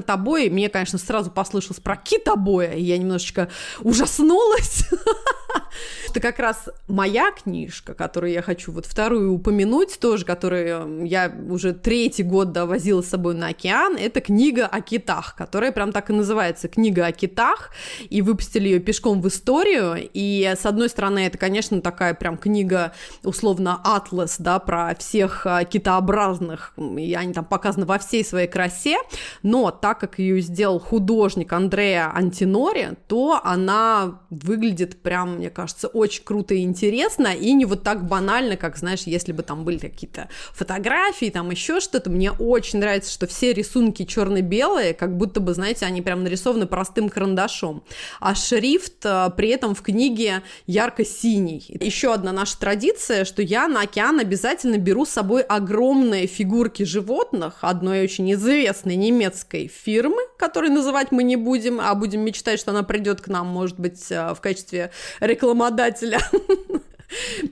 мне, 0.51 0.69
конечно, 0.69 0.99
сразу 0.99 1.31
послышалось 1.31 1.81
про 1.81 1.97
китобоя, 1.97 2.73
и 2.73 2.83
я 2.83 2.99
немножечко 2.99 3.49
ужаснулась. 3.81 4.85
Это 6.11 6.21
как 6.21 6.39
раз 6.39 6.69
моя 6.89 7.31
книжка, 7.31 7.95
которую 7.95 8.33
я 8.33 8.41
хочу 8.43 8.73
вот 8.73 8.87
вторую 8.87 9.33
упомянуть, 9.35 9.99
тоже, 10.01 10.25
которую 10.25 11.05
я 11.05 11.31
уже 11.51 11.75
третий 11.75 12.23
год 12.23 12.53
да, 12.53 12.65
возила 12.65 13.03
с 13.03 13.09
собой 13.09 13.35
на 13.35 13.49
океан, 13.49 13.97
это 13.97 14.21
книга 14.21 14.67
о 14.67 14.81
китах, 14.81 15.35
которая 15.37 15.73
прям 15.73 15.93
так 15.93 16.11
и 16.11 16.13
называется 16.13 16.69
«Книга 16.69 17.07
о 17.07 17.13
китах», 17.13 17.71
и 18.09 18.23
выпустили 18.23 18.69
ее 18.69 18.81
пешком 18.81 19.21
в 19.21 19.29
историю, 19.29 20.09
и 20.13 20.55
с 20.59 20.65
одной 20.65 20.89
стороны 20.89 21.27
это, 21.27 21.37
конечно, 21.39 21.81
такая 21.81 22.15
прям 22.15 22.39
книга, 22.39 22.93
условно, 23.23 23.81
атлас, 23.85 24.37
да, 24.39 24.59
про 24.59 24.95
всех 24.95 25.47
а, 25.47 25.65
китообразных, 25.65 26.73
и 26.77 27.15
они 27.15 27.33
там 27.35 27.45
показаны 27.45 27.85
во 27.85 27.99
всей 27.99 28.25
своей 28.25 28.49
красе, 28.49 28.97
но 29.43 29.71
так 29.71 30.01
как 30.01 30.19
ее 30.19 30.36
сделал 30.41 30.79
художник 30.79 31.53
Андреа 31.53 32.11
Антинори, 32.15 32.97
то 33.09 33.41
она 33.43 34.21
выглядит 34.31 35.03
прям, 35.03 35.37
мне 35.37 35.51
кажется, 35.51 35.89
очень 35.89 36.25
круто 36.25 36.55
и 36.55 36.63
интересно, 36.63 37.29
и 37.29 37.53
не 37.53 37.65
вот 37.65 37.83
так 37.83 38.07
банально, 38.07 38.57
как, 38.57 38.77
знаешь, 38.77 39.03
если 39.03 39.33
бы 39.33 39.43
там 39.43 39.65
были 39.65 39.79
какие-то 39.79 40.29
фотографии, 40.53 41.31
там 41.31 41.51
еще 41.51 41.81
что-то. 41.81 42.11
Мне 42.11 42.31
очень 42.31 42.79
нравится, 42.79 43.11
что 43.11 43.27
все 43.27 43.53
рисунки 43.53 44.05
черно-белые, 44.05 44.95
как 44.95 45.17
будто 45.17 45.41
бы, 45.41 45.55
знаете, 45.55 45.87
они 45.87 46.03
прям 46.03 46.23
нарисованы 46.23 46.67
простым 46.67 47.09
карандашом, 47.09 47.85
а 48.21 48.35
шрифт 48.35 49.05
а, 49.05 49.31
при 49.31 49.49
этом 49.51 49.75
в 49.75 49.83
книге 49.83 50.43
ярко-синий. 50.67 51.65
Еще 51.81 52.13
одна 52.13 52.33
наша 52.33 52.59
традиция, 52.59 53.25
что 53.25 53.43
я 53.43 53.69
на 53.69 53.83
океан 53.83 54.21
обязательно 54.21 54.79
беру 54.79 55.05
с 55.05 55.11
собой 55.11 55.43
огромные 55.43 56.27
фигурки 56.27 56.83
животных 56.83 57.59
одной 57.61 58.03
очень 58.03 58.33
известной 58.33 58.97
немецкой 58.97 59.69
фирмы, 59.69 60.23
которой 60.37 60.71
называть 60.71 61.13
мы 61.13 61.23
не 61.23 61.37
будем, 61.37 61.81
а 61.81 61.95
будем 61.95 62.21
мечтать, 62.21 62.61
что 62.61 62.71
она 62.71 62.83
придет 62.83 63.21
к 63.21 63.29
нам, 63.29 63.47
может 63.47 63.79
быть, 63.79 64.11
а, 64.11 64.35
в 64.35 64.41
качестве 64.41 64.91
рекламодателя. 65.21 66.21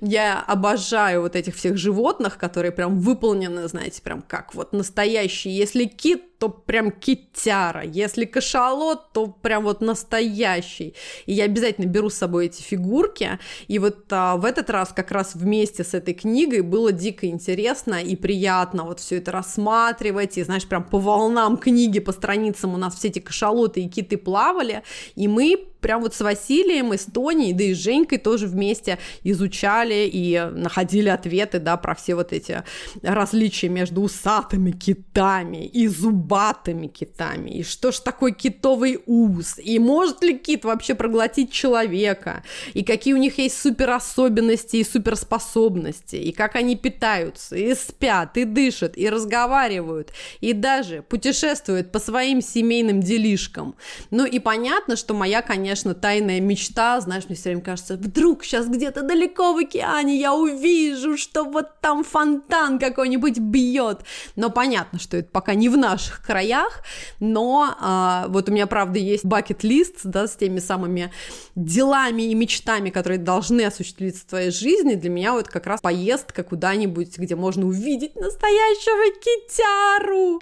Я 0.00 0.40
обожаю 0.40 1.22
вот 1.22 1.36
этих 1.36 1.54
всех 1.56 1.76
животных, 1.76 2.38
которые 2.38 2.72
прям 2.72 2.98
выполнены, 3.00 3.68
знаете, 3.68 4.02
прям 4.02 4.22
как 4.22 4.54
вот 4.54 4.72
настоящие. 4.72 5.56
Если 5.56 5.84
кит, 5.84 6.38
то 6.38 6.48
прям 6.48 6.90
китяра. 6.90 7.82
Если 7.84 8.24
кашалот, 8.24 9.12
то 9.12 9.28
прям 9.28 9.64
вот 9.64 9.80
настоящий. 9.80 10.94
И 11.26 11.32
я 11.32 11.44
обязательно 11.44 11.86
беру 11.86 12.10
с 12.10 12.14
собой 12.14 12.46
эти 12.46 12.60
фигурки. 12.60 13.38
И 13.68 13.78
вот 13.78 14.04
а, 14.10 14.36
в 14.36 14.44
этот 14.44 14.68
раз 14.68 14.92
как 14.92 15.10
раз 15.10 15.34
вместе 15.34 15.84
с 15.84 15.94
этой 15.94 16.12
книгой 16.12 16.60
было 16.60 16.92
дико 16.92 17.26
интересно 17.26 18.02
и 18.02 18.16
приятно 18.16 18.84
вот 18.84 19.00
все 19.00 19.18
это 19.18 19.32
рассматривать. 19.32 20.36
И 20.36 20.42
знаешь, 20.42 20.66
прям 20.66 20.84
по 20.84 20.98
волнам 20.98 21.56
книги, 21.56 22.00
по 22.00 22.12
страницам 22.12 22.74
у 22.74 22.76
нас 22.76 22.94
все 22.96 23.08
эти 23.08 23.20
кашалоты 23.20 23.80
и 23.82 23.88
киты 23.88 24.18
плавали. 24.18 24.82
И 25.14 25.28
мы 25.28 25.68
прям 25.80 26.00
вот 26.00 26.14
с 26.14 26.20
Василием, 26.20 26.94
и 26.94 26.96
с 26.96 27.04
Тоней, 27.04 27.52
да 27.52 27.64
и 27.64 27.74
с 27.74 27.78
Женькой 27.78 28.18
тоже 28.18 28.46
вместе 28.46 28.98
изучали 29.22 29.53
и 29.62 30.48
находили 30.52 31.08
ответы, 31.08 31.58
да, 31.58 31.76
про 31.76 31.94
все 31.94 32.14
вот 32.14 32.32
эти 32.32 32.62
различия 33.02 33.68
между 33.68 34.02
усатыми 34.02 34.70
китами 34.70 35.66
и 35.66 35.86
зубатыми 35.88 36.86
китами, 36.86 37.50
и 37.50 37.62
что 37.62 37.92
ж 37.92 37.98
такое 37.98 38.32
китовый 38.32 39.00
ус, 39.06 39.58
и 39.58 39.78
может 39.78 40.22
ли 40.22 40.38
кит 40.38 40.64
вообще 40.64 40.94
проглотить 40.94 41.52
человека, 41.52 42.42
и 42.72 42.84
какие 42.84 43.14
у 43.14 43.18
них 43.18 43.38
есть 43.38 43.60
суперособенности 43.60 44.76
и 44.76 44.84
суперспособности, 44.84 46.16
и 46.16 46.32
как 46.32 46.56
они 46.56 46.76
питаются, 46.76 47.56
и 47.56 47.74
спят, 47.74 48.36
и 48.36 48.44
дышат, 48.44 48.96
и 48.96 49.08
разговаривают, 49.08 50.12
и 50.40 50.52
даже 50.52 51.02
путешествуют 51.02 51.92
по 51.92 51.98
своим 51.98 52.40
семейным 52.40 53.00
делишкам. 53.00 53.74
Ну 54.10 54.24
и 54.24 54.38
понятно, 54.38 54.96
что 54.96 55.14
моя, 55.14 55.42
конечно, 55.42 55.94
тайная 55.94 56.40
мечта, 56.40 57.00
знаешь, 57.00 57.24
мне 57.28 57.36
все 57.36 57.50
время 57.50 57.62
кажется, 57.62 57.96
вдруг 57.96 58.44
сейчас 58.44 58.66
где-то 58.68 59.02
далеко 59.02 59.33
в 59.38 59.58
океане 59.58 60.16
я 60.18 60.34
увижу, 60.34 61.16
что 61.16 61.44
вот 61.44 61.80
там 61.80 62.04
фонтан 62.04 62.78
какой-нибудь 62.78 63.38
бьет. 63.38 64.00
Но 64.36 64.50
понятно, 64.50 64.98
что 64.98 65.16
это 65.16 65.28
пока 65.30 65.54
не 65.54 65.68
в 65.68 65.76
наших 65.76 66.24
краях, 66.24 66.82
но 67.20 67.74
а, 67.80 68.26
вот 68.28 68.48
у 68.48 68.52
меня, 68.52 68.66
правда, 68.66 68.98
есть 68.98 69.24
бакет-лист, 69.24 70.00
да, 70.04 70.26
с 70.26 70.36
теми 70.36 70.58
самыми 70.58 71.12
делами 71.54 72.22
и 72.22 72.34
мечтами, 72.34 72.90
которые 72.90 73.18
должны 73.18 73.62
осуществиться 73.62 74.22
в 74.22 74.26
твоей 74.26 74.50
жизни. 74.50 74.94
Для 74.94 75.10
меня 75.10 75.32
вот 75.32 75.48
как 75.48 75.66
раз 75.66 75.80
поездка 75.80 76.42
куда-нибудь, 76.42 77.18
где 77.18 77.36
можно 77.36 77.66
увидеть 77.66 78.16
настоящего 78.16 79.12
китяру. 79.20 80.40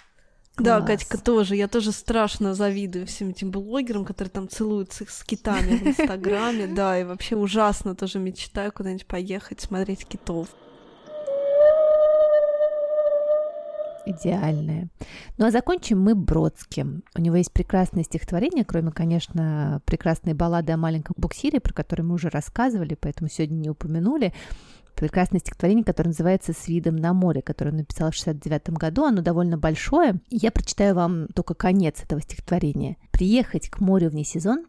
Да, 0.58 0.78
Класс. 0.78 0.86
Катька 0.86 1.18
тоже. 1.18 1.56
Я 1.56 1.66
тоже 1.66 1.92
страшно 1.92 2.54
завидую 2.54 3.06
всем 3.06 3.30
этим 3.30 3.50
блогерам, 3.50 4.04
которые 4.04 4.30
там 4.30 4.48
целуются 4.48 5.04
с 5.08 5.24
китами 5.24 5.76
в 5.76 5.86
Инстаграме. 5.86 6.66
Да, 6.72 6.98
и 6.98 7.04
вообще 7.04 7.36
ужасно 7.36 7.94
тоже 7.94 8.18
мечтаю 8.18 8.72
куда-нибудь 8.72 9.06
поехать, 9.06 9.60
смотреть 9.60 10.06
китов. 10.06 10.48
Идеальное. 14.04 14.88
Ну 15.38 15.46
а 15.46 15.50
закончим 15.50 16.00
мы 16.00 16.14
Бродским. 16.14 17.04
У 17.14 17.20
него 17.20 17.36
есть 17.36 17.52
прекрасное 17.52 18.02
стихотворение, 18.04 18.64
кроме, 18.64 18.90
конечно, 18.90 19.80
прекрасной 19.84 20.34
баллады 20.34 20.72
о 20.72 20.76
маленьком 20.76 21.14
буксире, 21.16 21.60
про 21.60 21.72
который 21.72 22.02
мы 22.02 22.14
уже 22.14 22.28
рассказывали, 22.28 22.96
поэтому 23.00 23.30
сегодня 23.30 23.56
не 23.56 23.70
упомянули. 23.70 24.32
Прекрасное 24.94 25.40
стихотворение, 25.40 25.84
которое 25.84 26.10
называется 26.10 26.52
«С 26.52 26.68
видом 26.68 26.96
на 26.96 27.12
море», 27.12 27.42
которое 27.42 27.70
он 27.70 27.78
написал 27.78 28.10
в 28.10 28.14
69 28.14 28.70
году. 28.70 29.04
Оно 29.04 29.22
довольно 29.22 29.58
большое. 29.58 30.20
Я 30.30 30.50
прочитаю 30.52 30.94
вам 30.94 31.28
только 31.28 31.54
конец 31.54 32.02
этого 32.02 32.20
стихотворения. 32.20 32.96
«Приехать 33.10 33.68
к 33.68 33.80
морю 33.80 34.10
вне 34.10 34.24
сезон 34.24 34.66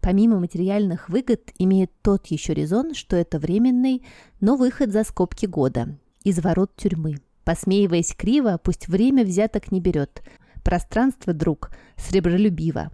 помимо 0.00 0.38
материальных 0.38 1.08
выгод, 1.08 1.50
имеет 1.58 1.90
тот 2.02 2.26
еще 2.26 2.54
резон, 2.54 2.94
что 2.94 3.16
это 3.16 3.38
временный, 3.38 4.04
но 4.40 4.56
выход 4.56 4.92
за 4.92 5.02
скобки 5.04 5.46
года, 5.46 5.98
из 6.22 6.38
ворот 6.38 6.76
тюрьмы. 6.76 7.16
Посмеиваясь 7.44 8.14
криво, 8.14 8.60
пусть 8.62 8.88
время 8.88 9.24
взяток 9.24 9.70
не 9.70 9.80
берет. 9.80 10.22
Пространство, 10.64 11.32
друг, 11.32 11.70
сребролюбиво. 11.96 12.90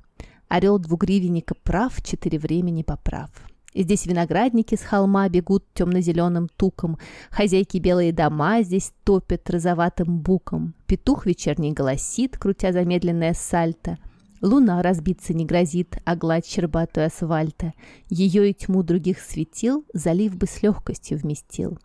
Орел 0.49 0.79
двугривенника 0.79 1.55
прав, 1.55 2.03
четыре 2.03 2.39
времени 2.39 2.83
поправ. 2.83 3.31
Здесь 3.75 4.07
виноградники 4.07 4.75
с 4.75 4.83
холма 4.83 5.29
бегут 5.29 5.65
темно-зеленым 5.73 6.49
туком, 6.57 6.99
хозяйки 7.31 7.79
белые 7.79 8.13
дома 8.13 8.63
здесь 8.63 8.93
топят 9.05 9.49
розоватым 9.49 10.19
буком, 10.19 10.75
петух 10.87 11.25
вечерний 11.25 11.73
голосит, 11.73 12.37
крутя 12.37 12.73
замедленное 12.73 13.33
сальто, 13.33 13.97
луна 14.43 14.83
разбиться 14.83 15.33
не 15.33 15.47
грозит, 15.47 15.97
а 16.05 16.17
гладь 16.17 16.47
щербатую 16.47 17.07
асфальта, 17.07 17.73
ее 18.11 18.51
и 18.51 18.55
тьму 18.55 18.83
других 18.83 19.21
светил 19.21 19.87
залив 19.95 20.37
бы 20.37 20.47
с 20.47 20.63
легкостью 20.63 21.19
вместил. 21.19 21.79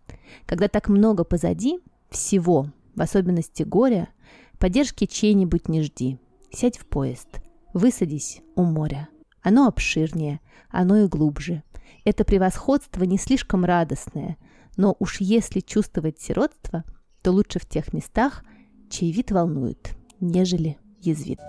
Когда 0.45 0.67
так 0.67 0.89
много 0.89 1.23
позади, 1.23 1.79
всего, 2.09 2.67
в 2.95 3.01
особенности 3.01 3.63
горя, 3.63 4.09
поддержки 4.59 5.05
чьей-нибудь 5.05 5.69
не 5.69 5.83
жди. 5.83 6.17
Сядь 6.51 6.77
в 6.77 6.85
поезд, 6.85 7.27
высадись 7.73 8.41
у 8.55 8.63
моря. 8.63 9.07
Оно 9.47 9.67
обширнее, 9.67 10.41
оно 10.69 10.97
и 10.97 11.07
глубже. 11.07 11.63
Это 12.03 12.25
превосходство 12.25 13.05
не 13.05 13.17
слишком 13.17 13.63
радостное, 13.63 14.35
но 14.75 14.97
уж 14.99 15.21
если 15.21 15.61
чувствовать 15.61 16.19
сиротство, 16.19 16.83
то 17.21 17.31
лучше 17.31 17.57
в 17.59 17.65
тех 17.65 17.93
местах, 17.93 18.43
чей 18.89 19.09
вид 19.13 19.31
волнует, 19.31 19.95
нежели 20.19 20.77
язвит. 20.99 21.39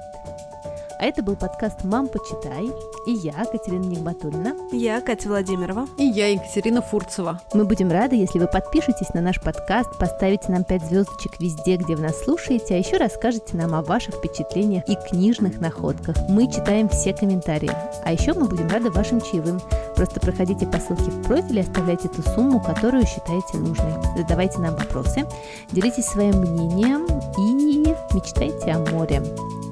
А 1.01 1.05
это 1.05 1.23
был 1.23 1.37
подкаст 1.37 1.85
«Мам, 1.85 2.09
почитай». 2.09 2.73
И 3.07 3.13
я, 3.13 3.45
Катерина 3.45 3.85
Нигматульна. 3.85 4.57
Я 4.73 5.01
Катя 5.01 5.29
Владимирова. 5.29 5.87
И 5.97 6.03
я, 6.03 6.27
Екатерина 6.27 6.83
Фурцева. 6.83 7.41
Мы 7.55 7.65
будем 7.65 7.93
рады, 7.93 8.17
если 8.17 8.41
вы 8.41 8.49
подпишетесь 8.49 9.15
на 9.15 9.21
наш 9.21 9.41
подкаст, 9.41 9.97
поставите 9.97 10.51
нам 10.51 10.65
5 10.65 10.87
звездочек 10.87 11.39
везде, 11.39 11.77
где 11.77 11.95
вы 11.95 12.03
нас 12.03 12.19
слушаете, 12.21 12.75
а 12.75 12.79
еще 12.79 12.97
расскажете 12.97 13.57
нам 13.57 13.77
о 13.77 13.83
ваших 13.83 14.17
впечатлениях 14.17 14.89
и 14.89 14.97
книжных 14.97 15.61
находках. 15.61 16.17
Мы 16.29 16.51
читаем 16.51 16.89
все 16.89 17.15
комментарии. 17.15 17.71
А 18.05 18.13
еще 18.13 18.35
мы 18.35 18.49
будем 18.49 18.67
рады 18.67 18.91
вашим 18.91 19.21
чаевым. 19.21 19.61
Просто 19.95 20.19
проходите 20.19 20.67
по 20.67 20.81
ссылке 20.81 21.13
в 21.13 21.23
профиле, 21.23 21.63
оставляйте 21.63 22.09
ту 22.09 22.23
сумму, 22.23 22.61
которую 22.61 23.07
считаете 23.07 23.59
нужной. 23.59 23.93
Задавайте 24.17 24.59
нам 24.59 24.75
вопросы, 24.75 25.25
делитесь 25.71 26.07
своим 26.07 26.41
мнением 26.41 27.07
и 27.07 28.15
мечтайте 28.15 28.73
о 28.73 28.79
море. 28.91 29.23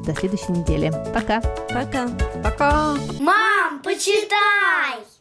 До 0.07 0.15
следующей 0.15 0.53
недели. 0.53 0.91
Пока! 1.13 1.41
Пока. 1.69 2.09
Пока! 2.45 2.97
Мам, 3.19 3.81
почитай! 3.83 5.16